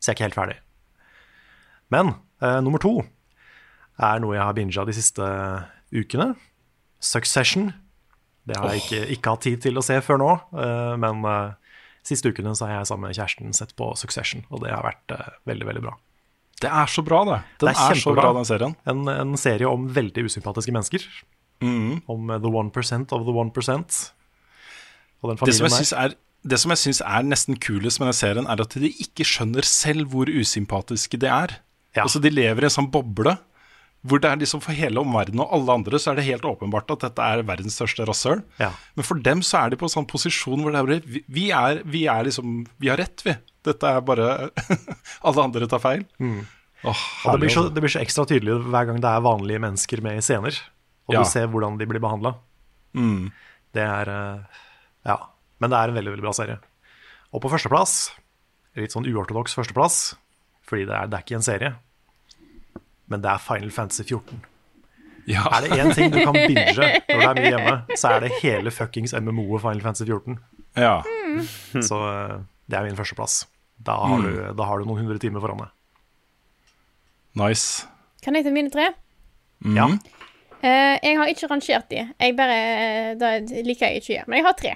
[0.00, 0.58] Så jeg er ikke helt ferdig.
[1.92, 3.02] Men eh, nummer to
[4.02, 5.26] er noe jeg har binga de siste
[5.92, 6.32] ukene.
[7.02, 7.72] Succession.
[8.46, 11.52] Det har jeg ikke, ikke hatt tid til å se før nå, eh, men eh,
[12.06, 15.14] siste ukene så har jeg sammen med kjæresten sett på Succession, og det har vært
[15.14, 15.94] uh, veldig, veldig bra.
[16.62, 17.38] Det er så bra, det.
[17.60, 18.74] Den Det er, så bra, den serien.
[18.86, 21.06] En, en serie om veldig usympatiske mennesker.
[21.62, 22.02] Mm.
[22.10, 24.12] Om eh, the one percent of the one percent.
[25.22, 25.76] Det som, jeg der.
[25.78, 28.90] synes er, det som jeg syns er nesten kulest med den serien, er at de
[28.90, 31.58] ikke skjønner selv hvor usympatiske de er.
[31.96, 32.04] Ja.
[32.06, 33.36] Altså De lever i en sånn boble
[34.02, 36.90] hvor det er liksom for hele omverdenen og alle andre så er det helt åpenbart
[36.90, 38.40] at dette er verdens største rasshøl.
[38.58, 38.72] Ja.
[38.98, 41.44] Men for dem så er de på en sånn posisjon hvor det er vi, vi,
[41.54, 43.36] er, vi er liksom Vi har rett, vi.
[43.62, 44.50] Dette er bare
[45.28, 46.02] Alle andre tar feil.
[46.18, 46.40] Mm.
[46.82, 46.98] Oh,
[47.28, 47.74] Og det blir, så, altså.
[47.76, 50.58] det blir så ekstra tydelig hver gang det er vanlige mennesker med i scener.
[51.06, 51.22] Og Ja.
[51.22, 52.34] du ser hvordan de blir behandla.
[52.98, 53.30] Mm.
[53.74, 54.58] Det er eh,
[55.06, 55.16] Ja.
[55.62, 56.58] Men det er en veldig veldig bra serie.
[57.30, 58.10] Og på førsteplass,
[58.74, 60.00] litt sånn uortodoks førsteplass,
[60.66, 61.70] fordi det er, det er ikke en serie,
[63.12, 64.40] men det er Final Fantasy 14.
[65.30, 65.44] Ja.
[65.54, 68.32] Er det én ting du kan binge når det er mye hjemme, så er det
[68.40, 70.38] hele fuckings MMO-et Final Fantasy 14.
[70.80, 70.96] Ja.
[71.88, 72.34] Så eh,
[72.66, 73.42] det er min førsteplass.
[73.82, 74.24] Da har, Mm.
[74.26, 75.70] du, da har du noen hundre timer foran deg.
[77.38, 77.86] Nice.
[78.22, 78.90] Kan jeg ta mine tre?
[79.76, 79.86] Ja.
[80.62, 82.02] Uh, jeg har ikke rangert de.
[82.20, 82.58] Jeg bare,
[83.18, 84.28] Det liker jeg ikke å gjøre.
[84.30, 84.74] Men jeg har tre.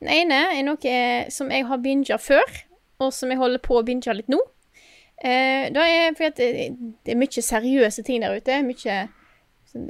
[0.00, 0.94] Den ene er noe
[1.34, 2.54] som jeg har binga før,
[3.04, 4.38] og som jeg holder på å binge litt nå.
[5.20, 6.38] Eh, da er det,
[7.04, 8.62] det er mye seriøse ting der ute.
[8.64, 8.98] Mye
[9.70, 9.88] sånn,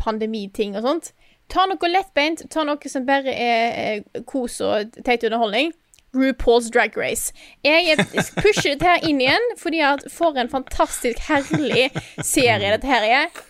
[0.00, 1.12] pandemiting og sånt.
[1.52, 2.46] Ta noe lettbeint.
[2.52, 3.64] Ta noe som bare er
[4.00, 5.72] eh, kos og teit underholdning.
[6.14, 7.32] RuPaul's Drag Race.
[7.66, 8.04] Jeg er-
[8.38, 11.88] pusher dette her inn igjen, fordi at for en fantastisk herlig
[12.22, 13.42] serie dette her er.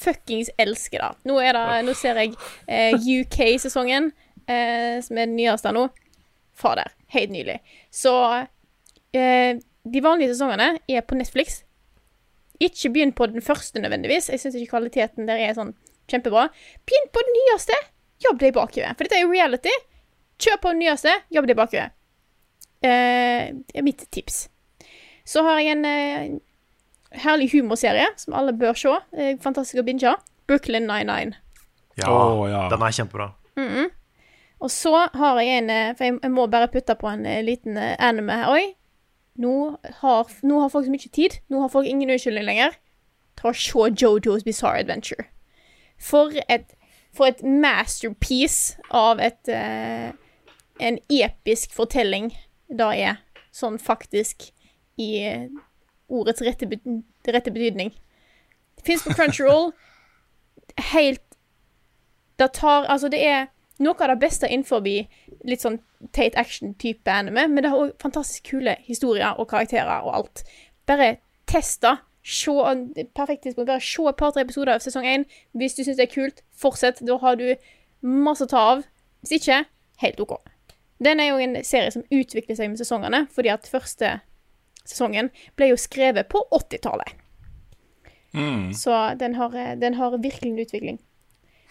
[0.00, 1.10] Fuckings elsker det.
[1.28, 2.34] Nå, det, nå ser jeg
[2.68, 4.12] eh, UK-sesongen,
[4.48, 5.88] eh, som er den nyeste nå.
[6.60, 7.58] Fader, helt nylig.
[7.92, 8.12] Så
[9.16, 11.62] eh, de vanlige sesongene er på Netflix.
[12.60, 14.28] Ikke begynn på den første nødvendigvis.
[14.28, 15.72] Jeg syns ikke kvaliteten der er sånn
[16.10, 16.48] kjempebra.
[16.88, 17.78] Begynn på den nyeste.
[18.20, 18.92] Jobb deg bakover.
[18.96, 19.72] For dette er jo reality.
[20.40, 21.14] Kjør på den nyeste.
[21.32, 21.94] Jobb deg bakover.
[22.84, 24.42] Eh, det er mitt tips.
[25.24, 26.34] Så har jeg en eh,
[27.24, 28.92] herlig humorserie som alle bør se.
[29.16, 30.12] Eh, fantastisk å binge.
[30.50, 31.38] Brooklyn 99.
[32.00, 32.66] Ja, oh, ja.
[32.72, 33.32] den er kjempebra.
[33.60, 33.90] Mhm.
[34.60, 37.40] Og så har jeg en eh, For jeg, jeg må bare putte på en eh,
[37.44, 38.74] liten eh, anime her òg.
[39.40, 39.54] Nå
[40.02, 41.38] har, nå har folk så mye tid.
[41.48, 42.76] Nå har folk ingen unnskyldning lenger.
[43.40, 45.24] Ta og se Jojo's Bizarre Adventure.
[46.00, 46.74] For et,
[47.16, 50.10] for et masterpiece av et uh,
[50.80, 52.30] En episk fortelling
[52.68, 53.18] det er.
[53.52, 54.46] Sånn faktisk
[55.00, 55.48] i eh,
[56.08, 56.68] ordets rette,
[57.28, 57.90] rette betydning.
[58.78, 59.72] Det fins på Crunchyroll.
[60.92, 61.22] Helt
[62.38, 65.80] Det tar Altså, det er noe av det beste innenfor litt sånn
[66.12, 70.44] Tate action-type anime, men det har òg fantastisk kule historier og karakterer og alt.
[70.88, 71.16] Bare
[71.50, 71.96] test det.
[72.22, 72.52] Se,
[73.16, 73.68] perfekt tidspunkt.
[73.68, 75.26] Bare se et par-tre episoder av sesong én.
[75.56, 77.00] Hvis du syns det er kult, fortsett.
[77.06, 77.46] Da har du
[78.00, 78.82] masse å ta av.
[79.20, 79.62] Hvis ikke,
[80.04, 80.36] helt OK.
[81.04, 84.18] Den er jo en serie som utvikler seg med sesongene, fordi at første
[84.84, 87.16] sesongen ble jo skrevet på 80-tallet.
[88.36, 88.70] Mm.
[88.76, 91.02] Så den har, den har virkelig en utvikling.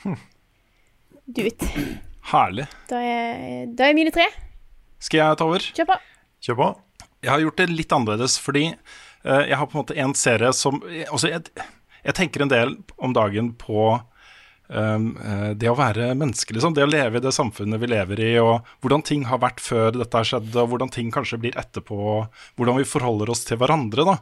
[1.30, 1.62] Du vet.
[2.30, 2.68] Herlig.
[2.90, 4.28] Da er, da er mine tre.
[5.02, 5.64] Skal jeg ta over?
[5.64, 5.98] Kjør på.
[6.46, 6.70] Kjør på.
[7.24, 10.52] Jeg har gjort det litt annerledes fordi uh, jeg har på en måte en serie
[10.56, 11.50] som Altså, jeg,
[12.06, 13.90] jeg tenker en del om dagen på
[14.70, 16.76] um, eh, det å være menneske, liksom.
[16.78, 19.98] Det å leve i det samfunnet vi lever i, og hvordan ting har vært før
[19.98, 22.00] dette har skjedd, og hvordan ting kanskje blir etterpå,
[22.60, 24.18] hvordan vi forholder oss til hverandre, da.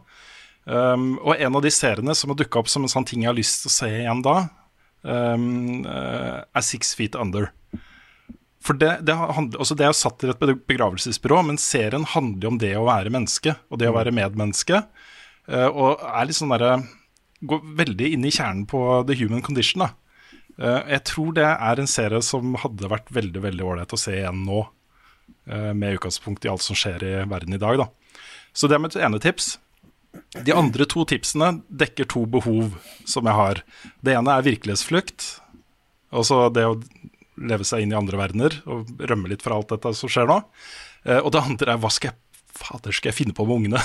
[0.67, 3.31] Um, og en av de seriene som har dukka opp som en sånn ting jeg
[3.31, 4.37] har lyst til å se igjen da,
[5.05, 7.51] um, uh, er Six Feet Under.
[8.67, 12.51] For det, det, handler, altså det er satt i et begravelsesbyrå, men serien handler jo
[12.51, 14.81] om det å være menneske, og det å være medmenneske.
[15.47, 16.79] Uh, og er litt sånn derre
[17.47, 19.91] Går veldig inn i kjernen på the human condition, da.
[20.57, 24.15] Uh, jeg tror det er en serie som hadde vært veldig veldig ålreit å se
[24.15, 27.77] igjen nå, uh, med utgangspunkt i alt som skjer i verden i dag.
[27.83, 28.17] Da.
[28.57, 29.51] Så det er mitt ene tips.
[30.33, 32.73] De andre to tipsene dekker to behov
[33.05, 33.61] som jeg har.
[34.01, 35.29] Det ene er virkelighetsflukt.
[36.09, 36.79] Altså det å
[37.37, 40.41] leve seg inn i andre verdener og rømme litt fra alt dette som skjer nå.
[41.05, 42.19] Eh, og det andre er hva skal jeg
[42.57, 43.81] fader skal jeg finne på med ungene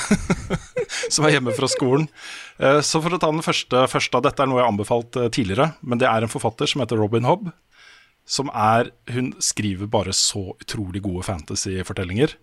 [1.12, 2.08] som er hjemme fra skolen.
[2.58, 5.18] Eh, så for å ta den første første av dette er noe jeg har anbefalt
[5.20, 7.50] eh, tidligere, men det er en forfatter som heter Robin Hobb.
[8.28, 12.36] Som er Hun skriver bare så utrolig gode fantasyfortellinger.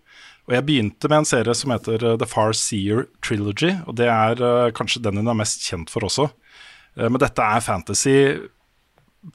[0.44, 4.10] Og jeg begynte med en serie som heter eh, The Far Seer Trilogy, og det
[4.12, 6.30] er kanskje den hun er mest kjent for også.
[7.00, 8.16] Men dette er fantasy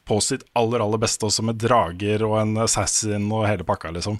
[0.06, 4.18] på sitt aller, aller beste, også med drager og en assassin og hele pakka, liksom.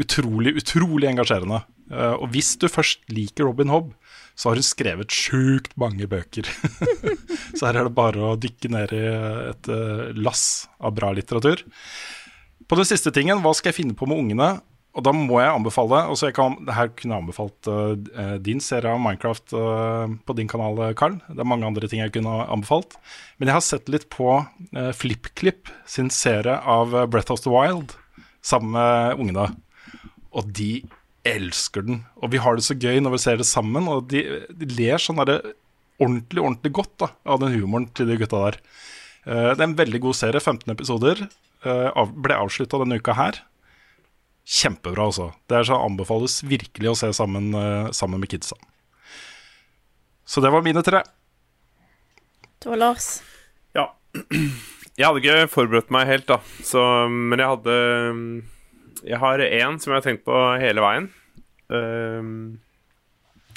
[0.00, 1.62] Utrolig, utrolig engasjerende.
[1.92, 3.92] Uh, og hvis du først liker Robin Hobb,
[4.34, 6.48] så har hun skrevet sjukt mange bøker.
[7.56, 9.04] så her er det bare å dykke ned i
[9.52, 11.62] et uh, lass av bra litteratur.
[12.66, 14.48] På den siste tingen, hva skal jeg finne på med ungene?
[14.94, 18.92] Og da må jeg anbefale altså jeg kan, Her kunne jeg anbefalt uh, din serie
[18.94, 21.18] av Minecraft uh, på din kanal, Karl.
[21.26, 22.94] Det er mange andre ting jeg kunne anbefalt.
[23.38, 27.96] Men jeg har sett litt på uh, FlippKlipp sin serie av Breath of the Wild
[28.44, 29.48] sammen med ungene.
[30.34, 30.84] Og de
[31.26, 32.04] elsker den.
[32.22, 34.22] Og vi har det så gøy når vi ser det sammen, og de,
[34.52, 35.40] de ler sånn der,
[35.98, 38.58] ordentlig, ordentlig godt da, av den humoren til de gutta der.
[39.24, 41.22] det er en veldig god serie, 15 episoder.
[41.64, 43.40] ble avslutta denne uka her.
[44.44, 45.30] Kjempebra, altså.
[45.48, 48.58] Det er så anbefales virkelig å se sammen, uh, sammen med kidsa.
[50.24, 51.00] Så det var mine tre.
[52.60, 53.08] Det var Lars.
[53.76, 53.90] Ja.
[54.94, 56.38] Jeg hadde ikke forberedt meg helt, da.
[56.62, 56.80] Så,
[57.10, 57.78] men jeg hadde
[59.02, 61.08] Jeg har én som jeg har tenkt på hele veien.
[61.66, 62.60] Um,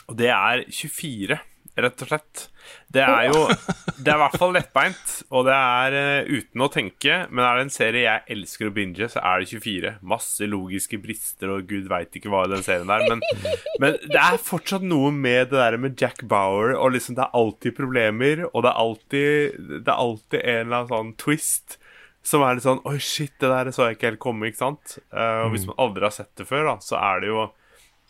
[0.10, 1.38] og det er 24
[1.84, 2.44] rett og slett.
[2.92, 3.46] Det er jo
[4.04, 7.16] Det er i hvert fall lettbeint, og det er uh, uten å tenke.
[7.32, 9.94] Men er det en serie jeg elsker å binge, så er det 24.
[10.14, 13.08] Masse logiske brister, og gud veit ikke hva i den serien der.
[13.10, 13.24] Men,
[13.82, 17.42] men, det er fortsatt noe med det der med Jack Bauer, og liksom det er
[17.42, 21.80] alltid problemer, og det er alltid, det er alltid en eller annen sånn twist.
[22.28, 24.98] Som er litt sånn Oi, shit, det der så jeg ikke helt komme, ikke sant?
[25.16, 27.46] Uh, og hvis man aldri har sett det før, da, så er det jo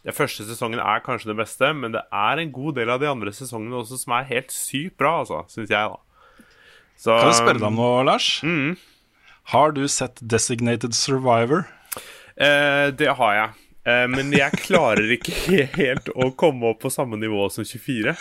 [0.07, 3.09] den første sesongen er kanskje det beste, men det er en god del av de
[3.11, 6.45] andre sesongene også som er helt sykt bra, altså, syns jeg, da.
[6.97, 8.29] Så, kan jeg spørre deg om noe, Lars?
[8.47, 8.77] Mm.
[9.51, 11.67] Har du sett Designated Survivor?
[12.39, 13.67] Eh, det har jeg.
[13.87, 15.35] Eh, men jeg klarer ikke
[15.81, 18.15] helt å komme opp på samme nivå som 24.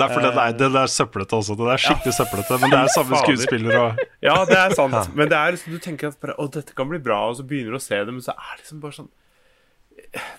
[0.00, 1.54] Det er fordi det er, det er søplete også.
[1.60, 2.18] Det er skikkelig ja.
[2.18, 5.10] søplete, men det er samme skuespiller og Ja, det er sant.
[5.18, 7.46] Men det er liksom, du tenker at bare, å, dette kan bli bra, og så
[7.46, 9.10] begynner du å se det, men så er det liksom bare sånn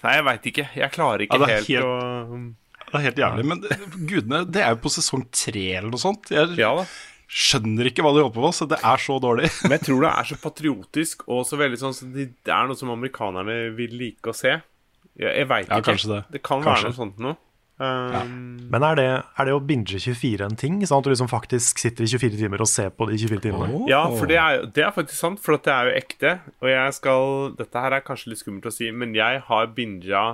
[0.04, 0.66] Nei, jeg veit ikke.
[0.78, 3.46] Jeg klarer ikke ja, helt, helt, å Det er helt jævlig.
[3.52, 3.64] Men
[4.10, 6.32] gudene, det er jo på sesong tre eller noe sånt.
[6.34, 6.86] Jeg ja, da.
[7.28, 9.52] skjønner ikke hva de holder på med, så det er så dårlig.
[9.66, 12.80] Men jeg tror det er så patriotisk og så veldig sånn så det er noe
[12.80, 14.58] som amerikanerne vil like å se.
[15.20, 15.98] Jeg, jeg veit ja, ikke.
[16.16, 16.22] Det.
[16.36, 16.44] det.
[16.44, 16.74] kan kanskje.
[16.74, 17.40] være noe sånt noe.
[17.82, 18.22] Ja.
[18.72, 20.76] Men er det, er det, å binge 24 en ting?
[20.86, 23.70] Sånn at du liksom faktisk sitter i 24 timer og ser på de 24 timene?
[23.74, 23.88] Oh.
[23.90, 26.36] Ja, for det er, det er, faktisk sant, for det er jo ekte.
[26.62, 30.26] Og jeg skal Dette her er kanskje litt skummelt å si, men jeg har binga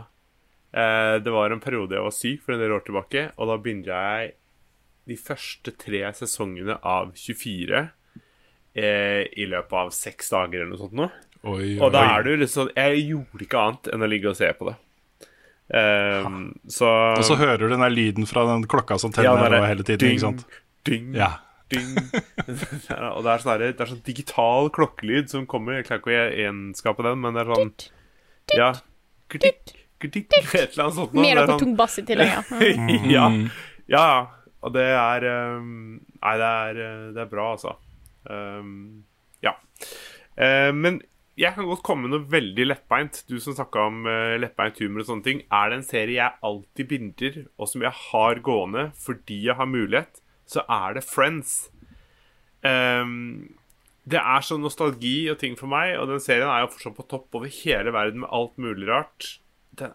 [0.75, 3.59] eh, Det var en periode jeg var syk for en del år tilbake, og da
[3.63, 4.33] binga jeg
[5.07, 7.85] de første tre sesongene av 24
[8.75, 11.13] eh, i løpet av seks dager eller noe sånt noe.
[11.47, 14.31] Oi, oi, og da er det jo liksom Jeg gjorde ikke annet enn å ligge
[14.33, 14.75] og se på det.
[15.67, 16.87] Um, så,
[17.17, 19.99] og så hører du den der lyden fra den klokka som tenner ja, hele tiden.
[19.99, 20.45] Ding, ikke sant?
[20.87, 21.33] Ding, ja.
[21.73, 21.89] ding.
[23.15, 25.81] og det er sånn, det er sånn digital klokkelyd som kommer.
[25.81, 27.73] Jeg klarer ikke å gjenskape den, men det er sånn
[28.55, 28.71] Ja.
[29.27, 31.11] Kritikk, kritikk, et eller annet sånt.
[31.11, 31.19] noe.
[31.25, 32.31] Med er noe sånn- tung bass i tillegg.
[32.37, 32.71] ja.
[32.79, 33.11] Mm.
[33.11, 33.27] ja.
[33.91, 34.07] ja.
[34.63, 37.75] Og det er um, Nei, det er, uh, det er bra, altså.
[38.31, 39.03] Um,
[39.43, 39.53] ja.
[40.39, 41.01] Uh, men
[41.37, 43.21] jeg kan godt komme med noe veldig lettbeint.
[43.29, 45.43] Du som snakka om uh, lettbeint humor og sånne ting.
[45.53, 49.69] Er det en serie jeg alltid binder, og som jeg har gående fordi jeg har
[49.69, 51.67] mulighet, så er det Friends.
[52.65, 53.53] Um,
[54.07, 57.05] det er sånn nostalgi og ting for meg, og den serien er jo fortsatt på
[57.11, 59.29] topp over hele verden med alt mulig rart.
[59.77, 59.93] Den,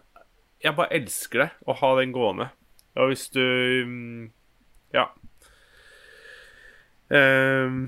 [0.63, 2.51] jeg bare elsker det, å ha den gående.
[2.95, 3.43] Og hvis du
[3.83, 4.31] um,
[4.93, 5.09] Ja.
[7.13, 7.87] Ehm,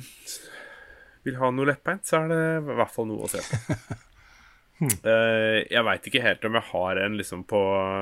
[1.26, 3.78] vil ha noe lettbeint, så er det i hvert fall noe å se på.
[4.76, 7.60] Eh, jeg veit ikke helt om jeg har en liksom på,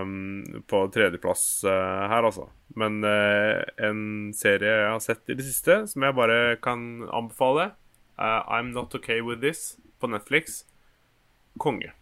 [0.10, 2.48] mm, på tredjeplass eh, her, altså.
[2.80, 7.74] Men eh, en serie jeg har sett i det siste, som jeg bare kan anbefale,
[8.18, 10.64] I'm Not Okay With This på Netflix.
[11.62, 11.94] Konge.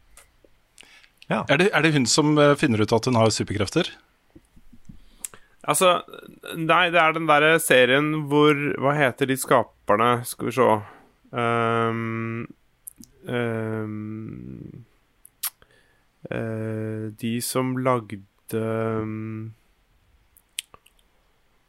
[1.32, 3.88] Er, det, er det hun som finner ut at hun har superkrefter?
[5.62, 6.02] Altså,
[6.58, 10.26] nei, det er den derre serien hvor Hva heter de skaperne?
[10.28, 10.68] Skal vi se
[11.32, 12.48] Ehm,
[13.24, 14.86] um,
[16.28, 18.20] uh, De som lagde
[18.54, 19.54] um,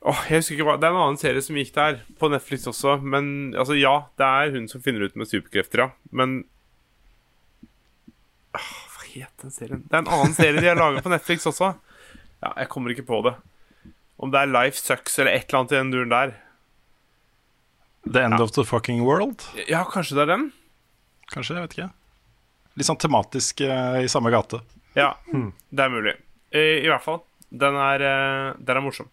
[0.03, 2.67] Oh, jeg husker ikke hva Det er en annen serie som gikk der, på Netflix
[2.67, 2.97] også.
[2.99, 5.89] Men altså, ja, det er hun som finner ut med superkrefter, ja.
[6.11, 6.41] Men
[8.59, 9.85] oh, Hva het den serien?
[9.87, 11.75] Det er en annen serie de har laget på Netflix også.
[12.43, 13.37] Ja, jeg kommer ikke på det.
[14.19, 16.35] Om det er Life Sucks eller et eller annet i den duren der.
[18.07, 19.45] The End of the Fucking World?
[19.69, 20.47] Ja, kanskje det er den?
[21.33, 21.91] Kanskje, jeg vet ikke.
[22.81, 24.63] Litt sånn tematisk uh, i samme gate.
[24.99, 26.15] Ja, det er mulig.
[26.53, 27.23] I, i hvert fall.
[27.53, 29.11] Den er, uh, den er morsom.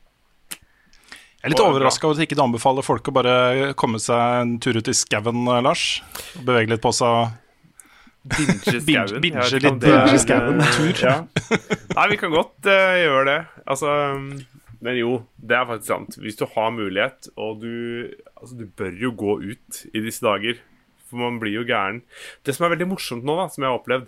[1.39, 3.33] Jeg er litt overraska over at ikke du anbefaler folk å bare
[3.79, 5.83] komme seg en tur ut i skauen, eh, Lars.
[6.35, 7.37] Og bevege litt på seg.
[8.27, 9.21] Binge skauen.
[9.23, 10.59] binge litt, skauen.
[10.75, 10.91] Tur.
[11.05, 11.13] Ja.
[11.95, 13.37] Nei, vi kan godt uh, gjøre det.
[13.71, 14.27] Altså um,
[14.85, 16.18] Men jo, det er faktisk sant.
[16.23, 17.73] Hvis du har mulighet, og du
[18.39, 20.61] Altså, du bør jo gå ut i disse dager.
[21.10, 22.03] For man blir jo gæren.
[22.47, 24.07] Det som er veldig morsomt nå, da, som jeg har opplevd,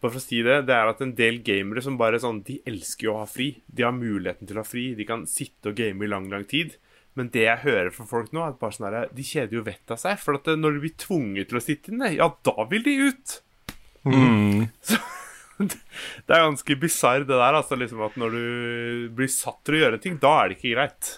[0.00, 2.58] bare for å si det, det er at en del gamere som bare sånn De
[2.68, 3.50] elsker jo å ha fri.
[3.66, 4.90] De har muligheten til å ha fri.
[4.96, 6.78] De kan sitte og game i lang, lang tid.
[7.16, 9.64] Men det jeg hører fra folk nå, er at bare sånn der, de kjeder jo
[9.66, 10.20] vettet av seg.
[10.20, 13.38] For at når de blir tvunget til å sitte inne, ja, da vil de ut.
[14.88, 15.00] Så,
[15.58, 17.54] det er ganske bisarr, det der.
[17.60, 20.74] Altså, liksom at når du blir satt til å gjøre ting, da er det ikke
[20.76, 21.12] greit.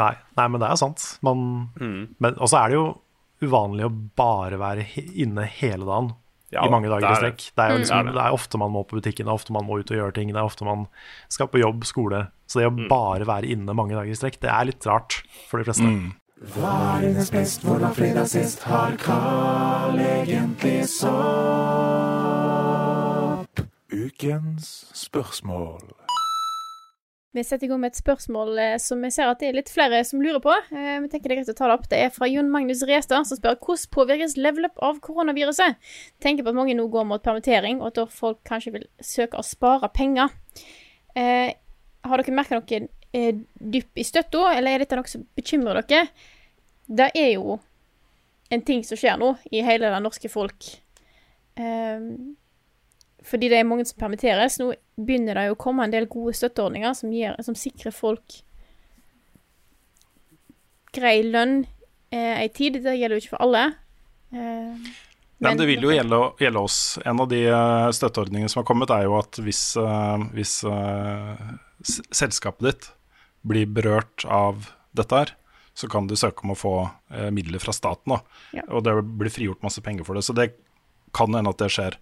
[0.00, 1.18] Nei, nei, men det er sant.
[1.22, 1.38] Man,
[1.78, 2.86] men også er det jo
[3.42, 4.84] uvanlig å bare være
[5.18, 6.12] inne hele dagen
[6.52, 7.44] Ja, i mange dager i strekk.
[7.56, 7.82] Det er jo Mm.
[7.82, 9.96] liksom, Det er ofte man må på butikken, det er ofte man må ut og
[9.96, 10.86] gjøre ting, det er ofte man
[11.28, 12.26] skal på jobb, skole.
[12.46, 12.88] Så det å Mm.
[12.88, 15.82] bare være inne mange dager i strekk, det er litt rart for de fleste.
[16.42, 22.71] Hva er dines best, hvordan fredag sist har Carl egentlig sopp?
[23.92, 25.82] Ukens spørsmål.
[27.32, 29.72] Vi setter i gang med et spørsmål eh, som vi ser at det er litt
[29.72, 30.52] flere som lurer på.
[30.72, 31.86] Eh, vi tenker det er greit å ta det opp.
[31.90, 35.76] Det er fra Jon Magnus Restad, som spør hvordan påvirkes level up av koronaviruset.
[36.24, 39.40] Tenker på at mange nå går mot permittering, og at da folk kanskje vil søke
[39.40, 40.32] å spare penger.
[41.16, 41.52] Eh,
[42.08, 43.40] har dere merka noen eh,
[43.76, 46.06] dypp i støtta, eller er dette noe som bekymrer dere?
[46.88, 47.60] Det er jo
[48.52, 50.68] en ting som skjer nå i hele det norske folk.
[51.60, 52.00] Eh,
[53.28, 54.58] fordi det er mange som permitteres.
[54.60, 58.40] Nå begynner det jo å komme en del gode støtteordninger som, gir, som sikrer folk
[60.92, 61.62] grei lønn
[62.12, 62.82] eh, ei tid.
[62.84, 63.64] Det gjelder jo ikke for alle.
[64.34, 64.92] Eh,
[65.42, 66.78] men det vil jo gjelde, gjelde oss.
[67.04, 71.46] En av de eh, støtteordningene som har kommet, er jo at hvis, eh, hvis eh,
[72.14, 72.90] selskapet ditt
[73.48, 75.32] blir berørt av dette her,
[75.74, 76.74] så kan du søke om å få
[77.32, 78.12] midler fra staten.
[78.52, 78.62] Ja.
[78.68, 80.22] Og det blir frigjort masse penger for det.
[80.26, 80.50] Så det
[81.16, 81.96] kan hende at det skjer.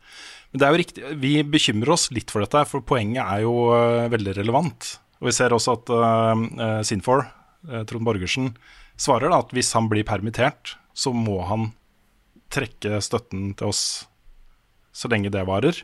[0.50, 3.70] Men det er jo riktig, vi bekymrer oss litt for dette, for poenget er jo
[3.76, 4.96] eh, veldig relevant.
[5.20, 7.26] Og vi ser også at uh, Sinfor,
[7.68, 8.54] uh, Trond Borgersen,
[9.00, 11.70] svarer da at hvis han blir permittert, så må han
[12.50, 13.84] trekke støtten til oss
[14.96, 15.76] så lenge det varer.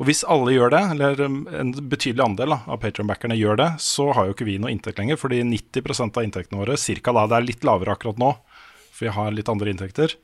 [0.00, 4.06] Og hvis alle gjør det, eller en betydelig andel da, av Patreon-backerne gjør det, så
[4.16, 7.36] har jo ikke vi noe inntekt lenger, fordi 90 av inntektene våre, cirka da, det
[7.36, 8.30] er litt lavere akkurat nå,
[8.94, 10.16] for vi har litt andre inntekter,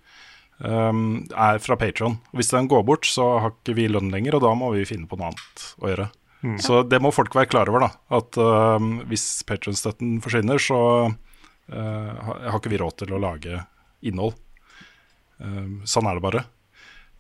[0.58, 2.18] um, er fra Patreon.
[2.32, 4.86] Og Hvis den går bort, så har ikke vi lønn lenger, og da må vi
[4.88, 6.08] finne på noe annet å gjøre.
[6.46, 6.58] Mm.
[6.62, 7.92] Så det må folk være klar over, da.
[8.18, 13.62] At um, hvis Patreon-støtten forsvinner, så uh, har ikke vi råd til å lage
[14.06, 14.36] innhold.
[15.42, 16.44] Um, sånn er det bare.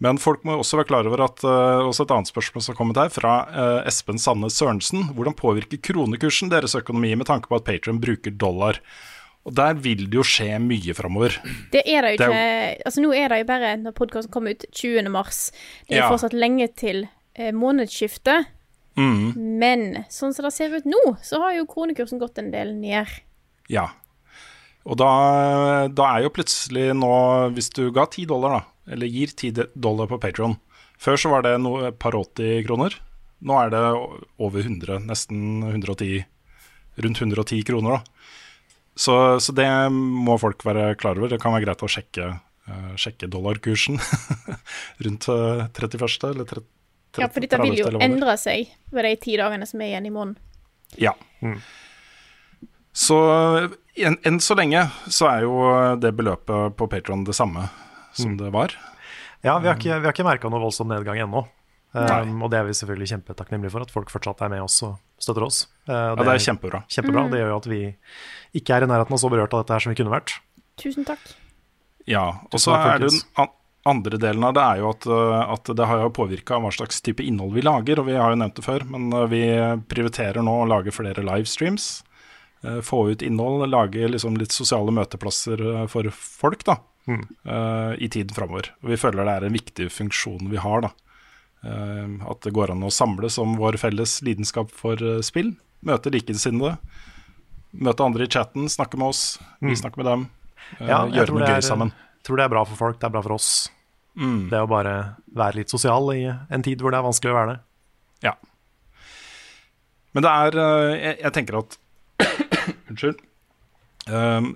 [0.04, 2.78] Men folk må også være klar over at uh, også et annet spørsmål som har
[2.78, 5.10] kommet her, fra uh, Espen Sanne Sørensen.
[5.16, 8.82] Hvordan påvirker kronekursen deres økonomi med tanke på at Patreon bruker dollar?
[9.46, 11.36] Og der vil det jo skje mye framover.
[11.70, 14.56] Det er det jo Det ikke Altså, nå er det jo bare når podkasten kommer
[14.56, 15.08] ut 20.
[15.14, 15.52] mars.
[15.88, 16.08] Det er Ja.
[16.10, 17.04] fortsatt lenge til
[17.36, 18.46] eh, månedsskiftet.
[18.96, 22.74] Mm, Men sånn som det ser ut nå, så har jo kronekursen gått en del
[22.74, 23.06] ned.
[23.68, 23.88] ja.
[24.86, 29.26] Og da, da er jo plutselig nå Hvis du ga ti dollar, da, eller gir
[29.34, 30.54] 10 dollar på Patron
[30.96, 32.94] Før så var det et par 80 kroner.
[33.42, 33.80] Nå er det
[34.38, 36.24] over 100, nesten 110
[37.02, 38.02] Rundt 110 kroner, da.
[38.96, 39.14] Så,
[39.44, 41.28] så det må folk være klar over.
[41.32, 42.30] Det kan være greit å sjekke,
[42.68, 44.00] uh, sjekke dollarkursen
[45.04, 46.06] rundt eh, 31.
[46.30, 46.64] eller 30,
[47.20, 50.14] Ja, for dette vil jo endre seg ved de ti dagene som er igjen i
[50.14, 50.40] måneden.
[51.00, 51.12] Ja.
[52.96, 53.16] Så
[53.96, 55.56] enn en så lenge så er jo
[56.00, 57.68] det beløpet på Patron det samme
[58.16, 58.72] som det var.
[59.44, 61.44] Ja, vi har ikke, vi har ikke merka noe voldsom nedgang ennå.
[61.96, 64.96] Um, og det er vi selvfølgelig kjempetakknemlige for, at folk fortsatt er med oss og
[65.22, 65.64] støtter oss.
[65.88, 66.82] Uh, og Ja, det er kjempebra.
[66.92, 67.26] Kjempebra.
[67.26, 67.32] Mm.
[67.32, 67.82] Det gjør jo at vi
[68.60, 70.38] ikke er i nærheten av så berørt av dette her som vi kunne vært.
[70.80, 71.22] Tusen takk.
[72.06, 73.48] Ja, og så er det den
[73.86, 77.00] andre delen av det er jo at, uh, at det har jo påvirka hva slags
[77.06, 79.44] type innhold vi lager, og vi har jo nevnt det før, men uh, vi
[79.90, 81.88] prioriterer nå å lage flere livestreams.
[82.66, 85.62] uh, Få ut innhold, lage liksom litt sosiale møteplasser
[85.92, 86.80] for folk, da.
[87.06, 87.22] Mm.
[87.46, 88.72] uh, I tiden framover.
[88.82, 90.90] Og vi føler det er en viktig funksjon vi har, da.
[91.66, 95.54] Uh, At det går an å samles om vår felles lidenskap for uh, spill.
[95.86, 96.76] Møte likesinnede.
[97.76, 99.76] Møte andre i chatten, snakke med oss, vi Mm.
[99.82, 100.26] snakker med dem.
[100.80, 101.90] uh, Ja, gjøre noe gøy sammen.
[102.20, 103.48] Jeg tror det er bra for folk, det er bra for oss.
[104.16, 104.48] Mm.
[104.50, 104.94] Det å bare
[105.36, 107.58] være litt sosial i en tid hvor det er vanskelig å være det.
[108.24, 108.32] Ja.
[110.16, 111.76] Men det er eh, Jeg, jeg tenker at
[112.88, 113.18] Unnskyld.
[114.08, 114.54] Um,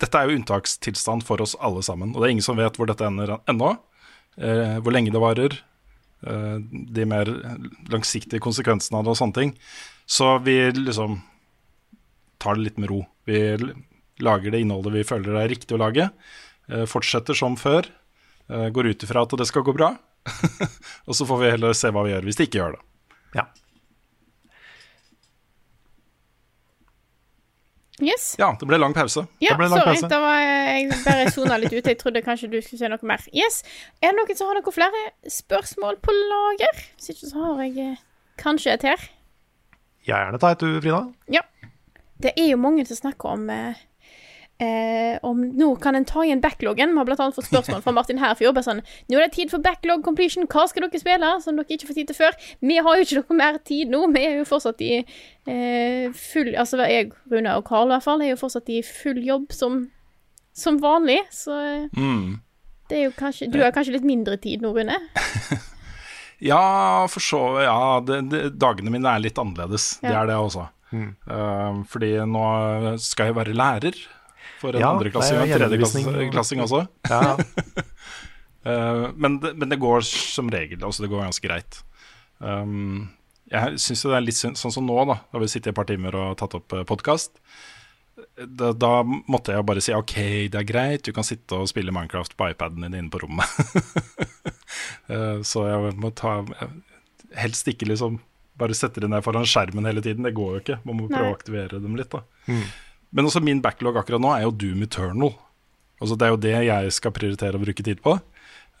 [0.00, 2.10] dette er jo unntakstilstand for oss alle sammen.
[2.14, 3.76] Og det er ingen som vet hvor dette ender ennå.
[4.34, 5.54] Uh, hvor lenge det varer.
[6.26, 6.56] Eh,
[6.98, 7.30] de mer
[7.92, 9.54] langsiktige konsekvensene av det og sånne ting.
[10.06, 11.20] Så vi liksom
[12.42, 13.02] tar det litt med ro.
[13.24, 13.40] Vi
[14.22, 16.10] lager det innholdet vi føler er riktig å lage.
[16.68, 17.86] eh, fortsetter som før.
[18.50, 19.94] eh, går ut ifra at det skal gå bra.
[21.06, 22.82] og så får vi heller se hva vi gjør hvis det ikke gjør det.
[23.34, 23.46] Ja.
[28.02, 28.34] Yes.
[28.40, 29.22] Ja, det ble lang pause.
[29.38, 29.94] Ja, Det ble lang sorry.
[29.94, 30.08] pause.
[30.10, 31.86] Da var jeg bare sona litt ut.
[31.86, 33.22] Jeg trodde kanskje du skulle si noe mer.
[33.32, 33.60] Yes.
[34.02, 36.80] Er det noen som har noen flere spørsmål på lager?
[36.98, 38.02] Hvis ikke så har jeg eh,
[38.42, 39.04] kanskje et her.
[40.04, 41.04] Jeg er gjerne ta et, du, Frida.
[41.32, 41.44] Ja.
[42.20, 43.78] Det er jo mange som snakker om eh,
[44.62, 46.92] eh, om nå kan en ta igjen backloggen.
[46.94, 48.54] Vi har annet fått spørsmål fra Martin Herfjord.
[48.54, 50.46] Bare sånn Nå er det tid for backlog completion.
[50.50, 52.38] Hva skal dere spille som dere ikke får tid til før?
[52.60, 54.04] Vi har jo ikke noe mer tid nå.
[54.14, 58.22] Vi er jo fortsatt i eh, full Altså jeg, Rune og Karl i hvert fall,
[58.22, 59.84] er jo fortsatt i full jobb som,
[60.54, 61.20] som vanlig.
[61.34, 61.54] Så
[61.96, 62.40] Mm.
[62.88, 64.98] det er jo kanskje Du har kanskje litt mindre tid nå, Rune?
[66.44, 69.98] Ja, for så Ja, det, det, dagene mine er litt annerledes.
[70.02, 70.66] Det er det også.
[70.94, 72.42] Uh, fordi nå
[73.02, 73.96] skal jeg være lærer
[74.64, 76.84] for en Ja, andreklassing og det er tredjeklassing også.
[77.10, 77.36] Ja,
[78.64, 80.80] Eh, men, det, men det går som regel.
[80.88, 81.82] Altså det går ganske greit.
[82.38, 83.10] Um,
[83.52, 85.84] jeg syns det er litt sånn som nå, da da vi sitter i et par
[85.90, 87.36] timer og tatt opp podkast.
[88.40, 90.14] Da, da måtte jeg bare si OK,
[90.48, 93.44] det er greit, du kan sitte og spille Minecraft på iPaden din inne på rommet.
[95.12, 96.38] Eh, så jeg må ta
[97.36, 98.16] Helst ikke liksom
[98.58, 100.24] bare sette dem ned foran skjermen hele tiden.
[100.24, 100.78] Det går jo ikke.
[100.88, 101.32] Man må prøve Nei.
[101.34, 102.08] å aktivere dem litt.
[102.16, 102.64] da Mm.
[103.14, 105.34] Men også min backlog akkurat nå er jo Doom Eternal.
[106.02, 108.16] Altså Det er jo det jeg skal prioritere å bruke tid på.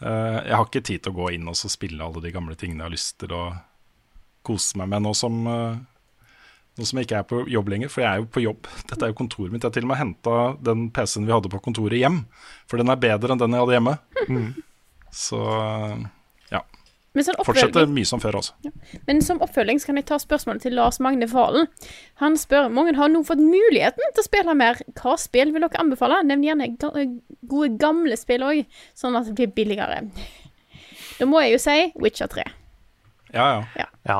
[0.02, 2.56] Uh, jeg har ikke tid til å gå inn og så spille alle de gamle
[2.58, 3.44] tingene jeg har lyst til å
[4.44, 5.78] kose meg med nå som, uh,
[6.74, 8.68] nå som jeg ikke er på jobb lenger, for jeg er jo på jobb.
[8.90, 9.62] Dette er jo kontoret mitt.
[9.62, 10.36] Jeg har til og med henta
[10.66, 12.24] den PC-en vi hadde på kontoret hjem,
[12.66, 13.96] for den er bedre enn den jeg hadde hjemme.
[14.26, 14.50] Mm.
[15.14, 16.08] Så sånn
[17.14, 18.72] Fortsetter mye som før, altså.
[19.06, 21.68] men som oppfølging så kan jeg ta spørsmålet til Lars Magne Valen.
[22.18, 24.80] Han spør mange har nå fått muligheten til å spille mer.
[24.98, 26.18] Hva spill vil dere anbefale?
[26.26, 28.64] Nevn gjerne gode, gamle spill òg,
[28.98, 30.02] sånn at det blir billigere.
[31.14, 32.42] Da må jeg jo si Witcher 3.
[33.36, 33.44] Ja,
[33.78, 33.84] ja.
[34.08, 34.16] ja.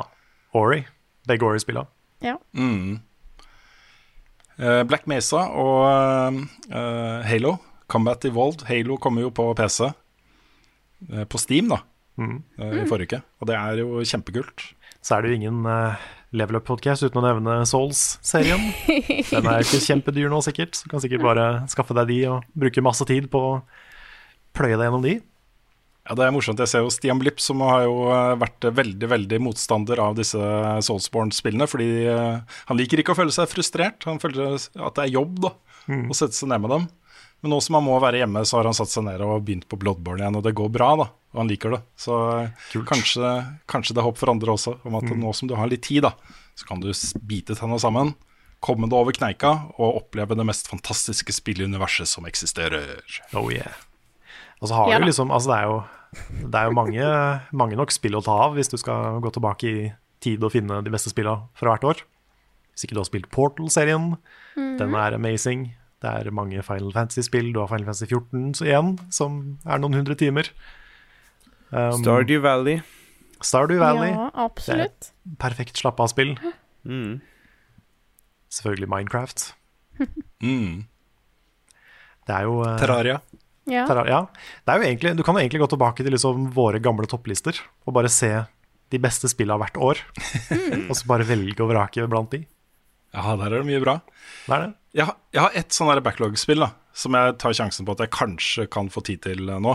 [0.55, 0.85] Ori.
[1.27, 1.91] Begge Ori-spillene.
[2.23, 2.37] Ja.
[2.55, 3.01] Mm.
[4.62, 6.39] Eh, Black Mesa og
[6.71, 7.57] uh, Halo.
[7.91, 8.62] Combat Evolved.
[8.69, 9.91] Halo kommer jo på PC.
[11.11, 11.81] eh, på Steam, da.
[12.20, 12.36] Mm.
[12.59, 13.23] eh, I forrige uke.
[13.43, 14.69] Og det er jo kjempekult.
[15.05, 15.97] Så er det jo ingen uh,
[16.32, 18.62] level up-podkast uten å nevne Souls-serien.
[19.35, 20.78] Den er ikke kjempedyr nå, sikkert.
[20.78, 23.55] Så du kan sikkert bare skaffe deg de og bruke masse tid på å
[24.57, 25.16] pløye deg gjennom de.
[26.05, 26.61] Ja, Det er morsomt.
[26.61, 30.41] Jeg ser jo Stian Blipp, som har jo eh, vært veldig veldig motstander av disse
[30.85, 31.69] Soulsborne-spillene.
[31.69, 34.05] Fordi han liker ikke å føle seg frustrert.
[34.09, 35.55] Han føler at det er jobb da,
[35.85, 36.07] Mm.
[36.09, 36.85] å sette seg ned med dem.
[37.45, 39.66] Men nå som han må være hjemme, så har han satt seg ned og begynt
[39.69, 40.37] på Bloodborne igjen.
[40.39, 41.07] Og det går bra, da.
[41.35, 41.81] Og han liker det.
[42.01, 42.15] Så
[42.89, 43.33] kanskje,
[43.69, 45.21] kanskje det er håp for andre også, om at Mm.
[45.21, 46.15] nå som du har litt tid, da,
[46.57, 46.89] så kan du
[47.21, 48.15] bite tenna sammen,
[48.65, 52.97] komme deg over kneika og oppleve det mest fantastiske spilluniverset som eksisterer.
[53.35, 53.75] Oh yeah.
[54.62, 55.85] Og så har Ja du liksom Altså, det er jo,
[56.49, 57.05] det er jo mange,
[57.53, 59.93] mange nok spill å ta av hvis du skal gå tilbake i
[60.25, 62.01] tid og finne de beste spillene fra hvert år.
[62.73, 64.16] Hvis ikke du har spilt Portal-serien,
[64.57, 64.79] Mhm.
[64.79, 65.75] den er amazing.
[66.05, 67.52] Det er mange Final Fantasy-spill.
[67.55, 70.51] Du har Final Fantasy 14 så igjen, som er noen hundre timer.
[71.70, 72.82] Um, Stardew Valley.
[73.44, 74.12] Stardew Valley.
[74.12, 75.09] Ja, absolutt.
[75.09, 76.35] Det er et perfekt slappe av-spill.
[76.85, 77.22] Mm.
[78.52, 79.51] Selvfølgelig Minecraft.
[80.44, 80.82] Mm.
[82.28, 83.14] Det er jo uh, Terraria.
[83.70, 83.86] Ja.
[83.89, 84.18] Terraria.
[84.18, 84.51] ja.
[84.66, 87.56] Det er jo egentlig, du kan jo egentlig gå tilbake til liksom våre gamle topplister
[87.86, 88.28] og bare se
[88.93, 90.02] de beste spillene hvert år.
[90.51, 90.85] Mm.
[90.90, 92.43] og så bare velge og vrake blant de.
[93.15, 93.95] Ja, der er det mye bra.
[94.49, 94.73] Det er det.
[94.95, 98.11] Jeg, har- jeg har ett sånn backlog-spill da som jeg tar sjansen på at jeg
[98.15, 99.73] kanskje kan få tid til eh, nå.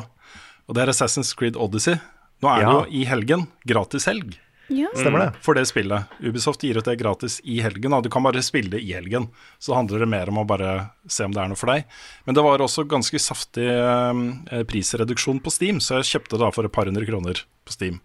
[0.69, 1.97] Og det er Assassin's Creed Odyssey.
[2.43, 3.47] Nå er det jo i helgen.
[3.67, 4.37] Gratis helg.
[4.69, 4.87] Ja.
[4.93, 5.29] Stemmer det.
[5.43, 6.05] For det spillet.
[6.21, 7.91] Ubisoft gir ut det gratis i helgen.
[7.97, 9.25] Og du kan bare spille det i helgen.
[9.59, 11.83] Så handler det mer om å bare se om det er noe for deg.
[12.29, 16.51] Men det var også ganske saftig eh, prisreduksjon på Steam, så jeg kjøpte det da
[16.55, 17.97] for et par hundre kroner på Steam.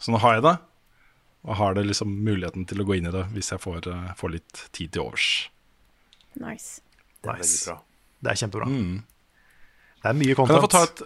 [0.00, 0.54] Så nå har jeg det,
[1.44, 4.12] og har det liksom muligheten til å gå inn i det hvis jeg får, eh,
[4.18, 5.28] får litt tid til overs.
[6.38, 6.80] Nice.
[7.26, 7.74] Nice.
[8.22, 8.68] Det er kjempebra.
[8.70, 9.02] Mm.
[10.02, 11.02] Det er mye Kan jeg, få ta et,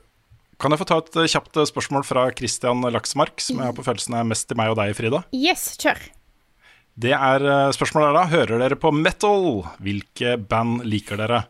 [0.61, 3.77] kan jeg få ta et eh, kjapt eh, spørsmål fra Christian Laksmark, som jeg har
[3.77, 5.25] på følelsen er mest til meg og deg, Frida?
[5.37, 6.01] Yes, kjør.
[6.97, 7.43] Det er
[7.77, 9.67] spørsmålet er da Hører dere på metal?
[9.85, 11.43] Hvilke band liker dere?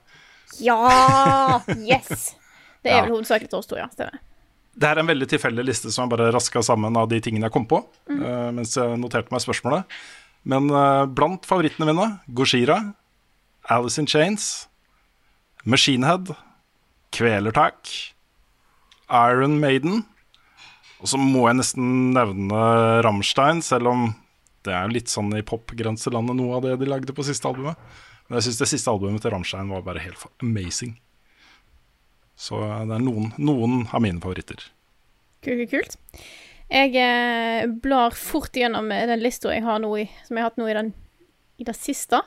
[0.58, 1.60] Ja!
[1.86, 2.32] Yes!
[2.82, 3.02] Det er Ja.
[3.06, 3.86] vel hovedsakelig til oss to, ja.
[3.94, 4.18] Stemmer.
[4.76, 7.54] Det er en veldig tilfeldig liste som jeg bare raska sammen av de tingene jeg
[7.54, 7.80] kom på.
[8.10, 8.20] Mm.
[8.20, 9.98] Uh, mens jeg noterte meg spørsmålet.
[10.46, 12.80] Men uh, blant favorittene mine Gojira,
[13.72, 14.66] Alice in Chains,
[15.64, 16.34] Machinehead,
[17.16, 17.88] Kvelertak,
[19.08, 20.04] Iron Maiden.
[21.00, 22.60] Og så må jeg nesten nevne
[23.04, 24.06] Rammstein, selv om
[24.66, 27.78] det er litt sånn i popgrenselandet noe av det de lagde på siste albumet.
[28.26, 30.96] Men jeg syns det siste albumet til Rammstein var bare helt amazing.
[32.36, 34.60] Så det er noen, noen av mine favoritter.
[35.44, 35.96] Kult, kult.
[36.66, 40.50] Jeg eh, blar fort igjennom eh, den lista jeg har nå i, som jeg har
[40.50, 40.92] hatt nå i, den,
[41.62, 42.20] i det siste.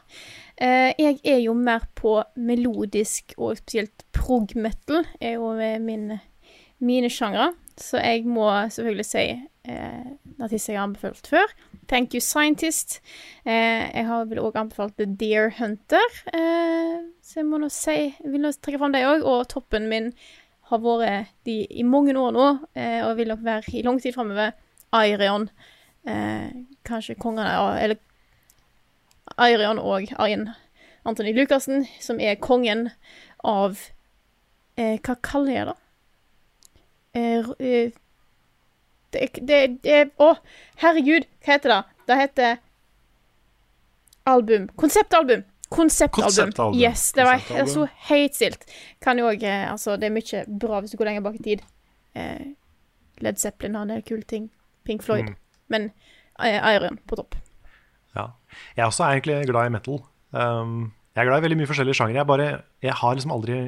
[0.55, 5.51] Eh, jeg er jo mer på melodisk og spesielt prog metal, er jo
[5.83, 6.13] min,
[6.79, 7.51] mine sjangre.
[7.79, 10.07] Så jeg må selvfølgelig si eh,
[10.39, 11.53] artister jeg har anbefalt før.
[11.89, 12.99] Thank You Scientist.
[13.45, 16.19] Eh, jeg har vel òg anbefalt The Deer Hunter.
[16.33, 16.99] Eh,
[17.29, 19.21] så jeg må nå si Jeg vil nå trekke fram det òg.
[19.21, 20.09] Og toppen min
[20.69, 22.47] har vært de i mange år nå,
[22.77, 24.55] eh, og vil nok være i lang tid framover,
[24.93, 25.49] Airion.
[26.09, 26.49] Eh,
[26.85, 27.51] kanskje kongene
[27.81, 27.97] Eller
[29.37, 30.49] Airion og Arjen
[31.05, 32.89] Antony Lukassen, som er kongen
[33.45, 33.77] av
[34.77, 35.77] eh, Hva kaller jeg det?
[37.19, 37.91] Eh, eh,
[39.13, 40.33] det, det Å,
[40.81, 41.81] herregud, hva heter det?
[42.09, 42.57] Det heter
[44.29, 44.69] album.
[44.77, 45.45] Konseptalbum.
[45.69, 46.29] Konseptalbum.
[46.29, 46.79] Konseptalbum.
[46.79, 48.63] Yes, det var så høyt stilt.
[49.03, 51.43] Kan jo òg eh, Altså, det er mye bra hvis du går lenger bak i
[51.45, 51.65] tid.
[52.17, 52.55] Eh,
[53.21, 54.49] Led Zeppelin har en del kule ting.
[54.87, 55.29] Pink Floyd.
[55.29, 55.35] Mm.
[55.69, 55.91] Men
[56.41, 57.37] eh, Iron på topp.
[58.17, 58.31] Ja.
[58.77, 60.01] Jeg også er egentlig glad i metal.
[60.33, 62.23] Um, jeg er glad i veldig mye forskjellige sjangere.
[62.23, 62.49] Jeg, bare,
[62.85, 63.59] jeg har liksom aldri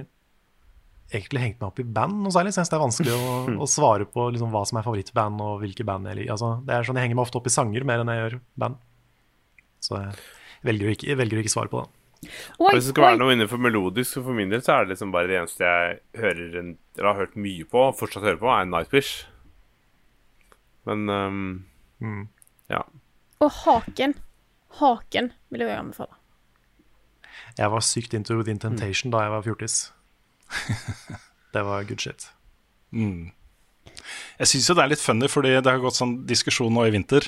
[1.11, 2.55] egentlig hengt meg opp i band noe særlig.
[2.55, 3.31] Så jeg syns det er vanskelig å,
[3.65, 6.33] å svare på liksom hva som er favorittband og hvilke band jeg liker.
[6.33, 8.37] Altså, det er sånn Jeg henger meg ofte opp i sanger mer enn jeg gjør
[8.65, 8.85] band.
[9.81, 10.15] Så jeg
[10.67, 11.89] velger å ikke, velger å ikke svare på det.
[12.61, 15.13] Oi, Hvis det skal være noe innenfor melodisk, for min del så er det liksom
[15.13, 18.51] bare det eneste jeg hører en, eller har hørt mye på, og fortsatt hører på,
[18.53, 19.25] er Nightwish.
[20.89, 22.27] Men um,
[22.69, 22.83] ja.
[23.41, 24.15] Og Haken.
[24.77, 26.17] Haken vil jeg anbefale.
[27.57, 29.77] Jeg var sykt into Within Temptation da jeg var fjortis.
[31.53, 32.29] det var good shit.
[32.91, 33.31] Mm.
[34.39, 36.93] Jeg syns jo det er litt funny, fordi det har gått sånn diskusjon nå i
[36.93, 37.27] vinter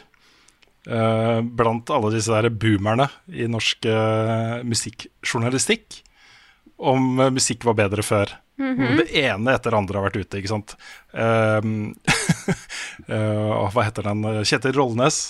[0.84, 6.02] blant alle disse der boomerne i norsk eh, musikkjournalistikk
[6.84, 8.34] om eh, musikk var bedre før.
[8.60, 8.98] Mhm.
[9.00, 10.76] Det ene etter andre har vært ute, ikke sant.
[11.12, 11.94] Um,
[13.08, 14.28] eh, hva heter den?
[14.44, 15.24] Kjetil Rollnes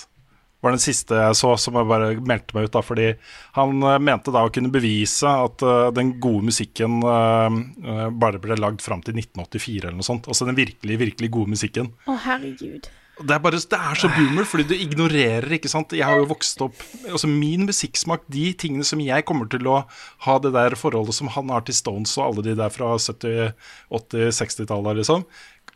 [0.64, 2.74] var den siste jeg så som jeg bare meldte meg ut.
[2.74, 3.10] da, Fordi
[3.58, 8.40] han eh, mente da å kunne bevise at uh, den gode musikken eh, eh, bare
[8.42, 10.28] ble lagd fram til 1984 eller noe sånt.
[10.30, 11.92] Altså den virkelig, virkelig gode musikken.
[12.08, 12.88] Å, herregud.
[13.14, 15.92] Det er, bare, det er så boomer, fordi du ignorerer, ikke sant.
[15.94, 19.84] Jeg har jo vokst opp Altså Min musikksmak, de tingene som jeg kommer til å
[20.26, 23.52] ha det der forholdet som han har til Stones og alle de der fra 70-,
[23.94, 25.22] 80-, 60-tallet, liksom.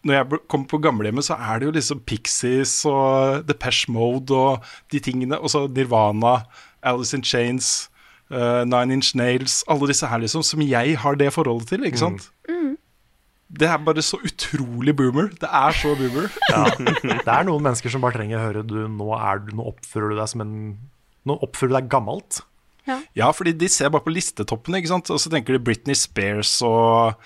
[0.03, 4.67] Når jeg kommer på gamlehjemmet, så er det jo liksom Pixies og Depeche Mode og
[4.93, 5.39] de tingene.
[5.39, 6.41] Og så Nirvana,
[6.87, 7.89] Alice in Chains,
[8.31, 9.63] uh, Nine Inch Nails.
[9.71, 12.31] Alle disse her, liksom, som jeg har det forholdet til, ikke sant.
[13.49, 15.31] Det er bare så utrolig boomer.
[15.41, 16.29] Det er så boomer.
[16.53, 16.65] Ja.
[16.77, 20.13] Det er noen mennesker som bare trenger å høre du, nå, er du, nå oppfører
[20.13, 20.55] du deg som en
[21.29, 22.39] Nå oppfører du deg gammelt.
[22.89, 23.03] Ja.
[23.19, 25.11] Ja, fordi de ser bare på listetoppene, ikke sant?
[25.13, 27.19] og så tenker de Britney Spears og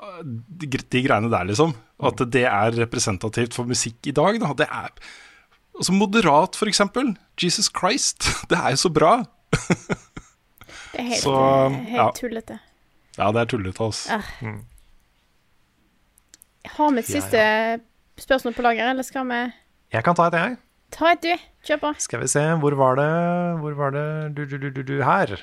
[0.00, 1.74] uh, de, de greiene der, liksom.
[2.00, 4.38] Og At det er representativt for musikk i dag.
[4.40, 4.54] Da.
[4.62, 4.88] Det er
[5.76, 7.12] altså Moderat, for eksempel.
[7.40, 8.30] Jesus Christ.
[8.50, 9.12] Det er jo så bra.
[9.50, 12.08] Det er helt, Så, eh, helt ja.
[12.16, 12.58] tullete.
[13.18, 14.16] Ja, det er tullete, altså.
[14.16, 14.54] Ah.
[16.76, 17.44] Har vi et Ja, siste
[18.24, 19.40] spørsmål på lager, eller skal vi
[19.92, 20.58] Jeg kan ta et, jeg.
[20.94, 21.46] ta et, du?
[21.66, 21.94] Kjør på.
[22.00, 23.08] Skal vi se, hvor var det
[23.60, 24.04] Hvor var det
[24.36, 25.34] du, du, du, du, du Her.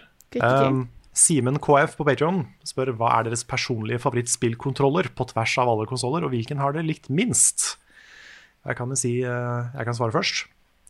[0.41, 0.87] Um,
[1.17, 6.25] Simen KF på Patreon spør hva er deres personlige favorittspillkontroller på tvers av alle konsoller,
[6.27, 7.77] og hvilken har dere likt minst?
[8.67, 10.45] Jeg kan si eh, Jeg kan svare først.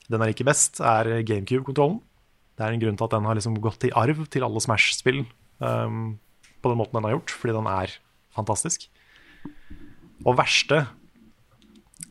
[0.09, 1.99] Den jeg liker best, er GameCube-kontrollen.
[2.57, 5.21] Det er en grunn til at den har liksom gått i arv til alle Smash-spill
[5.61, 6.17] um,
[6.63, 7.91] på den måten den har gjort, fordi den er
[8.33, 8.87] fantastisk.
[10.25, 10.85] Og verste,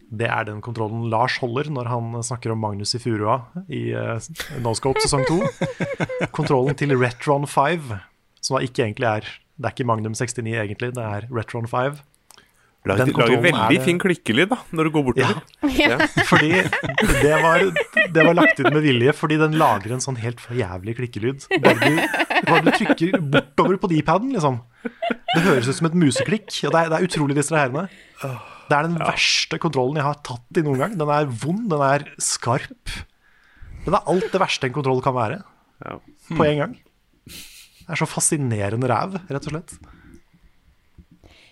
[0.07, 4.21] det er den kontrollen Lars holder når han snakker om Magnus i Furua i uh,
[4.63, 5.41] Noscope sesong 2.
[6.37, 7.97] Kontrollen til Retron 5,
[8.41, 11.99] som da ikke egentlig er Det er ikke Magnum 69 egentlig, det er Retron 5.
[12.87, 15.41] Lager, Den lager veldig er fin klikkelyd da, når du går bortover.
[15.75, 15.97] Ja.
[16.31, 16.53] Fordi
[17.25, 17.65] det var,
[18.15, 21.49] det var lagt inn med vilje, fordi den lager en sånn helt for jævlig klikkelyd.
[21.65, 21.99] Bare du,
[22.47, 24.61] bare du trykker bortover på D-paden, liksom.
[25.35, 27.87] Det høres ut som et museklikk, og det er, det er utrolig distraherende.
[28.67, 30.97] Det er den verste kontrollen jeg har tatt i noen gang.
[30.99, 32.95] Den er vond, den er skarp.
[33.85, 35.43] Den er alt det verste en kontroll kan være,
[35.85, 35.99] Ja.
[36.33, 36.73] på en gang.
[37.27, 39.77] Det er så fascinerende ræv, rett og slett.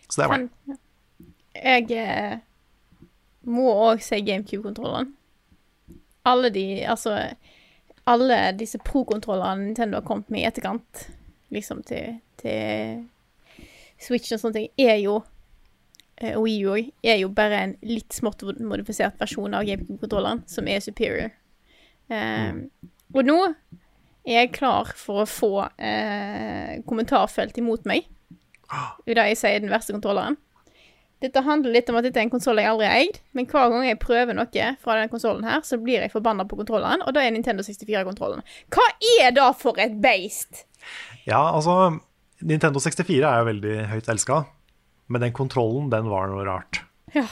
[0.09, 0.49] Så det er meg.
[1.55, 2.39] Jeg eh,
[3.47, 5.13] må òg si GameCube-kontrolleren.
[6.27, 7.35] Alle de Altså
[8.07, 11.07] Alle disse pro-kontrollerne Nintendo har kommet med i etterkant,
[11.55, 13.05] liksom til, til
[14.05, 15.23] Switch og sånne ting, er jo
[16.23, 20.69] og Wii U òg, er jo bare en litt smått modifisert versjon av GameCube-kontrolleren, som
[20.71, 21.33] er superior.
[22.07, 22.69] Um,
[23.15, 23.39] Og nå
[24.25, 28.07] er jeg klar for å få uh, kommentarfelt imot meg.
[29.07, 30.39] I det jeg sier den verste kontrolleren.
[31.23, 33.71] Dette handler litt om at dette er en konsoll jeg aldri har eid, men hver
[33.73, 37.15] gang jeg prøver noe fra denne konsollen her, så blir jeg forbanna på kontrolleren, og
[37.17, 38.43] da er Nintendo 64-kontrollen.
[38.75, 38.85] Hva
[39.23, 40.67] er det for et beist?
[41.25, 41.97] Ja, altså
[42.43, 44.43] Nintendo 64 er jo veldig høyt elska,
[45.13, 46.83] men den kontrollen, den var noe rart.
[47.15, 47.27] Ja.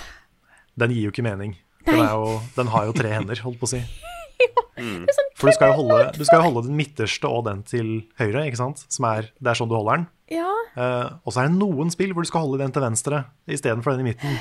[0.79, 1.57] Den gir jo ikke mening.
[1.87, 3.83] Den, er jo, den har jo tre hender, holdt på å si.
[4.73, 7.45] Det er sånn For du skal, jo holde, du skal jo holde den midterste og
[7.47, 8.81] den til høyre, ikke sant?
[8.91, 10.07] Som er, det er sånn du holder den.
[10.33, 10.49] Ja.
[10.73, 13.21] Uh, og så er det noen spill hvor du skal holde den til venstre
[13.53, 14.39] istedenfor den i midten.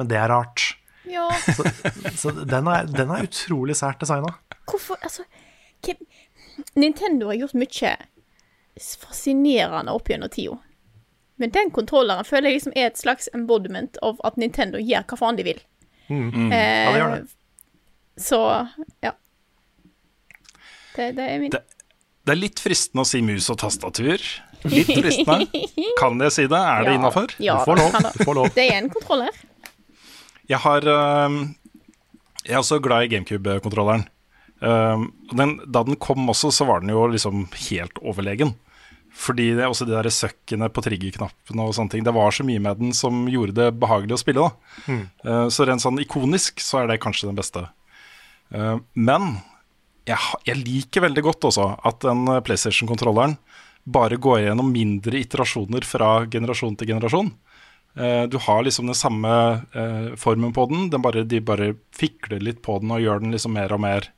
[0.00, 0.64] Men det er rart.
[1.08, 1.28] Ja.
[1.44, 1.68] Så,
[2.16, 4.32] så den, er, den er utrolig sært designa.
[4.68, 5.26] Hvorfor Altså
[5.84, 6.00] hvem,
[6.78, 7.94] Nintendo har gjort mye
[8.78, 10.58] fascinerende opp gjennom tida.
[11.38, 15.18] Men den kontrolleren føler jeg liksom er et slags embodiment av at Nintendo gjør hva
[15.20, 15.60] faen de vil.
[16.10, 16.52] Mm.
[16.52, 17.24] Eh, Ja, det gjør det.
[18.18, 18.38] Så
[19.04, 19.12] ja.
[20.96, 21.60] Det, det er min Det,
[22.26, 24.18] det er litt fristende å si mus og tastatur.
[24.66, 25.46] Litt fristende.
[26.00, 26.58] Kan jeg si det?
[26.58, 26.98] Er det Ja.
[26.98, 27.34] innafor?
[27.38, 28.12] Ja, Du får lov, det.
[28.18, 28.48] du får lov.
[28.56, 29.38] Det er en kontroller.
[30.48, 31.38] Jeg har øhm,
[32.44, 34.06] Jeg er også glad i GameCube-kontrolleren.
[34.58, 38.54] Den, da den kom også, så var den jo liksom helt overlegen.
[39.18, 42.46] Fordi det, er også de der søkkene på triggerknappene og sånne ting, det var så
[42.46, 44.46] mye med den som gjorde det behagelig å spille.
[44.46, 44.84] da.
[44.86, 45.04] Mm.
[45.26, 47.64] Uh, så rent sånn ikonisk så er det kanskje den beste.
[48.54, 49.40] Uh, men
[50.08, 53.34] jeg, jeg liker veldig godt også at den uh, PlayStation-kontrolleren
[53.88, 57.30] bare går gjennom mindre iterasjoner fra generasjon til generasjon.
[57.96, 59.30] Eh, Du har liksom den samme
[59.72, 63.32] eh, formen på den, den bare, de bare fikler litt på den og gjør den
[63.34, 64.12] liksom mer og mer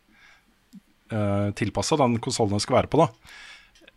[1.58, 3.00] tilpassa den konsollen den skal være på.
[3.00, 3.08] da.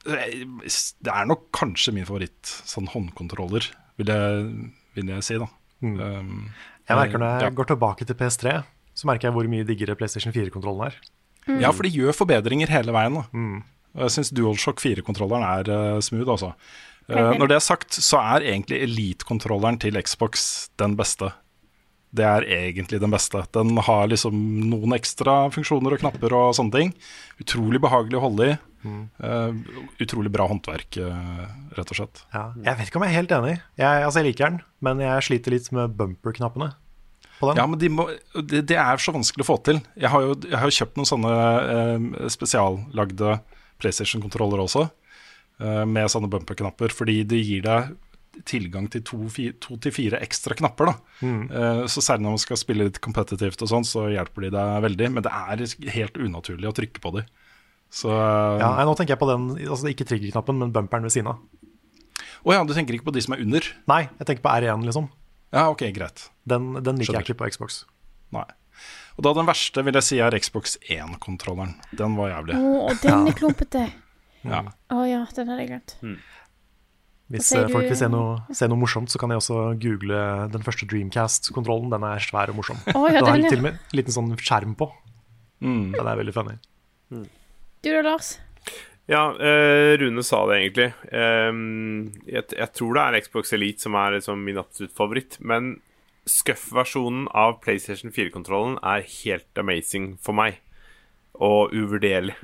[0.03, 3.69] Det er nok kanskje min favoritt sånn håndkontroller,
[4.01, 4.45] vil jeg,
[4.97, 5.39] vil jeg si.
[5.39, 5.47] da.
[5.83, 5.99] Mm.
[5.99, 6.39] Um,
[6.89, 7.57] Jeg merker når jeg ja.
[7.59, 8.55] går tilbake til PS3,
[8.93, 10.97] så merker jeg hvor mye diggere PlayStation 4-kontrollen er.
[11.59, 13.19] Ja, for de gjør forbedringer hele veien.
[13.19, 13.23] da.
[13.35, 13.61] Mm.
[13.93, 16.53] Og jeg syns DualShock 4-kontrolleren er uh, smooth, altså.
[17.11, 21.33] Uh, når det er sagt, så er egentlig Elite-kontrolleren til Xbox den beste.
[22.13, 23.41] Det er egentlig den beste.
[23.55, 24.37] Den har liksom
[24.69, 26.93] noen ekstra funksjoner og knapper og sånne ting.
[27.41, 28.57] Utrolig behagelig å holde i.
[28.83, 29.63] Mm.
[30.03, 31.43] Utrolig bra håndverk, eh,
[31.77, 32.23] rett og slett.
[32.33, 32.45] Ja.
[32.65, 33.57] Jeg vet ikke om jeg er helt enig.
[33.79, 36.73] Jeg, altså jeg liker den, men jeg sliter litt med bumper-knappene.
[37.43, 38.05] Ja, men de må,
[38.37, 39.81] det, det er så vanskelig å få til.
[39.99, 41.33] Jeg har jo, jeg har jo kjøpt noen sånne
[41.73, 43.37] eh, spesiallagde
[43.83, 44.85] PlayStation-kontroller også,
[45.59, 47.93] eh, med sånne bumper-knapper, fordi det gir deg
[48.49, 50.93] tilgang til to, fi, to til fire ekstra knapper.
[51.21, 51.43] Mm.
[51.51, 54.85] Eh, så særlig når man skal spille litt competitivt og sånn, så hjelper de deg
[54.87, 55.09] veldig.
[55.13, 57.25] Men det er helt unaturlig å trykke på de.
[57.93, 61.29] Så Ja, nei, nå tenker jeg på den, altså ikke triggerknappen, men bumperen ved siden
[61.33, 61.43] av.
[62.49, 63.67] ja, du tenker ikke på de som er under?
[63.91, 65.11] Nei, jeg tenker på R1, liksom.
[65.53, 66.27] Ja, ok, greit.
[66.49, 67.21] Den, den liker Skjønner.
[67.21, 67.83] jeg ikke på Xbox.
[68.33, 68.47] Nei.
[69.13, 71.75] Og da den verste vil jeg si er Xbox 1-kontrolleren.
[71.93, 72.57] Den var jævlig.
[72.57, 73.89] Å, og den er klumpete.
[74.43, 74.57] Ja.
[74.91, 75.91] Oh, ja, den hadde jeg glemt.
[77.31, 79.59] Hvis Hva sier eh, folk vil se noe, se noe morsomt, så kan jeg også
[79.79, 80.17] google
[80.51, 81.87] den første Dreamcast-kontrollen.
[81.93, 82.81] Den er svær og morsom.
[82.91, 84.89] Oh, ja, den har til og med en liten sånn skjerm på.
[85.63, 85.93] Mm.
[85.95, 86.57] Den er veldig funny.
[87.83, 88.37] Du da, Lars?
[89.11, 90.93] Ja, eh, Rune sa det egentlig.
[91.11, 91.49] Eh,
[92.31, 95.35] jeg, jeg tror det er Xbox Elite som er liksom min absolutt favoritt.
[95.43, 95.75] Men
[96.23, 100.61] Scuff-versjonen av PlayStation 4-kontrollen er helt amazing for meg.
[101.35, 102.37] Og uvurderlig.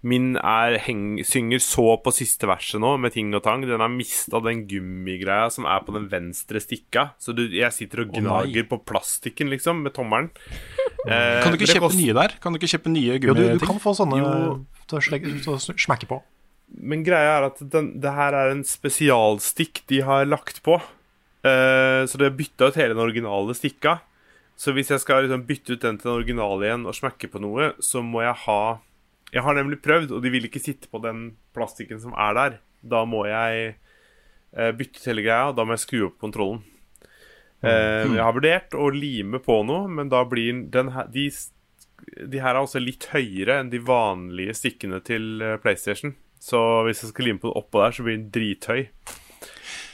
[0.00, 3.64] Min er heng, synger så på siste verset nå, med ting og tang.
[3.68, 7.10] Den har mista den gummigreia som er på den venstre stikka.
[7.20, 10.32] Så du, jeg sitter og gnager oh, på plastikken, liksom, med tommelen.
[11.08, 12.34] Eh, Kan du ikke kjøpe kost- nye der?
[12.42, 14.66] Kan du ikke kjøpe nye Jo, du, du kan få sånne Jo.
[14.86, 15.00] til å
[15.40, 16.20] til å smekke på.
[16.76, 20.76] Men greia er at den, det her er en spesialstikk de har lagt på.
[21.42, 24.00] Eh, så de har bytta ut hele den originale stikka.
[24.60, 27.40] Så hvis jeg skal liksom bytte ut den til den originale igjen og smekke på
[27.40, 28.80] noe, så må jeg ha
[29.32, 32.58] Jeg har nemlig prøvd, og de vil ikke sitte på den plastikken som er der.
[32.82, 33.76] Da må jeg
[34.56, 36.64] eh, bytte ut hele greia, og da må jeg skru opp kontrollen.
[37.60, 41.26] Eh, jeg har vurdert å lime på noe, men da blir den her de,
[42.24, 46.14] de her er også litt høyere enn de vanlige stikkene til eh, PlayStation.
[46.40, 48.86] Så hvis jeg skal lime på det oppå der, så blir den drithøy.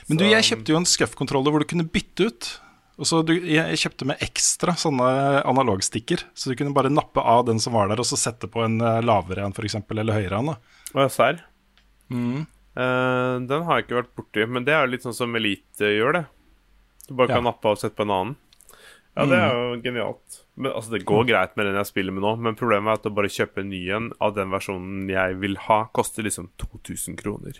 [0.07, 2.49] Men du, jeg kjøpte jo en Scuff-kontroller hvor du kunne bytte ut.
[2.97, 5.07] Og så du, jeg kjøpte med ekstra sånne
[5.45, 8.63] analogstikker, så du kunne bare nappe av den som var der, og så sette på
[8.65, 10.55] en eh, lavere en, f.eks., eller høyere en.
[10.55, 11.43] Å ja, serr?
[12.09, 12.47] Mm.
[12.77, 15.91] Uh, den har jeg ikke vært borti, men det er jo litt sånn som Elite
[15.93, 16.23] gjør det.
[17.07, 17.51] Du bare kan Ja.
[17.51, 18.35] nappe av og sette på en annen.
[19.17, 20.41] Ja, det er jo genialt.
[20.55, 23.07] Men altså, Det går greit med den jeg spiller med nå, men problemet er at
[23.09, 27.17] å bare kjøpe en ny en av den versjonen jeg vil ha, koster liksom 2000
[27.17, 27.57] kroner.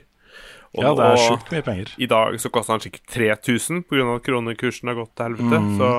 [0.77, 1.93] Og Ja, det er sjukt mye penger.
[1.97, 4.15] I dag så koster den sikkert 3000 pga.
[4.15, 5.61] at kronekursen har gått til helvete.
[5.63, 5.77] Mm.
[5.77, 5.89] Så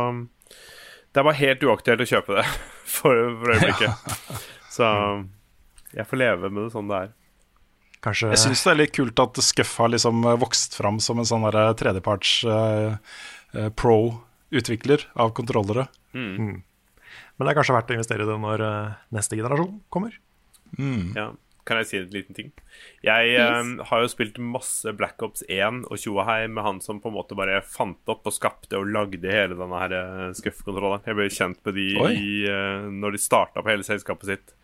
[1.12, 2.44] det er bare helt uaktuelt å kjøpe det
[2.98, 4.44] for, for øyeblikket.
[4.70, 4.90] Så
[5.96, 7.14] jeg får leve med det sånn det er.
[8.04, 11.26] Kanskje Jeg syns det er litt kult at Scuff har liksom vokst fram som en
[11.26, 12.94] sånn tredjeparts eh,
[13.78, 15.88] pro-utvikler av kontrollere.
[17.38, 20.16] Men det er kanskje verdt å investere i det når eh, neste generasjon kommer.
[20.78, 21.14] Mm.
[21.16, 21.28] Ja.
[21.68, 22.48] Kan jeg si en liten ting?
[23.04, 27.12] Jeg eh, har jo spilt masse Black Ops 1 og Tjoahei med han som på
[27.12, 29.94] en måte bare fant opp og skapte og lagde hele denne her
[30.32, 34.54] uh, Jeg ble kjent med de i, eh, når de starta på hele selskapet sitt.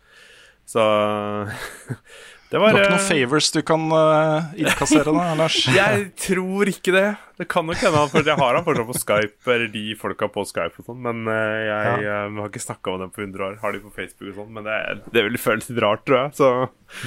[0.65, 0.81] Så
[2.49, 5.55] det Du var har ikke eh, noen favors du kan uh, innkassere, da, Lars?
[5.75, 7.15] Jeg tror ikke det.
[7.35, 10.45] Det kan nok hende, for jeg har han fortsatt på Skype, eller de folka på
[10.47, 13.57] Skype og sånn, men eh, jeg eh, har ikke snakka med dem på 100 år.
[13.59, 14.77] Har de på Facebook og sånn, men det,
[15.11, 16.31] det vil føles litt rart, tror jeg.
[16.37, 16.47] Så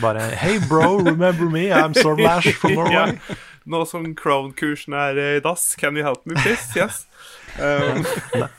[0.03, 1.71] Bare Hey bro, remember me?
[1.73, 3.17] I'm Stormlash from Norway.
[3.17, 3.35] ja.
[3.69, 6.77] Nå som Crown-kursen er i dass, can you help me, please?
[6.77, 7.07] Yes.
[7.57, 8.05] Um,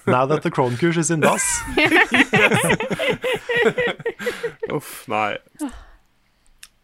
[0.08, 1.46] Now that the Crown-kurs is in dass.
[4.74, 5.38] uff, nei.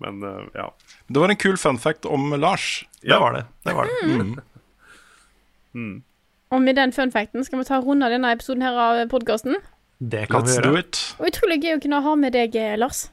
[0.06, 0.70] Men uh, ja.
[1.08, 2.86] Det var en kul fun fact om Lars.
[3.02, 3.46] Det var det.
[3.66, 4.44] det, var det.
[5.76, 6.04] Mm.
[6.54, 9.58] Og med den fun facten skal vi ta runde denne episoden her av podkasten.
[9.98, 10.86] Det kan Let's vi gjøre.
[11.20, 13.08] Og utrolig gøy å kunne ha med deg, eh, Lars.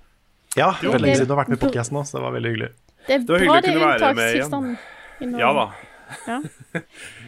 [0.57, 0.93] Ja, Jo.
[0.93, 2.71] veldig lenge siden du har vært med i podkasten òg, så det var veldig hyggelig.
[3.07, 5.39] Det er Det var bra hyggelig å kunne være med igjen.
[5.41, 5.67] Ja da.
[6.27, 6.41] Ja.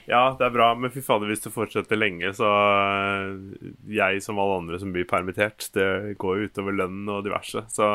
[0.05, 4.41] Ja, det er bra, men fy fader, hvis det fortsetter lenge, så eh, Jeg, som
[4.43, 7.65] alle andre som blir permittert, det går jo utover lønnen og diverse.
[7.73, 7.89] Så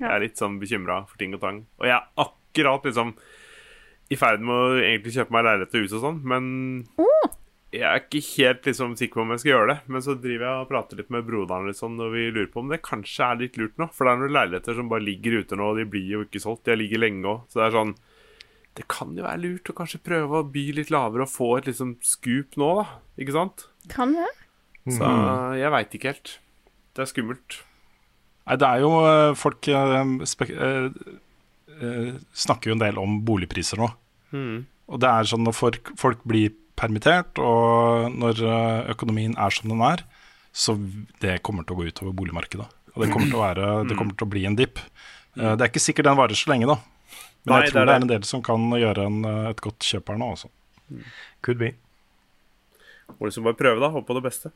[0.00, 1.64] jeg er litt sånn bekymra for ting og tang.
[1.82, 3.12] Og jeg er akkurat liksom
[4.12, 6.48] i ferd med å egentlig kjøpe meg leilighet og hus og sånn, men
[7.74, 9.78] jeg er ikke helt liksom sikker på om jeg skal gjøre det.
[9.90, 12.62] Men så driver jeg og prater litt med broderen litt sånn, og vi lurer på
[12.62, 13.88] om det kanskje er litt lurt nå.
[13.92, 16.42] For det er noen leiligheter som bare ligger ute nå, og de blir jo ikke
[16.42, 16.64] solgt.
[16.68, 17.48] De ligger lenge òg.
[17.50, 17.96] Så det er sånn
[18.74, 21.68] Det kan jo være lurt å kanskje prøve å by litt lavere og få et
[21.70, 22.86] liksom scoop nå, da.
[23.22, 23.68] Ikke sant?
[23.92, 24.30] Kan det?
[24.96, 25.10] Så
[25.56, 26.32] jeg veit ikke helt.
[26.94, 27.60] Det er skummelt.
[28.44, 30.88] Nei, det er jo eh, Folk eh, spek eh,
[31.80, 33.88] eh, snakker jo en del om boligpriser nå.
[34.34, 34.66] Mm.
[34.92, 39.70] Og det er sånn når folk, folk blir permittert, og når eh, økonomien er som
[39.72, 40.02] den er,
[40.54, 40.74] så
[41.22, 42.66] det kommer til å gå utover boligmarkedet.
[42.94, 44.82] Og det kommer til å, være, det kommer til å bli en dipp.
[45.38, 46.76] Eh, Det er ikke sikkert den varer så lenge, da.
[47.44, 49.48] Men Nei, jeg det tror er det er en del som kan gjøre en, eh,
[49.50, 50.48] et godt kjøp her nå, altså.
[51.44, 51.74] Could be.
[53.18, 53.90] Må liksom bare prøve, da.
[53.92, 54.52] Håpe på det beste.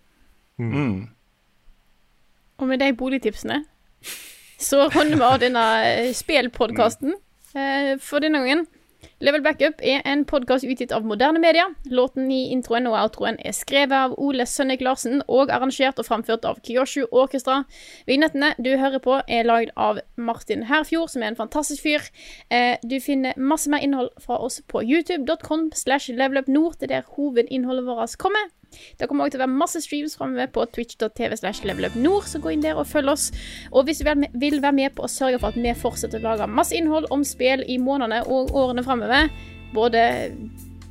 [0.59, 1.09] Mm.
[2.59, 3.60] Og med de boligtipsene
[4.59, 7.15] så runder vi av denne eh, mm.
[7.55, 8.65] eh, for denne gangen.
[9.20, 11.65] Level Backup er en podkast utgitt av moderne media.
[11.90, 16.47] Låten i introen og outroen er skrevet av Ole Sønnik Larsen og arrangert og framført
[16.47, 17.65] av Kyoshu Orkestra.
[18.07, 22.07] Vignettene du hører på, er lagd av Martin Herfjord, som er en fantastisk fyr.
[22.55, 26.78] Eh, du finner masse mer innhold fra oss på youtube.com slash levelupnord.
[26.78, 28.47] Det er der hovedinnholdet vårt kommer.
[28.99, 32.53] Det kommer også til å være masse streams framover på twitch.tv slash levelupnord, så gå
[32.55, 33.28] inn der og følg oss.
[33.73, 34.09] Og hvis du
[34.39, 37.24] vil være med på å sørge for at vi fortsetter å lage masse innhold om
[37.27, 39.31] spill i månedene og årene framover,
[39.74, 40.05] både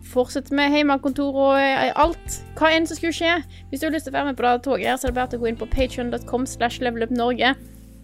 [0.08, 3.34] fortsette med hjemmekontor og eh, alt, hva enn som skulle skje
[3.70, 5.20] Hvis du har lyst til å være med på det toget, her, så er det
[5.20, 7.54] bare å gå inn på patreon.com slash levelupnorge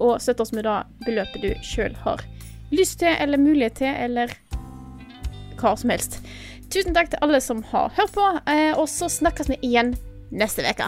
[0.04, 2.26] og støtte oss med det beløpet du sjøl har
[2.74, 4.34] lyst til, eller mulighet til, eller
[5.62, 6.20] hva som helst.
[6.74, 9.94] Tusen takk til alle som har hørt på, eh, og så snakkes vi igjen
[10.34, 10.88] neste uke.